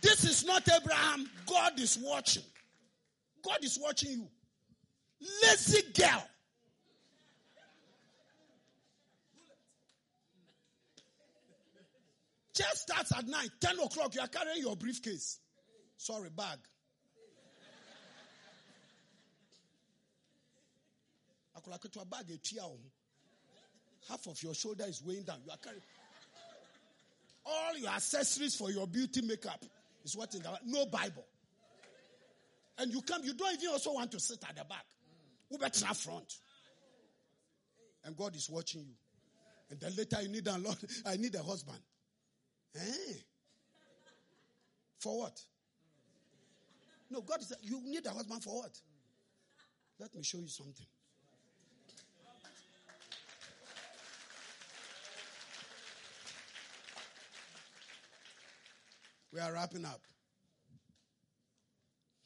This 0.00 0.24
is 0.24 0.46
not 0.46 0.66
Abraham. 0.68 1.28
God 1.46 1.78
is 1.78 1.98
watching. 2.00 2.42
God 3.44 3.58
is 3.62 3.78
watching 3.80 4.12
you. 4.12 4.28
Lazy 5.42 5.82
girl. 5.92 6.26
Just 12.54 12.82
starts 12.82 13.12
at 13.16 13.26
night, 13.26 13.50
10 13.60 13.78
o'clock, 13.78 14.14
you 14.14 14.20
are 14.20 14.28
carrying 14.28 14.62
your 14.62 14.76
briefcase. 14.76 15.38
Sorry, 15.96 16.30
bag. 16.30 16.58
bag 22.04 22.24
half 24.08 24.26
of 24.26 24.42
your 24.42 24.54
shoulder 24.54 24.84
is 24.88 25.02
weighing 25.04 25.22
down. 25.22 25.38
You 25.44 25.52
are 25.52 25.58
carrying 25.58 25.82
all 27.44 27.76
your 27.78 27.90
accessories 27.90 28.54
for 28.54 28.70
your 28.70 28.86
beauty 28.86 29.22
makeup 29.22 29.64
is 30.04 30.16
what 30.16 30.34
in 30.34 30.42
the 30.42 30.50
no 30.66 30.86
Bible. 30.86 31.24
And 32.78 32.92
you 32.92 33.02
come, 33.02 33.22
you 33.24 33.34
don't 33.34 33.54
even 33.54 33.70
also 33.70 33.92
want 33.92 34.10
to 34.12 34.20
sit 34.20 34.42
at 34.48 34.56
the 34.56 34.64
back. 34.64 34.84
Who 35.50 35.58
better 35.58 35.86
front? 35.94 36.32
And 38.04 38.16
God 38.16 38.34
is 38.36 38.48
watching 38.48 38.82
you. 38.82 38.94
And 39.70 39.80
then 39.80 39.92
later 39.96 40.22
you 40.22 40.28
need 40.28 40.46
a 40.46 40.58
Lord, 40.58 40.78
I 41.06 41.16
need 41.16 41.34
a 41.34 41.42
husband. 41.42 41.78
Eh? 42.76 43.14
For 44.98 45.18
what? 45.18 45.40
No, 47.10 47.22
God 47.22 47.40
is, 47.40 47.52
you 47.62 47.80
need 47.84 48.06
a 48.06 48.10
husband 48.10 48.42
for 48.42 48.62
what? 48.62 48.78
Let 49.98 50.14
me 50.14 50.22
show 50.22 50.38
you 50.38 50.48
something. 50.48 50.86
We 59.32 59.40
are 59.40 59.52
wrapping 59.52 59.84
up. 59.84 60.00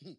Hmm. 0.02 0.12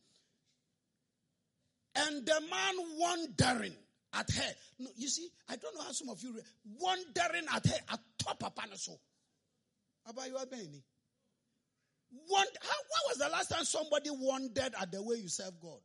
and 1.95 2.25
the 2.25 2.41
man 2.41 2.75
wondering 2.97 3.73
at 4.13 4.29
her. 4.31 4.53
No, 4.79 4.89
you 4.95 5.07
see, 5.07 5.29
I 5.49 5.55
don't 5.55 5.75
know 5.75 5.83
how 5.83 5.91
some 5.91 6.09
of 6.09 6.21
you 6.21 6.33
re- 6.33 6.41
wondering 6.79 7.45
at 7.53 7.65
her 7.65 7.77
at 7.91 7.99
top 8.19 8.43
of 8.43 8.53
about 10.07 10.29
your 10.29 10.45
Benny. 10.45 10.83
Wonder, 12.29 12.59
how, 12.61 12.69
what 12.69 13.09
was 13.09 13.17
the 13.17 13.29
last 13.29 13.49
time 13.49 13.65
somebody 13.65 14.09
wondered 14.11 14.73
at 14.79 14.91
the 14.91 15.01
way 15.01 15.15
you 15.15 15.27
serve 15.27 15.59
God? 15.61 15.79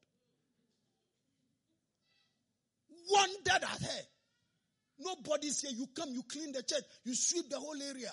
Wondered 3.10 3.64
at 3.64 3.82
her. 3.82 4.02
Nobody's 4.98 5.60
here. 5.60 5.72
You 5.74 5.86
come, 5.96 6.10
you 6.12 6.22
clean 6.30 6.52
the 6.52 6.62
church, 6.62 6.84
you 7.04 7.14
sweep 7.14 7.48
the 7.50 7.58
whole 7.58 7.80
area. 7.82 8.12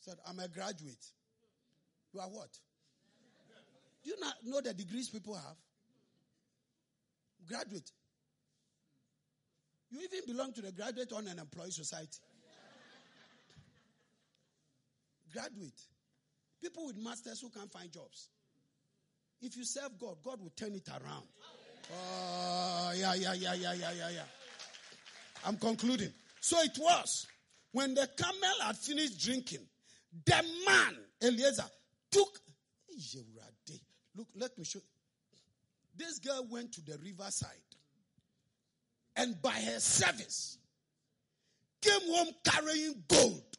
Said, 0.00 0.16
I'm 0.28 0.38
a 0.38 0.48
graduate. 0.48 1.04
You 2.12 2.20
are 2.20 2.28
what? 2.28 2.50
Do 4.04 4.10
you 4.10 4.20
not 4.20 4.34
know 4.44 4.60
the 4.60 4.74
degrees 4.74 5.08
people 5.08 5.34
have? 5.34 5.56
Graduate. 7.48 7.90
You 9.90 10.00
even 10.00 10.26
belong 10.26 10.52
to 10.52 10.62
the 10.62 10.72
graduate 10.72 11.10
employee 11.10 11.70
society. 11.70 12.18
Graduate. 15.32 15.80
People 16.60 16.86
with 16.86 16.96
masters 16.96 17.40
who 17.40 17.50
can't 17.50 17.70
find 17.70 17.90
jobs. 17.92 18.28
If 19.40 19.56
you 19.56 19.64
serve 19.64 19.98
God, 19.98 20.16
God 20.24 20.40
will 20.40 20.52
turn 20.56 20.74
it 20.74 20.88
around. 20.88 21.24
Oh, 21.92 22.92
yeah, 22.96 23.14
yeah, 23.14 23.34
yeah, 23.34 23.54
yeah, 23.54 23.72
yeah, 23.72 23.92
yeah, 23.96 24.10
yeah. 24.10 24.22
I'm 25.44 25.56
concluding. 25.56 26.12
So 26.40 26.60
it 26.60 26.76
was 26.78 27.26
when 27.72 27.94
the 27.94 28.08
camel 28.16 28.66
had 28.66 28.76
finished 28.76 29.20
drinking, 29.20 29.66
the 30.24 30.42
man, 30.66 30.96
Eliezer, 31.22 31.64
took. 32.10 32.40
Look, 34.16 34.26
let 34.34 34.58
me 34.58 34.64
show 34.64 34.80
you. 34.80 34.84
This 35.96 36.18
girl 36.18 36.46
went 36.50 36.72
to 36.72 36.80
the 36.80 36.98
riverside 36.98 37.50
and 39.16 39.40
by 39.42 39.50
her 39.50 39.80
service 39.80 40.58
came 41.82 42.00
home 42.12 42.28
carrying 42.44 43.02
gold. 43.08 43.57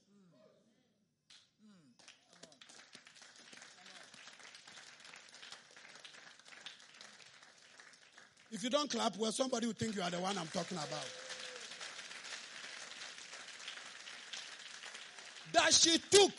If 8.52 8.64
you 8.64 8.70
don't 8.70 8.90
clap 8.90 9.16
well, 9.18 9.32
somebody 9.32 9.68
will 9.68 9.74
think 9.74 9.96
you 9.96 10.02
are 10.02 10.10
the 10.10 10.20
one 10.20 10.38
I'm 10.38 10.48
talking 10.48 10.78
about. 10.78 11.08
That 15.54 15.74
she 15.74 15.98
took, 15.98 16.32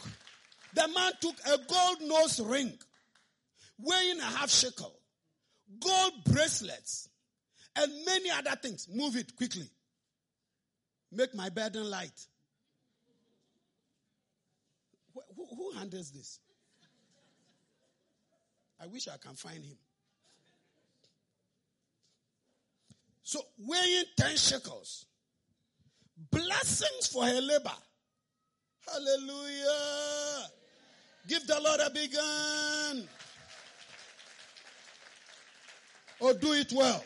the 0.74 0.88
man 0.88 1.12
took 1.20 1.36
a 1.46 1.58
gold 1.72 2.02
nose 2.02 2.40
ring 2.40 2.72
weighing 3.82 4.18
a 4.20 4.24
half 4.24 4.50
shekel, 4.50 4.92
gold 5.80 6.12
bracelets, 6.26 7.08
and 7.76 7.92
many 8.04 8.30
other 8.30 8.56
things. 8.56 8.88
Move 8.92 9.16
it 9.16 9.36
quickly. 9.36 9.68
Make 11.12 11.34
my 11.34 11.48
burden 11.48 11.88
light. 11.88 12.26
Who, 15.14 15.46
who 15.56 15.72
handles 15.72 16.10
this? 16.10 16.38
I 18.80 18.86
wish 18.86 19.08
I 19.08 19.16
can 19.16 19.34
find 19.34 19.64
him. 19.64 19.76
So, 23.30 23.38
weighing 23.64 24.06
10 24.16 24.36
shekels. 24.36 25.06
Blessings 26.32 27.06
for 27.06 27.24
her 27.24 27.40
labor. 27.40 27.70
Hallelujah. 28.84 30.48
Give 31.28 31.46
the 31.46 31.60
Lord 31.60 31.78
a 31.78 31.90
big 31.90 32.12
hand. 32.12 33.08
Or 36.18 36.34
do 36.34 36.54
it 36.54 36.72
well. 36.72 37.04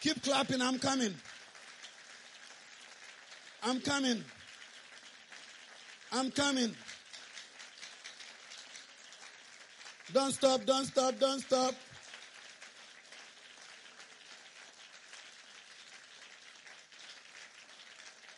Keep 0.00 0.24
clapping. 0.24 0.60
I'm 0.60 0.80
coming. 0.80 1.14
I'm 3.62 3.80
coming. 3.80 4.24
I'm 6.10 6.32
coming. 6.32 6.74
Don't 10.12 10.32
stop, 10.32 10.64
don't 10.64 10.86
stop, 10.86 11.16
don't 11.20 11.38
stop. 11.38 11.72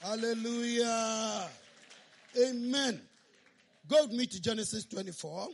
Hallelujah. 0.03 1.49
Amen. 2.45 3.01
Go 3.87 4.03
with 4.03 4.13
me 4.13 4.27
to 4.27 4.43
Genesis 4.43 4.85
24, 4.87 5.49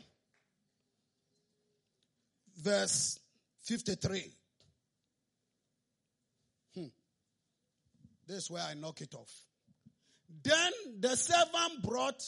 verse 2.62 3.18
53. 3.64 4.32
Hmm. 6.74 6.84
This 8.26 8.36
is 8.44 8.50
where 8.50 8.62
I 8.62 8.72
knock 8.72 9.02
it 9.02 9.14
off. 9.14 9.30
Then 10.42 10.72
the 10.98 11.14
servant 11.14 11.82
brought 11.82 12.22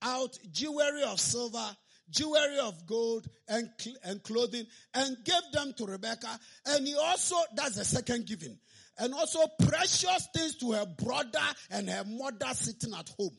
out 0.00 0.38
jewelry 0.50 1.02
of 1.02 1.20
silver, 1.20 1.76
jewelry 2.08 2.58
of 2.60 2.86
gold, 2.86 3.28
and, 3.48 3.68
and 4.02 4.22
clothing, 4.22 4.64
and 4.94 5.16
gave 5.24 5.52
them 5.52 5.74
to 5.76 5.84
Rebecca. 5.84 6.38
And 6.66 6.86
he 6.86 6.94
also, 6.96 7.36
that's 7.54 7.76
the 7.76 7.84
second 7.84 8.24
giving 8.26 8.58
and 8.98 9.14
also 9.14 9.40
precious 9.66 10.28
things 10.34 10.56
to 10.56 10.72
her 10.72 10.86
brother 10.86 11.38
and 11.70 11.88
her 11.88 12.04
mother 12.04 12.52
sitting 12.52 12.94
at 12.94 13.08
home. 13.18 13.36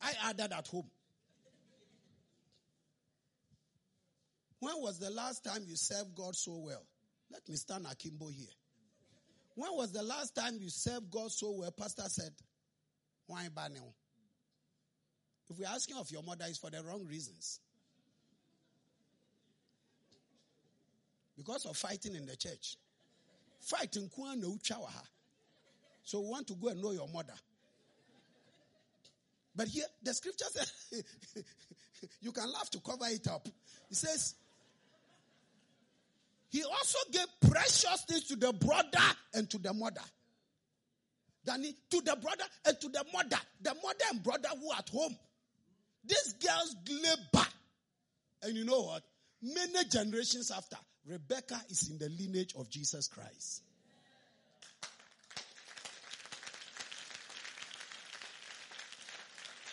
I 0.00 0.12
added 0.30 0.52
at 0.52 0.66
home. 0.66 0.90
When 4.60 4.74
was 4.80 4.98
the 4.98 5.10
last 5.10 5.44
time 5.44 5.64
you 5.66 5.76
served 5.76 6.14
God 6.14 6.36
so 6.36 6.56
well? 6.56 6.84
Let 7.30 7.48
me 7.48 7.56
stand 7.56 7.86
akimbo 7.90 8.28
here. 8.28 8.46
When 9.54 9.70
was 9.74 9.92
the 9.92 10.02
last 10.02 10.34
time 10.34 10.58
you 10.60 10.70
served 10.70 11.10
God 11.10 11.30
so 11.30 11.50
well? 11.52 11.70
Pastor 11.72 12.04
said, 12.06 12.32
Why 13.26 13.48
banel? 13.54 13.92
If 15.50 15.58
we're 15.58 15.66
asking 15.66 15.96
of 15.96 16.10
your 16.10 16.22
mother, 16.22 16.46
it's 16.48 16.58
for 16.58 16.70
the 16.70 16.82
wrong 16.82 17.06
reasons. 17.06 17.60
Because 21.36 21.66
of 21.66 21.76
fighting 21.76 22.14
in 22.14 22.26
the 22.26 22.36
church. 22.36 22.76
Fight 23.62 23.96
in 23.96 24.10
no 24.40 24.56
chawaha. 24.62 25.02
So 26.04 26.20
we 26.20 26.28
want 26.28 26.48
to 26.48 26.54
go 26.54 26.68
and 26.68 26.82
know 26.82 26.90
your 26.90 27.08
mother. 27.08 27.34
But 29.54 29.68
here, 29.68 29.84
the 30.02 30.12
scripture 30.12 30.46
says, 30.50 30.72
you 32.20 32.32
can 32.32 32.50
laugh 32.52 32.70
to 32.70 32.80
cover 32.80 33.04
it 33.06 33.26
up. 33.28 33.46
It 33.90 33.96
says, 33.96 34.34
he 36.48 36.64
also 36.64 36.98
gave 37.10 37.26
precious 37.50 38.04
things 38.08 38.24
to 38.24 38.36
the 38.36 38.52
brother 38.52 39.16
and 39.34 39.48
to 39.50 39.58
the 39.58 39.72
mother. 39.72 40.02
Danny, 41.44 41.74
to 41.90 42.00
the 42.00 42.16
brother 42.16 42.44
and 42.66 42.80
to 42.80 42.88
the 42.88 43.04
mother. 43.12 43.38
The 43.62 43.74
mother 43.74 44.04
and 44.10 44.22
brother 44.22 44.48
who 44.60 44.72
at 44.72 44.88
home. 44.88 45.16
These 46.04 46.34
girls 46.34 46.76
labor. 46.90 47.46
And 48.42 48.56
you 48.56 48.64
know 48.64 48.82
what? 48.82 49.02
Many 49.40 49.88
generations 49.88 50.50
after, 50.50 50.76
Rebecca 51.06 51.60
is 51.68 51.90
in 51.90 51.98
the 51.98 52.08
lineage 52.08 52.54
of 52.56 52.70
Jesus 52.70 53.08
Christ. 53.08 53.62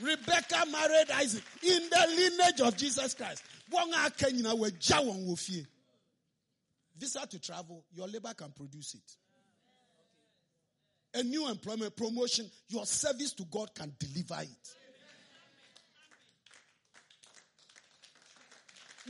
Rebecca 0.02 0.66
married 0.72 1.12
Isaac 1.16 1.44
in 1.62 1.82
the 1.90 2.08
lineage 2.16 2.62
of 2.62 2.78
Jesus 2.78 3.14
Christ. 3.14 3.44
Visa 6.98 7.26
to 7.28 7.40
travel, 7.40 7.84
your 7.94 8.08
labor 8.08 8.34
can 8.34 8.52
produce 8.52 8.96
it. 8.96 9.16
A 11.20 11.24
new 11.24 11.50
employment 11.50 11.96
promotion, 11.96 12.50
your 12.68 12.86
service 12.86 13.34
to 13.34 13.44
God 13.46 13.74
can 13.74 13.94
deliver 14.00 14.42
it. 14.42 14.76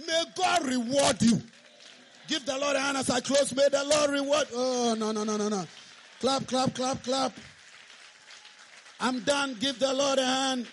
May 0.06 0.24
God 0.36 0.66
reward 0.66 1.22
you. 1.22 1.42
Give 2.30 2.46
the 2.46 2.58
Lord 2.60 2.76
a 2.76 2.80
hand 2.80 2.98
as 2.98 3.10
I 3.10 3.22
close. 3.22 3.56
May 3.56 3.68
the 3.70 3.84
Lord 3.84 4.12
reward. 4.12 4.48
Oh, 4.54 4.96
no, 4.98 5.12
no, 5.12 5.24
no, 5.24 5.36
no, 5.36 5.50
no. 5.50 5.66
Clap, 6.20 6.46
clap, 6.46 6.76
clap, 6.76 7.04
clap. 7.04 7.34
I'm 9.00 9.22
done. 9.22 9.58
Give 9.60 9.80
the 9.80 9.92
Lord 9.92 10.20
a 10.20 10.26
hand. 10.26 10.68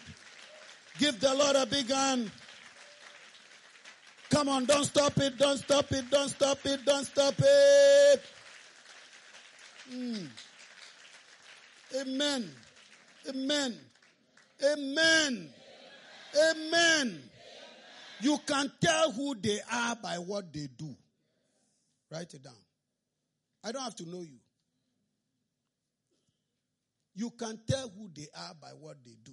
Give 0.98 1.18
the 1.18 1.34
Lord 1.34 1.57
a 1.57 1.64
big 1.64 1.88
hand. 1.90 2.30
Come 4.28 4.48
on, 4.50 4.64
don't 4.66 4.84
stop 4.84 5.16
it, 5.18 5.38
don't 5.38 5.57
stop 5.57 5.90
it, 5.92 6.11
don't 6.11 6.28
stop 6.28 6.59
it, 6.64 6.84
don't 6.84 7.04
stop 7.04 7.34
it. 7.38 8.22
Mm. 9.94 10.26
Amen. 12.00 12.50
Amen. 13.28 13.78
Amen. 14.62 15.48
Amen. 16.50 17.22
You 18.20 18.38
can 18.46 18.70
tell 18.80 19.12
who 19.12 19.34
they 19.36 19.61
are 19.72 19.96
by 19.96 20.18
what 20.18 20.52
they 20.52 20.68
do. 20.76 20.94
Write 22.11 22.34
it 22.34 22.42
down. 22.42 22.54
I 23.64 23.72
don't 23.72 23.82
have 23.82 23.96
to 23.96 24.09
know 24.09 24.22
you. 24.22 24.38
You 27.14 27.30
can 27.30 27.59
tell 27.66 27.88
who 27.88 28.11
they 28.14 28.28
are 28.36 28.54
by 28.61 28.68
what 28.78 28.96
they 29.04 29.16
do. 29.24 29.32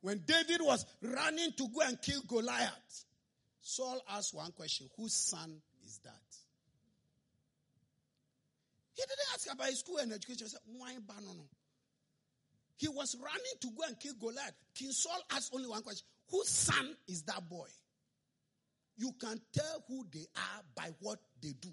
When 0.00 0.22
David 0.24 0.60
was 0.60 0.86
running 1.02 1.52
to 1.56 1.68
go 1.74 1.80
and 1.84 2.00
kill 2.00 2.22
Goliath, 2.26 3.04
Saul 3.60 4.00
asked 4.08 4.32
one 4.34 4.52
question 4.52 4.88
Whose 4.96 5.12
son 5.14 5.60
is 5.84 5.98
that? 6.04 6.12
He 8.94 9.02
didn't 9.02 9.18
ask 9.34 9.52
about 9.52 9.66
his 9.66 9.80
school 9.80 9.98
and 9.98 10.12
education. 10.12 10.46
He 10.46 10.50
said, 10.50 10.60
Why 10.76 10.96
banana? 11.06 11.42
He 12.76 12.88
was 12.88 13.16
running 13.20 13.58
to 13.60 13.68
go 13.76 13.82
and 13.86 13.98
kill 13.98 14.14
Goliath. 14.14 14.54
King 14.74 14.92
Saul 14.92 15.20
asked 15.32 15.52
only 15.52 15.68
one 15.68 15.82
question 15.82 16.06
Whose 16.30 16.48
son 16.48 16.96
is 17.08 17.22
that 17.22 17.48
boy? 17.48 17.66
You 18.98 19.12
can 19.20 19.40
tell 19.52 19.84
who 19.86 20.04
they 20.12 20.26
are 20.36 20.62
by 20.74 20.90
what 21.00 21.18
they 21.40 21.54
do. 21.60 21.70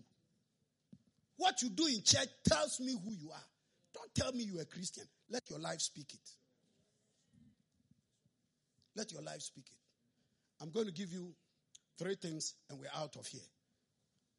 What 1.37 1.61
you 1.61 1.69
do 1.69 1.87
in 1.87 2.01
church 2.03 2.29
tells 2.47 2.79
me 2.79 2.93
who 3.03 3.13
you 3.13 3.31
are. 3.31 3.47
Don't 3.93 4.13
tell 4.13 4.31
me 4.31 4.43
you're 4.43 4.61
a 4.61 4.65
Christian. 4.65 5.03
Let 5.29 5.49
your 5.49 5.59
life 5.59 5.81
speak 5.81 6.13
it. 6.13 6.29
Let 8.95 9.11
your 9.11 9.23
life 9.23 9.41
speak 9.41 9.65
it. 9.67 10.63
I'm 10.63 10.69
going 10.69 10.85
to 10.85 10.91
give 10.93 11.11
you 11.11 11.33
three 11.97 12.15
things 12.15 12.53
and 12.69 12.79
we're 12.79 12.87
out 12.95 13.15
of 13.17 13.25
here. 13.27 13.41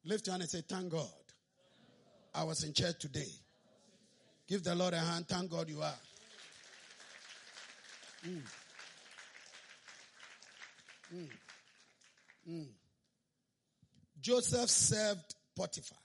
Lift 0.05 0.27
your 0.27 0.33
hand 0.33 0.43
and 0.43 0.49
say, 0.49 0.61
Thank 0.67 0.89
God. 0.89 1.03
I 2.33 2.43
was 2.43 2.63
in 2.63 2.73
church 2.73 2.99
today. 2.99 3.27
Give 4.47 4.63
the 4.63 4.75
Lord 4.75 4.93
a 4.93 4.99
hand. 4.99 5.27
Thank 5.27 5.51
God 5.51 5.69
you 5.69 5.81
are. 5.81 5.93
Mm. 8.25 8.41
Mm. 11.13 11.27
Mm. 12.49 12.67
Joseph 14.27 14.69
served 14.69 15.35
Potiphar. 15.55 15.97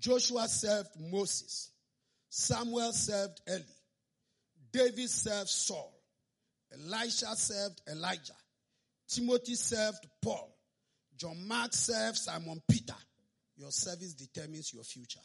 Joshua 0.00 0.48
served 0.48 0.88
Moses. 0.98 1.70
Samuel 2.30 2.90
served 2.94 3.42
Eli. 3.46 3.60
David 4.72 5.10
served 5.10 5.50
Saul. 5.50 5.92
Elisha 6.72 7.36
served 7.36 7.82
Elijah. 7.86 8.32
Timothy 9.06 9.56
served 9.56 10.06
Paul. 10.22 10.56
John 11.18 11.46
Mark 11.46 11.74
served 11.74 12.16
Simon 12.16 12.62
Peter. 12.66 12.96
Your 13.58 13.72
service 13.72 14.14
determines 14.14 14.72
your 14.72 14.84
future. 14.84 15.20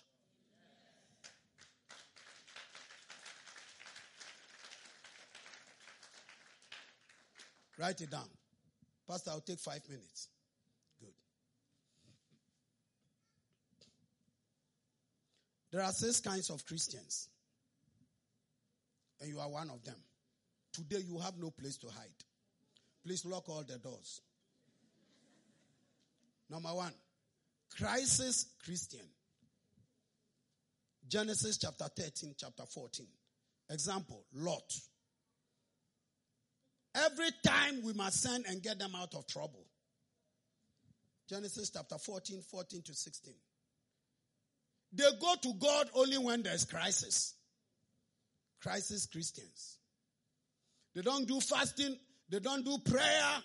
Write 7.80 8.02
it 8.02 8.12
down. 8.12 8.28
Pastor, 9.08 9.32
I'll 9.32 9.40
take 9.40 9.60
five 9.60 9.88
minutes. 9.88 10.28
Good. 11.00 11.14
There 15.74 15.82
are 15.82 15.92
six 15.92 16.20
kinds 16.20 16.52
of 16.52 16.64
Christians, 16.68 17.30
and 19.20 19.28
you 19.28 19.40
are 19.40 19.50
one 19.50 19.72
of 19.72 19.84
them. 19.84 19.96
Today, 20.72 21.00
you 21.04 21.18
have 21.18 21.34
no 21.40 21.50
place 21.50 21.78
to 21.78 21.88
hide. 21.88 22.24
Please 23.04 23.26
lock 23.26 23.50
all 23.50 23.64
the 23.68 23.80
doors. 23.80 24.22
Number 26.48 26.70
one, 26.70 26.94
crisis 27.76 28.46
Christian. 28.64 29.08
Genesis 31.08 31.58
chapter 31.58 31.86
13, 31.98 32.36
chapter 32.38 32.64
14. 32.72 33.08
Example, 33.72 34.26
Lot. 34.36 34.72
Every 36.94 37.32
time 37.44 37.82
we 37.84 37.94
must 37.94 38.22
send 38.22 38.46
and 38.46 38.62
get 38.62 38.78
them 38.78 38.94
out 38.96 39.16
of 39.16 39.26
trouble. 39.26 39.66
Genesis 41.28 41.72
chapter 41.72 41.98
14, 41.98 42.42
14 42.52 42.82
to 42.84 42.94
16. 42.94 43.34
They 44.94 45.06
go 45.20 45.34
to 45.42 45.54
God 45.60 45.90
only 45.96 46.18
when 46.18 46.44
there's 46.44 46.66
crisis. 46.66 47.34
Crisis 48.62 49.08
Christians. 49.08 49.78
They 50.94 51.02
don't 51.02 51.28
do 51.28 51.40
fasting. 51.40 51.98
They 52.30 52.40
don't 52.40 52.64
do 52.64 52.78
prayer. 52.78 53.44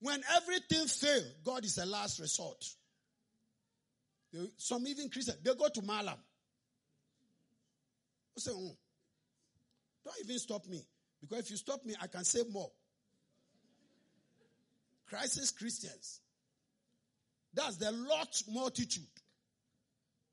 When 0.00 0.20
everything 0.36 0.86
fails, 0.86 1.24
God 1.44 1.64
is 1.64 1.78
a 1.78 1.86
last 1.86 2.20
resort. 2.20 2.64
They, 4.32 4.50
some 4.58 4.86
even 4.86 5.08
Christians, 5.08 5.38
they 5.42 5.54
go 5.54 5.68
to 5.68 5.82
Malam. 5.82 6.18
say, 8.36 8.52
oh, 8.54 8.76
don't 10.04 10.16
even 10.24 10.38
stop 10.38 10.66
me. 10.66 10.84
Because 11.20 11.38
if 11.40 11.50
you 11.50 11.56
stop 11.56 11.84
me, 11.84 11.94
I 12.00 12.06
can 12.06 12.24
say 12.24 12.42
more. 12.50 12.70
Crisis 15.08 15.50
Christians. 15.50 16.20
That's 17.54 17.76
the 17.76 17.90
Lot 17.90 18.42
multitude. 18.50 19.04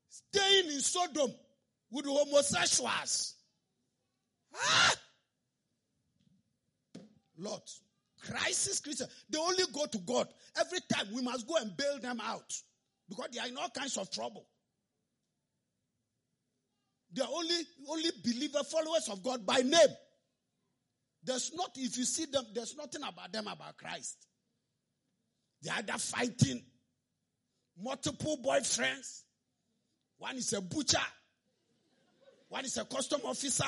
Staying 0.08 0.66
in 0.66 0.80
Sodom 0.80 1.32
with 1.90 2.06
homosexuals. 2.06 3.34
Ah! 4.54 4.94
Lot. 7.38 7.70
Crisis 8.20 8.80
Christians. 8.80 9.10
They 9.28 9.38
only 9.38 9.64
go 9.72 9.86
to 9.86 9.98
God. 9.98 10.28
Every 10.58 10.78
time 10.92 11.08
we 11.14 11.22
must 11.22 11.46
go 11.46 11.56
and 11.56 11.76
bail 11.76 11.98
them 12.00 12.20
out. 12.22 12.52
Because 13.08 13.28
they 13.32 13.40
are 13.40 13.46
in 13.46 13.56
all 13.56 13.68
kinds 13.68 13.96
of 13.98 14.10
trouble. 14.10 14.46
They 17.12 17.22
are 17.22 17.28
only, 17.32 17.56
only 17.88 18.10
believer 18.24 18.64
followers 18.64 19.08
of 19.10 19.22
God 19.22 19.46
by 19.46 19.58
name. 19.58 19.94
There's 21.22 21.52
not, 21.54 21.70
if 21.76 21.96
you 21.96 22.04
see 22.04 22.26
them, 22.26 22.44
there's 22.54 22.76
nothing 22.76 23.02
about 23.02 23.32
them 23.32 23.46
about 23.46 23.76
Christ. 23.76 24.26
They 25.62 25.70
are 25.70 25.78
either 25.78 25.98
fighting 25.98 26.62
multiple 27.80 28.38
boyfriends. 28.44 29.22
One 30.18 30.36
is 30.36 30.52
a 30.52 30.60
butcher. 30.60 30.98
One 32.48 32.64
is 32.64 32.76
a 32.78 32.84
custom 32.84 33.20
officer 33.24 33.64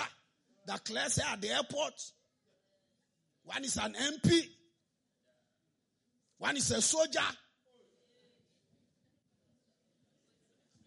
that 0.66 0.84
clears 0.84 1.18
at 1.18 1.40
the 1.40 1.50
airport. 1.50 1.94
One 3.44 3.64
is 3.64 3.76
an 3.76 3.94
MP. 3.94 4.48
One 6.38 6.56
is 6.56 6.70
a 6.70 6.80
soldier. 6.80 7.20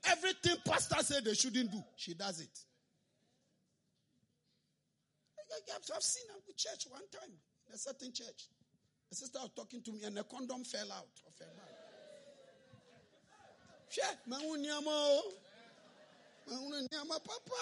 Everything 0.05 0.57
pastor 0.66 0.95
said 1.01 1.26
they 1.26 1.34
shouldn't 1.34 1.72
do, 1.72 1.84
she 1.95 2.14
does 2.16 2.39
it. 2.39 2.59
I've 5.95 6.01
seen 6.01 6.24
her 6.30 6.36
in 6.47 6.55
church 6.55 6.88
one 6.89 7.01
time, 7.12 7.32
in 7.68 7.76
a 7.76 7.78
certain 7.78 8.12
church. 8.14 8.47
A 9.12 9.16
sister 9.16 9.39
was 9.41 9.51
talking 9.55 9.82
to 9.84 9.91
me 9.91 10.03
and 10.05 10.18
a 10.18 10.24
condom 10.24 10.64
fell 10.64 10.91
out 10.91 11.12
of 11.28 11.38
her 11.39 11.45
bag. 16.48 16.89
papa. 17.10 17.62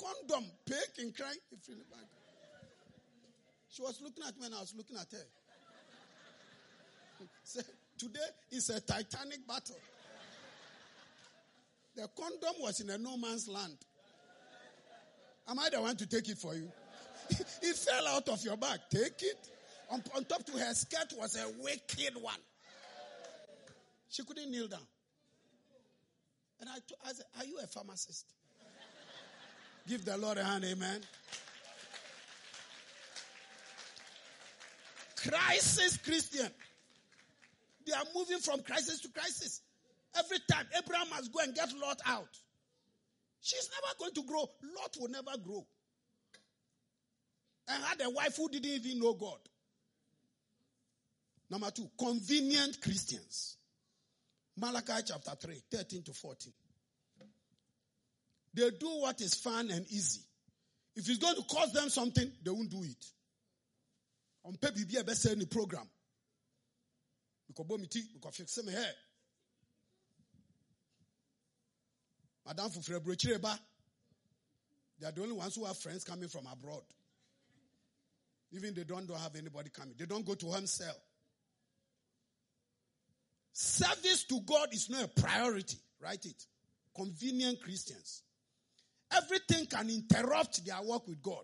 Condom, 0.00 0.44
pig 0.64 0.76
and 0.98 1.16
crying. 1.16 1.38
She 3.70 3.82
was 3.82 4.00
looking 4.02 4.24
at 4.26 4.38
me 4.38 4.46
and 4.46 4.54
I 4.54 4.60
was 4.60 4.74
looking 4.76 4.96
at 4.96 5.10
her. 5.12 5.18
So, 7.42 7.60
today 7.98 8.20
is 8.52 8.70
a 8.70 8.80
titanic 8.80 9.46
battle. 9.48 9.74
The 11.96 12.08
condom 12.16 12.54
was 12.60 12.80
in 12.80 12.90
a 12.90 12.98
no 12.98 13.16
man's 13.16 13.48
land. 13.48 13.76
Am 15.48 15.58
I 15.58 15.68
the 15.68 15.80
one 15.80 15.96
to 15.96 16.06
take 16.06 16.28
it 16.28 16.38
for 16.38 16.54
you? 16.54 16.70
it 17.62 17.76
fell 17.76 18.06
out 18.06 18.28
of 18.28 18.44
your 18.44 18.56
bag. 18.56 18.78
Take 18.90 19.22
it. 19.22 19.50
On, 19.90 20.02
on 20.14 20.24
top 20.26 20.44
to 20.44 20.52
her 20.52 20.74
skirt 20.74 21.12
was 21.18 21.36
a 21.36 21.48
wicked 21.62 22.22
one. 22.22 22.38
She 24.10 24.22
couldn't 24.22 24.50
kneel 24.50 24.68
down. 24.68 24.86
And 26.60 26.68
I, 26.68 27.12
said, 27.12 27.26
Are 27.38 27.44
you 27.44 27.58
a 27.62 27.66
pharmacist? 27.66 28.26
Give 29.86 30.04
the 30.04 30.16
Lord 30.18 30.38
a 30.38 30.44
hand, 30.44 30.64
amen. 30.64 31.00
Crisis 35.16 35.96
Christian. 35.98 36.50
They 37.86 37.92
are 37.92 38.04
moving 38.14 38.38
from 38.38 38.60
crisis 38.60 39.00
to 39.00 39.08
crisis. 39.08 39.62
Every 40.16 40.38
time 40.50 40.66
Abraham 40.76 41.08
must 41.10 41.32
go 41.32 41.40
and 41.40 41.54
get 41.54 41.72
Lot 41.80 42.00
out. 42.06 42.38
She's 43.40 43.70
never 43.70 43.94
going 43.98 44.12
to 44.14 44.22
grow. 44.24 44.40
Lot 44.40 44.96
will 45.00 45.08
never 45.08 45.38
grow. 45.38 45.66
And 47.68 47.82
had 47.82 48.00
a 48.02 48.10
wife 48.10 48.36
who 48.36 48.48
didn't 48.48 48.70
even 48.70 49.00
know 49.00 49.14
God. 49.14 49.38
Number 51.50 51.70
two, 51.70 51.88
convenient 51.98 52.80
Christians. 52.82 53.57
Malachi 54.58 55.02
chapter 55.06 55.32
3, 55.40 55.62
13 55.70 56.02
to 56.02 56.12
14. 56.12 56.52
They 58.54 58.70
do 58.70 58.88
what 59.00 59.20
is 59.20 59.34
fun 59.34 59.70
and 59.70 59.86
easy. 59.90 60.20
If 60.96 61.08
it's 61.08 61.18
going 61.18 61.36
to 61.36 61.42
cost 61.42 61.74
them 61.74 61.88
something, 61.88 62.30
they 62.42 62.50
won't 62.50 62.70
do 62.70 62.82
it. 62.82 63.04
On 64.44 64.54
pay 64.56 64.70
be 64.70 64.96
a 64.96 65.04
best 65.04 65.26
any 65.26 65.44
program. 65.46 65.86
Because 67.46 67.66
bomiti, 67.66 68.00
because 68.14 68.36
fix 68.36 68.64
me 68.64 68.72
hair. 68.72 68.92
Madame 72.46 72.70
Fufre 72.70 72.98
Brochireba, 73.00 73.58
they 74.98 75.06
are 75.06 75.12
the 75.12 75.22
only 75.22 75.34
ones 75.34 75.54
who 75.54 75.64
have 75.66 75.76
friends 75.76 76.02
coming 76.02 76.28
from 76.28 76.46
abroad. 76.50 76.82
Even 78.52 78.74
they 78.74 78.84
don't, 78.84 79.06
don't 79.06 79.20
have 79.20 79.36
anybody 79.36 79.70
coming. 79.70 79.94
They 79.98 80.06
don't 80.06 80.24
go 80.24 80.34
to 80.34 80.46
home 80.46 80.66
cell. 80.66 80.96
Service 83.60 84.22
to 84.22 84.40
God 84.42 84.72
is 84.72 84.88
not 84.88 85.02
a 85.02 85.08
priority. 85.08 85.78
Write 86.00 86.26
it. 86.26 86.46
Convenient 86.94 87.60
Christians. 87.60 88.22
Everything 89.12 89.66
can 89.66 89.90
interrupt 89.90 90.64
their 90.64 90.80
work 90.80 91.08
with 91.08 91.20
God. 91.20 91.42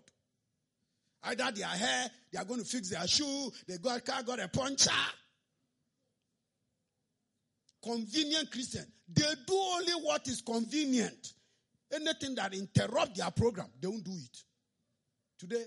Either 1.23 1.51
their 1.51 1.67
hair, 1.67 2.09
they 2.31 2.39
are 2.39 2.45
going 2.45 2.61
to 2.61 2.65
fix 2.65 2.89
their 2.89 3.05
shoe, 3.05 3.51
they 3.67 3.77
got 3.79 4.05
car, 4.05 4.23
got 4.23 4.39
a 4.39 4.47
puncher. 4.47 4.91
Convenient 7.83 8.49
Christian. 8.49 8.85
They 9.13 9.33
do 9.45 9.53
only 9.53 9.93
what 10.01 10.25
is 10.29 10.41
convenient. 10.41 11.33
Anything 11.93 12.35
that 12.35 12.53
interrupt 12.53 13.17
their 13.17 13.31
program, 13.31 13.67
they 13.81 13.89
won't 13.89 14.05
do 14.05 14.13
it. 14.13 14.37
Today, 15.37 15.65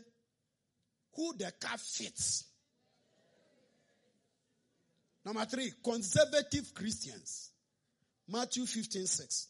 who 1.15 1.37
the 1.37 1.53
car 1.61 1.77
fits. 1.77 2.48
Number 5.29 5.45
three, 5.45 5.71
conservative 5.85 6.73
Christians. 6.73 7.51
Matthew 8.29 8.65
15, 8.65 9.07
6. 9.07 9.49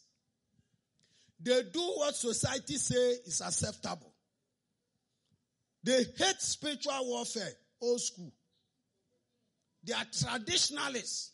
They 1.39 1.63
do 1.71 1.79
what 1.95 2.13
society 2.17 2.75
say 2.75 3.11
is 3.25 3.39
acceptable. 3.39 4.13
They 5.81 6.03
hate 6.03 6.41
spiritual 6.41 6.99
warfare, 7.03 7.53
old 7.81 8.01
school. 8.01 8.29
They 9.81 9.93
are 9.93 10.03
traditionalists. 10.03 11.31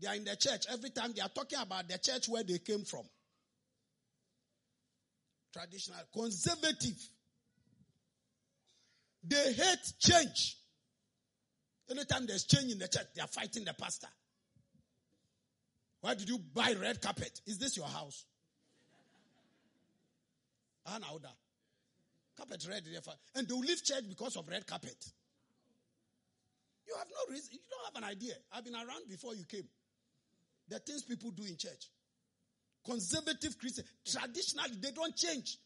They 0.00 0.08
are 0.08 0.14
in 0.14 0.24
the 0.24 0.36
church. 0.36 0.64
Every 0.72 0.88
time 0.88 1.12
they 1.14 1.20
are 1.20 1.28
talking 1.28 1.58
about 1.60 1.86
the 1.86 1.98
church 1.98 2.30
where 2.30 2.42
they 2.42 2.60
came 2.60 2.86
from. 2.86 3.04
Traditional, 5.52 6.00
conservative. 6.14 6.96
They 9.22 9.52
hate 9.52 9.92
change. 9.98 10.56
Anytime 11.90 12.26
there's 12.26 12.44
change 12.44 12.70
in 12.72 12.78
the 12.78 12.88
church, 12.88 13.06
they 13.14 13.20
are 13.20 13.28
fighting 13.28 13.64
the 13.64 13.74
pastor. 13.74 14.06
Why 16.00 16.14
did 16.14 16.28
you 16.28 16.38
buy 16.38 16.74
red 16.80 17.02
carpet? 17.02 17.40
Is 17.46 17.58
this 17.58 17.76
your 17.76 17.86
house? 17.86 18.24
Anauda. 20.88 21.30
Carpet 22.36 22.66
red. 22.68 22.84
And 23.34 23.48
they 23.48 23.52
will 23.52 23.60
leave 23.60 23.84
church 23.84 24.04
because 24.08 24.36
of 24.36 24.48
red 24.48 24.66
carpet. 24.66 24.96
You 26.86 26.94
have 26.96 27.08
no 27.08 27.32
reason. 27.32 27.50
You 27.52 27.58
don't 27.70 27.94
have 27.94 28.02
an 28.02 28.08
idea. 28.08 28.34
I've 28.52 28.64
been 28.64 28.74
around 28.74 29.08
before 29.08 29.34
you 29.34 29.44
came. 29.44 29.68
The 30.68 30.78
things 30.78 31.02
people 31.02 31.32
do 31.32 31.42
in 31.44 31.56
church. 31.56 31.90
Conservative 32.84 33.58
Christian. 33.58 33.84
Traditionally, 34.04 34.76
they 34.80 34.92
don't 34.92 35.14
change. 35.14 35.58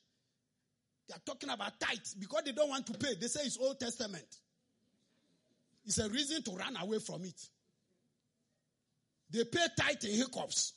They 1.08 1.14
are 1.14 1.22
talking 1.24 1.50
about 1.50 1.78
tithes 1.78 2.14
because 2.14 2.42
they 2.44 2.52
don't 2.52 2.70
want 2.70 2.86
to 2.86 2.94
pay. 2.94 3.14
They 3.20 3.26
say 3.26 3.42
it's 3.44 3.58
Old 3.58 3.78
Testament. 3.78 4.26
It's 5.86 5.98
a 5.98 6.08
reason 6.08 6.42
to 6.42 6.50
run 6.52 6.76
away 6.80 6.98
from 6.98 7.24
it. 7.24 7.40
They 9.30 9.44
pay 9.44 9.66
tithe 9.76 10.04
in 10.04 10.16
hiccups. 10.16 10.72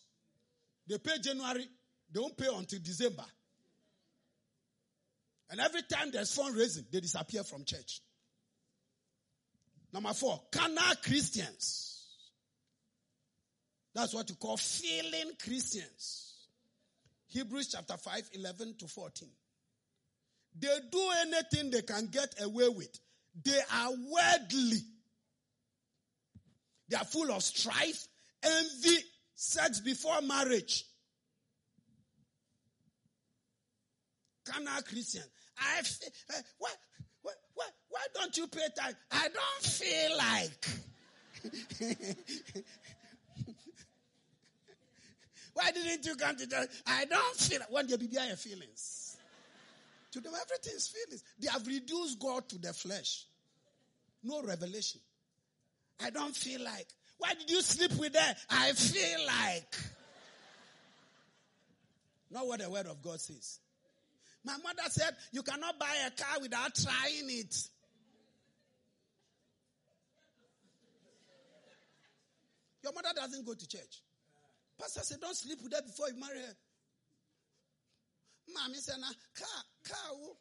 They 0.87 0.97
pay 0.97 1.19
January, 1.19 1.67
they 2.11 2.19
don't 2.19 2.37
pay 2.37 2.47
until 2.53 2.79
December. 2.81 3.25
And 5.49 5.59
every 5.59 5.81
time 5.83 6.11
there's 6.11 6.35
fundraising, 6.35 6.89
they 6.91 6.99
disappear 6.99 7.43
from 7.43 7.63
church. 7.63 8.01
Number 9.93 10.13
four, 10.13 10.41
carnal 10.51 10.95
Christians. 11.03 12.05
That's 13.93 14.13
what 14.13 14.29
you 14.29 14.35
call 14.35 14.57
feeling 14.57 15.31
Christians. 15.43 16.35
Hebrews 17.27 17.69
chapter 17.69 17.97
5, 17.97 18.29
11 18.33 18.75
to 18.79 18.87
14. 18.87 19.29
They 20.59 20.79
do 20.91 21.09
anything 21.21 21.71
they 21.71 21.81
can 21.81 22.07
get 22.07 22.33
away 22.41 22.69
with. 22.69 22.99
They 23.43 23.59
are 23.73 23.91
worldly. 23.91 24.81
They 26.89 26.97
are 26.97 27.05
full 27.05 27.31
of 27.31 27.43
strife, 27.43 28.07
envy, 28.43 28.97
sex 29.35 29.79
before 29.79 30.21
marriage. 30.21 30.85
Carnal 34.45 34.81
Christian. 34.83 35.23
I 35.59 35.81
feel, 35.81 36.09
uh, 36.29 36.41
why, 36.59 36.69
why, 37.21 37.33
why, 37.55 37.65
why 37.89 38.05
don't 38.13 38.37
you 38.37 38.47
pay 38.47 38.67
time? 38.77 38.95
I 39.11 39.27
don't 39.27 39.63
feel 39.63 40.17
like. 40.17 40.67
why 45.53 45.71
didn't 45.71 46.05
you 46.05 46.15
come 46.15 46.35
to 46.37 46.47
church? 46.47 46.69
I 46.85 47.05
don't 47.05 47.35
feel 47.35 47.59
like. 47.71 47.89
You 47.89 47.97
be 47.97 48.07
your 48.07 48.35
feelings. 48.37 49.17
To 50.11 50.21
them, 50.21 50.33
everything 50.33 50.73
is 50.75 50.87
feelings. 50.87 51.23
They 51.39 51.49
have 51.49 51.67
reduced 51.67 52.19
God 52.19 52.47
to 52.49 52.57
the 52.57 52.73
flesh. 52.73 53.25
No 54.23 54.41
revelation. 54.41 55.01
I 56.03 56.09
don't 56.09 56.35
feel 56.35 56.61
like. 56.63 56.87
Why 57.17 57.33
did 57.33 57.49
you 57.49 57.61
sleep 57.61 57.93
with 57.99 58.15
her? 58.15 58.35
I 58.49 58.71
feel 58.73 59.25
like. 59.25 59.75
Not 62.29 62.47
what 62.47 62.59
the 62.59 62.69
word 62.69 62.87
of 62.87 63.01
God 63.01 63.19
says. 63.19 63.59
My 64.43 64.57
mother 64.57 64.83
said, 64.89 65.15
You 65.31 65.43
cannot 65.43 65.79
buy 65.79 65.95
a 66.05 66.11
car 66.11 66.39
without 66.41 66.75
trying 66.75 67.29
it. 67.29 67.55
Your 72.83 72.93
mother 72.93 73.09
doesn't 73.15 73.45
go 73.45 73.53
to 73.53 73.67
church. 73.67 74.01
Pastor 74.79 75.01
said, 75.03 75.19
Don't 75.19 75.35
sleep 75.35 75.59
with 75.63 75.73
her 75.73 75.81
before 75.81 76.09
you 76.09 76.19
marry 76.19 76.39
her. 76.39 76.53
Mommy 78.53 78.75
said, 78.75 78.95
nah, 78.99 79.07
car, 79.37 79.97
oh. 80.13 80.37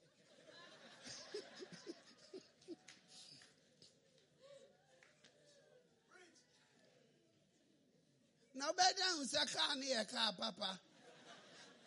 Now, 8.58 8.68
better 8.74 8.94
say 9.24 9.36
car 9.54 9.76
near 9.76 10.02
car, 10.04 10.32
Papa. 10.38 10.78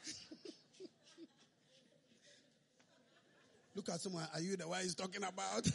Look 3.76 3.90
at 3.90 4.00
someone. 4.00 4.28
Are 4.34 4.40
you 4.40 4.56
the 4.56 4.68
one 4.68 4.82
he's 4.82 4.94
talking 4.94 5.24
about? 5.24 5.64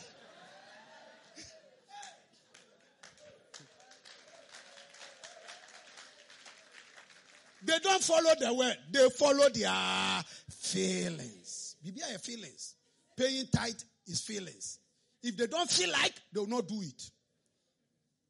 they 7.64 7.78
don't 7.80 8.04
follow 8.04 8.34
the 8.38 8.54
word. 8.54 8.78
They 8.92 9.10
follow 9.10 9.48
their 9.48 10.22
feelings. 10.48 11.74
Maybe 11.84 12.02
your 12.08 12.20
feelings. 12.20 12.76
Paying 13.16 13.48
tight 13.52 13.82
is 14.06 14.20
feelings. 14.20 14.78
If 15.24 15.36
they 15.36 15.48
don't 15.48 15.68
feel 15.68 15.90
like, 15.90 16.14
they 16.32 16.38
will 16.38 16.46
not 16.46 16.68
do 16.68 16.80
it. 16.82 17.10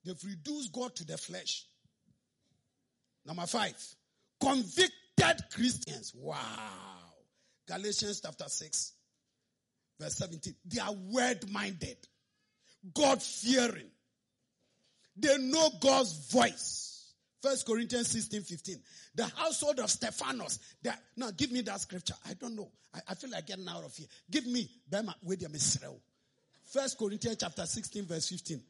They've 0.02 0.24
reduced 0.24 0.72
God 0.72 0.96
to 0.96 1.04
the 1.04 1.18
flesh. 1.18 1.66
Number 3.26 3.46
five, 3.46 3.74
convicted 4.40 5.44
Christians. 5.52 6.12
Wow. 6.14 6.38
Galatians 7.66 8.20
chapter 8.20 8.44
6, 8.46 8.92
verse 9.98 10.14
17. 10.16 10.54
They 10.66 10.80
are 10.80 10.92
word 10.92 11.50
minded, 11.50 11.96
God 12.92 13.22
fearing. 13.22 13.90
They 15.16 15.38
know 15.38 15.70
God's 15.80 16.30
voice. 16.32 16.90
First 17.40 17.66
Corinthians 17.66 18.08
16, 18.08 18.42
15. 18.42 18.76
The 19.14 19.26
household 19.36 19.78
of 19.78 19.90
Stephanas. 19.90 20.58
Now 21.16 21.30
give 21.36 21.52
me 21.52 21.60
that 21.62 21.80
scripture. 21.80 22.14
I 22.28 22.34
don't 22.34 22.56
know. 22.56 22.70
I, 22.94 23.00
I 23.08 23.14
feel 23.14 23.30
like 23.30 23.46
getting 23.46 23.68
out 23.68 23.84
of 23.84 23.94
here. 23.94 24.06
Give 24.30 24.46
me 24.46 24.68
First 26.64 26.98
Corinthians 26.98 27.36
chapter 27.38 27.66
16, 27.66 28.06
verse 28.06 28.28
15. 28.28 28.62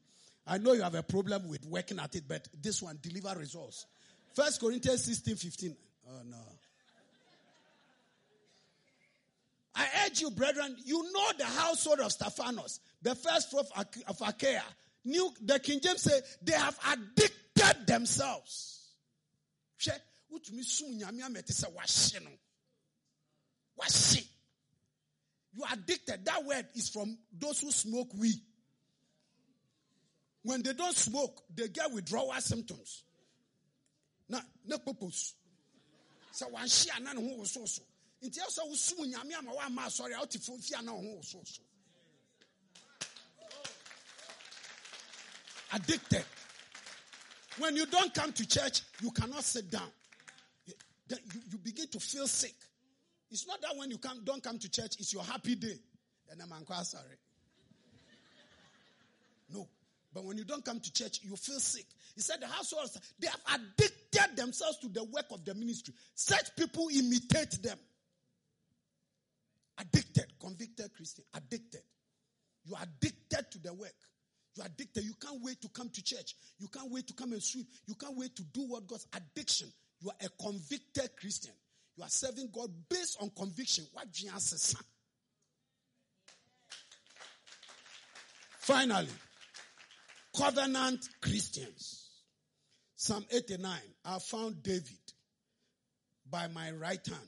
I 0.46 0.58
know 0.58 0.72
you 0.72 0.82
have 0.82 0.94
a 0.94 1.02
problem 1.02 1.48
with 1.48 1.64
working 1.66 1.98
at 1.98 2.14
it, 2.16 2.24
but 2.28 2.46
this 2.60 2.82
one 2.82 2.98
deliver 3.00 3.38
results. 3.38 3.86
First 4.34 4.60
Corinthians 4.60 5.04
16, 5.04 5.36
15. 5.36 5.76
Oh 6.08 6.12
no. 6.28 6.36
I 9.76 9.86
urge 10.06 10.20
you, 10.20 10.30
brethren, 10.30 10.76
you 10.84 11.02
know 11.12 11.30
the 11.36 11.44
household 11.44 12.00
of 12.00 12.12
Stephanas, 12.12 12.80
the 13.02 13.14
first 13.14 13.50
fruit 13.50 13.66
of 14.06 14.20
Achaia. 14.20 14.62
New, 15.04 15.30
the 15.42 15.58
King 15.58 15.80
James 15.80 16.02
say 16.02 16.20
they 16.42 16.52
have 16.52 16.78
addicted 16.92 17.86
themselves. 17.86 18.92
You 25.56 25.62
are 25.62 25.72
addicted. 25.72 26.24
That 26.24 26.44
word 26.44 26.66
is 26.74 26.88
from 26.88 27.16
those 27.38 27.60
who 27.60 27.70
smoke 27.70 28.08
weed. 28.14 28.40
When 30.42 30.62
they 30.62 30.72
don't 30.72 30.96
smoke, 30.96 31.42
they 31.54 31.68
get 31.68 31.92
withdrawal 31.92 32.32
symptoms. 32.40 33.02
Na 34.28 34.40
na 34.66 34.78
purpose. 34.78 35.34
So 36.32 36.48
one 36.48 36.68
share 36.68 37.00
na 37.00 37.12
ho 37.14 37.44
so 37.44 37.64
so. 37.64 37.82
Nti 38.22 38.38
ɛsɛ 38.38 38.68
wosum 38.68 39.12
nyame 39.12 39.38
ama 39.38 39.52
woama 39.52 39.86
asɔre 39.86 40.14
a 40.14 40.20
wote 40.20 40.62
fia 40.62 40.82
na 40.82 40.92
ho 40.92 41.18
so 41.22 41.40
so. 41.44 41.62
Addicted. 45.72 46.24
When 47.58 47.76
you 47.76 47.86
don't 47.86 48.12
come 48.12 48.32
to 48.32 48.46
church, 48.46 48.82
you 49.00 49.10
cannot 49.10 49.44
sit 49.44 49.70
down. 49.70 49.90
You, 50.66 50.74
you 51.50 51.58
begin 51.58 51.86
to 51.88 52.00
feel 52.00 52.26
sick. 52.26 52.54
It's 53.30 53.46
not 53.46 53.60
that 53.62 53.76
when 53.76 53.90
you 53.90 53.98
come, 53.98 54.20
don't 54.24 54.42
come 54.42 54.58
to 54.58 54.68
church, 54.68 54.96
it's 54.98 55.12
your 55.12 55.24
happy 55.24 55.54
day. 55.56 55.78
And 56.30 56.40
I'm 56.40 56.84
sorry. 56.84 57.16
But 60.14 60.24
when 60.24 60.38
you 60.38 60.44
don't 60.44 60.64
come 60.64 60.78
to 60.78 60.92
church, 60.92 61.20
you 61.24 61.34
feel 61.34 61.58
sick. 61.58 61.86
He 62.14 62.20
said 62.20 62.40
the 62.40 62.46
households, 62.46 62.98
they 63.18 63.26
have 63.26 63.40
addicted 63.60 64.36
themselves 64.36 64.78
to 64.78 64.88
the 64.88 65.02
work 65.02 65.26
of 65.32 65.44
the 65.44 65.54
ministry. 65.54 65.92
Such 66.14 66.54
people 66.54 66.88
imitate 66.94 67.60
them. 67.60 67.76
Addicted, 69.76 70.26
convicted 70.40 70.94
Christian, 70.94 71.24
addicted. 71.34 71.82
You 72.64 72.76
are 72.76 72.82
addicted 72.84 73.50
to 73.50 73.58
the 73.58 73.74
work. 73.74 73.92
You 74.54 74.62
are 74.62 74.66
addicted. 74.66 75.02
You 75.02 75.14
can't 75.20 75.42
wait 75.42 75.60
to 75.62 75.68
come 75.68 75.88
to 75.88 76.04
church. 76.04 76.36
You 76.60 76.68
can't 76.68 76.92
wait 76.92 77.08
to 77.08 77.12
come 77.12 77.32
and 77.32 77.42
sweep. 77.42 77.66
You 77.86 77.96
can't 77.96 78.16
wait 78.16 78.36
to 78.36 78.44
do 78.44 78.62
what 78.68 78.86
God's 78.86 79.08
addiction. 79.16 79.66
You 80.00 80.10
are 80.10 80.26
a 80.26 80.42
convicted 80.42 81.10
Christian. 81.18 81.52
You 81.96 82.04
are 82.04 82.08
serving 82.08 82.50
God 82.54 82.70
based 82.88 83.16
on 83.20 83.30
conviction. 83.36 83.84
What 83.92 84.12
Jesus 84.12 84.62
said. 84.62 84.80
Finally, 88.60 89.08
covenant 90.36 91.08
Christians. 91.20 92.10
Psalm 92.96 93.24
89, 93.30 93.78
I 94.04 94.18
found 94.18 94.62
David 94.62 94.98
by 96.30 96.48
my 96.48 96.70
right 96.70 97.06
hand. 97.06 97.20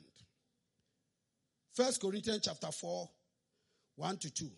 First 1.73 2.01
Corinthians 2.01 2.41
chapter 2.43 2.71
4, 2.71 3.09
1 3.95 4.17
to 4.17 4.31
2. 4.31 4.49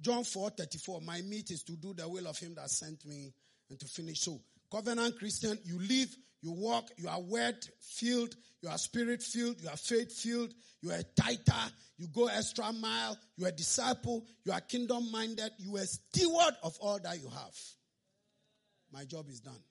John 0.00 0.24
4, 0.24 0.50
34, 0.50 1.00
my 1.00 1.20
meat 1.22 1.50
is 1.50 1.62
to 1.64 1.72
do 1.72 1.94
the 1.94 2.08
will 2.08 2.26
of 2.26 2.38
him 2.38 2.54
that 2.54 2.70
sent 2.70 3.04
me 3.06 3.32
and 3.70 3.80
to 3.80 3.86
finish. 3.86 4.20
So, 4.20 4.40
covenant 4.70 5.18
Christian, 5.18 5.58
you 5.64 5.78
live, 5.78 6.14
you 6.42 6.52
walk, 6.52 6.90
you 6.96 7.08
are 7.08 7.20
word 7.20 7.56
filled, 7.80 8.34
you 8.62 8.68
are 8.68 8.78
spirit 8.78 9.22
filled, 9.22 9.60
you 9.60 9.68
are 9.68 9.76
faith 9.76 10.12
filled, 10.12 10.52
you 10.80 10.90
are 10.90 10.98
a 10.98 11.04
tither, 11.20 11.72
you 11.96 12.06
go 12.08 12.26
extra 12.28 12.72
mile, 12.72 13.16
you 13.36 13.44
are 13.46 13.48
a 13.48 13.52
disciple, 13.52 14.24
you 14.44 14.52
are 14.52 14.60
kingdom 14.60 15.10
minded, 15.10 15.50
you 15.58 15.76
are 15.76 15.80
a 15.80 15.86
steward 15.86 16.54
of 16.62 16.76
all 16.80 16.98
that 17.02 17.20
you 17.20 17.28
have. 17.28 17.54
My 18.92 19.04
job 19.04 19.28
is 19.28 19.40
done. 19.40 19.62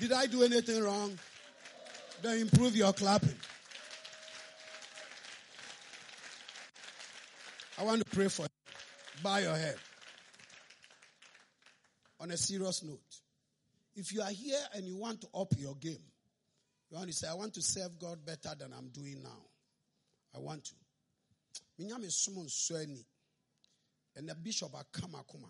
Did 0.00 0.12
I 0.12 0.26
do 0.26 0.44
anything 0.44 0.82
wrong? 0.82 1.18
Then 2.22 2.38
improve 2.38 2.76
your 2.76 2.92
clapping. 2.92 3.34
I 7.78 7.84
want 7.84 8.04
to 8.04 8.16
pray 8.16 8.28
for 8.28 8.42
you. 8.42 8.48
Bow 9.22 9.38
your 9.38 9.56
head. 9.56 9.76
On 12.20 12.30
a 12.30 12.36
serious 12.36 12.82
note, 12.82 13.20
if 13.94 14.12
you 14.12 14.22
are 14.22 14.30
here 14.30 14.58
and 14.74 14.86
you 14.86 14.96
want 14.96 15.20
to 15.20 15.28
up 15.34 15.52
your 15.56 15.74
game, 15.76 16.02
you 16.90 16.96
want 16.96 17.08
to 17.08 17.14
say, 17.14 17.28
I 17.28 17.34
want 17.34 17.54
to 17.54 17.62
serve 17.62 17.98
God 17.98 18.24
better 18.24 18.54
than 18.58 18.72
I'm 18.72 18.88
doing 18.88 19.22
now. 19.22 19.44
I 20.34 20.38
want 20.38 20.64
to. 20.64 20.74
Minyame 21.80 22.10
sumo 22.10 22.44
nsuani. 22.44 23.04
And 24.16 24.28
the 24.28 24.34
bishop 24.34 24.72
akama 24.72 25.24
kuma. 25.28 25.48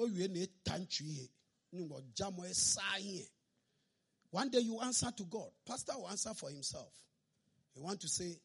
Owie 0.00 0.28
ne 0.28 0.46
tantwi 0.64 1.28
one 4.30 4.50
day 4.50 4.58
you 4.60 4.80
answer 4.80 5.10
to 5.16 5.24
God. 5.24 5.48
Pastor 5.66 5.92
will 5.96 6.08
answer 6.08 6.34
for 6.34 6.50
himself. 6.50 6.92
He 7.74 7.80
want 7.80 8.00
to 8.00 8.08
say, 8.08 8.36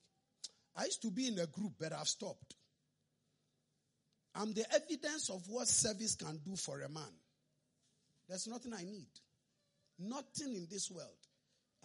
I 0.75 0.85
used 0.85 1.01
to 1.03 1.11
be 1.11 1.27
in 1.27 1.39
a 1.39 1.47
group, 1.47 1.73
but 1.79 1.93
I've 1.93 2.07
stopped. 2.07 2.55
I'm 4.35 4.53
the 4.53 4.65
evidence 4.73 5.29
of 5.29 5.41
what 5.47 5.67
service 5.67 6.15
can 6.15 6.39
do 6.45 6.55
for 6.55 6.81
a 6.81 6.89
man. 6.89 7.03
There's 8.27 8.47
nothing 8.47 8.73
I 8.73 8.83
need. 8.83 9.07
Nothing 9.97 10.55
in 10.55 10.67
this 10.69 10.91
world 10.91 11.07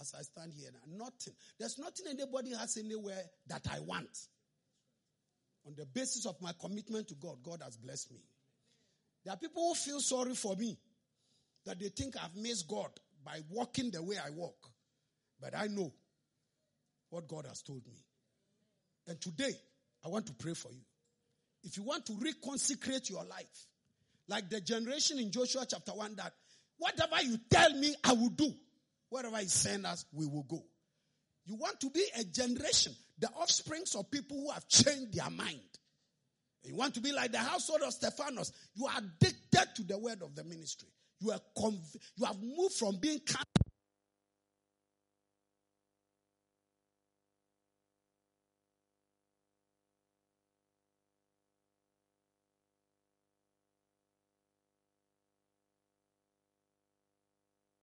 as 0.00 0.12
I 0.18 0.22
stand 0.22 0.52
here 0.52 0.70
now. 0.72 1.04
Nothing. 1.04 1.34
There's 1.58 1.78
nothing 1.78 2.06
anybody 2.08 2.54
has 2.54 2.76
anywhere 2.76 3.22
that 3.46 3.66
I 3.72 3.78
want. 3.80 4.18
On 5.66 5.74
the 5.76 5.86
basis 5.86 6.26
of 6.26 6.40
my 6.40 6.52
commitment 6.60 7.08
to 7.08 7.14
God, 7.14 7.36
God 7.42 7.60
has 7.62 7.76
blessed 7.76 8.12
me. 8.12 8.20
There 9.24 9.32
are 9.32 9.36
people 9.36 9.68
who 9.68 9.74
feel 9.74 10.00
sorry 10.00 10.34
for 10.34 10.56
me 10.56 10.76
that 11.66 11.78
they 11.78 11.88
think 11.88 12.16
I've 12.16 12.34
missed 12.34 12.66
God 12.66 12.88
by 13.24 13.40
walking 13.50 13.90
the 13.90 14.02
way 14.02 14.16
I 14.16 14.30
walk. 14.30 14.56
But 15.40 15.54
I 15.56 15.66
know 15.66 15.92
what 17.10 17.28
God 17.28 17.46
has 17.46 17.62
told 17.62 17.86
me. 17.86 18.02
And 19.06 19.20
today, 19.20 19.52
I 20.04 20.08
want 20.08 20.26
to 20.26 20.32
pray 20.32 20.54
for 20.54 20.72
you. 20.72 20.80
If 21.62 21.76
you 21.76 21.82
want 21.82 22.06
to 22.06 22.12
reconsecrate 22.12 23.10
your 23.10 23.24
life, 23.24 23.66
like 24.28 24.48
the 24.48 24.60
generation 24.60 25.18
in 25.18 25.30
Joshua 25.30 25.66
chapter 25.68 25.92
1 25.92 26.16
that 26.16 26.32
whatever 26.78 27.22
you 27.22 27.38
tell 27.50 27.72
me, 27.74 27.94
I 28.04 28.12
will 28.12 28.30
do. 28.30 28.52
Wherever 29.08 29.36
He 29.38 29.46
send 29.46 29.86
us, 29.86 30.04
we 30.12 30.26
will 30.26 30.44
go. 30.44 30.62
You 31.46 31.56
want 31.56 31.80
to 31.80 31.90
be 31.90 32.04
a 32.18 32.24
generation, 32.24 32.92
the 33.18 33.28
offsprings 33.30 33.94
of 33.94 34.10
people 34.10 34.38
who 34.40 34.50
have 34.50 34.68
changed 34.68 35.14
their 35.14 35.30
mind. 35.30 35.60
You 36.62 36.76
want 36.76 36.94
to 36.94 37.00
be 37.00 37.12
like 37.12 37.32
the 37.32 37.38
household 37.38 37.80
of 37.82 37.92
Stephanas. 37.92 38.52
You 38.74 38.86
are 38.86 38.98
addicted 38.98 39.68
to 39.76 39.82
the 39.82 39.98
word 39.98 40.22
of 40.22 40.34
the 40.34 40.44
ministry. 40.44 40.88
You 41.18 41.32
are 41.32 41.40
conv- 41.56 41.96
you 42.16 42.24
have 42.24 42.40
moved 42.42 42.74
from 42.74 42.96
being 42.98 43.20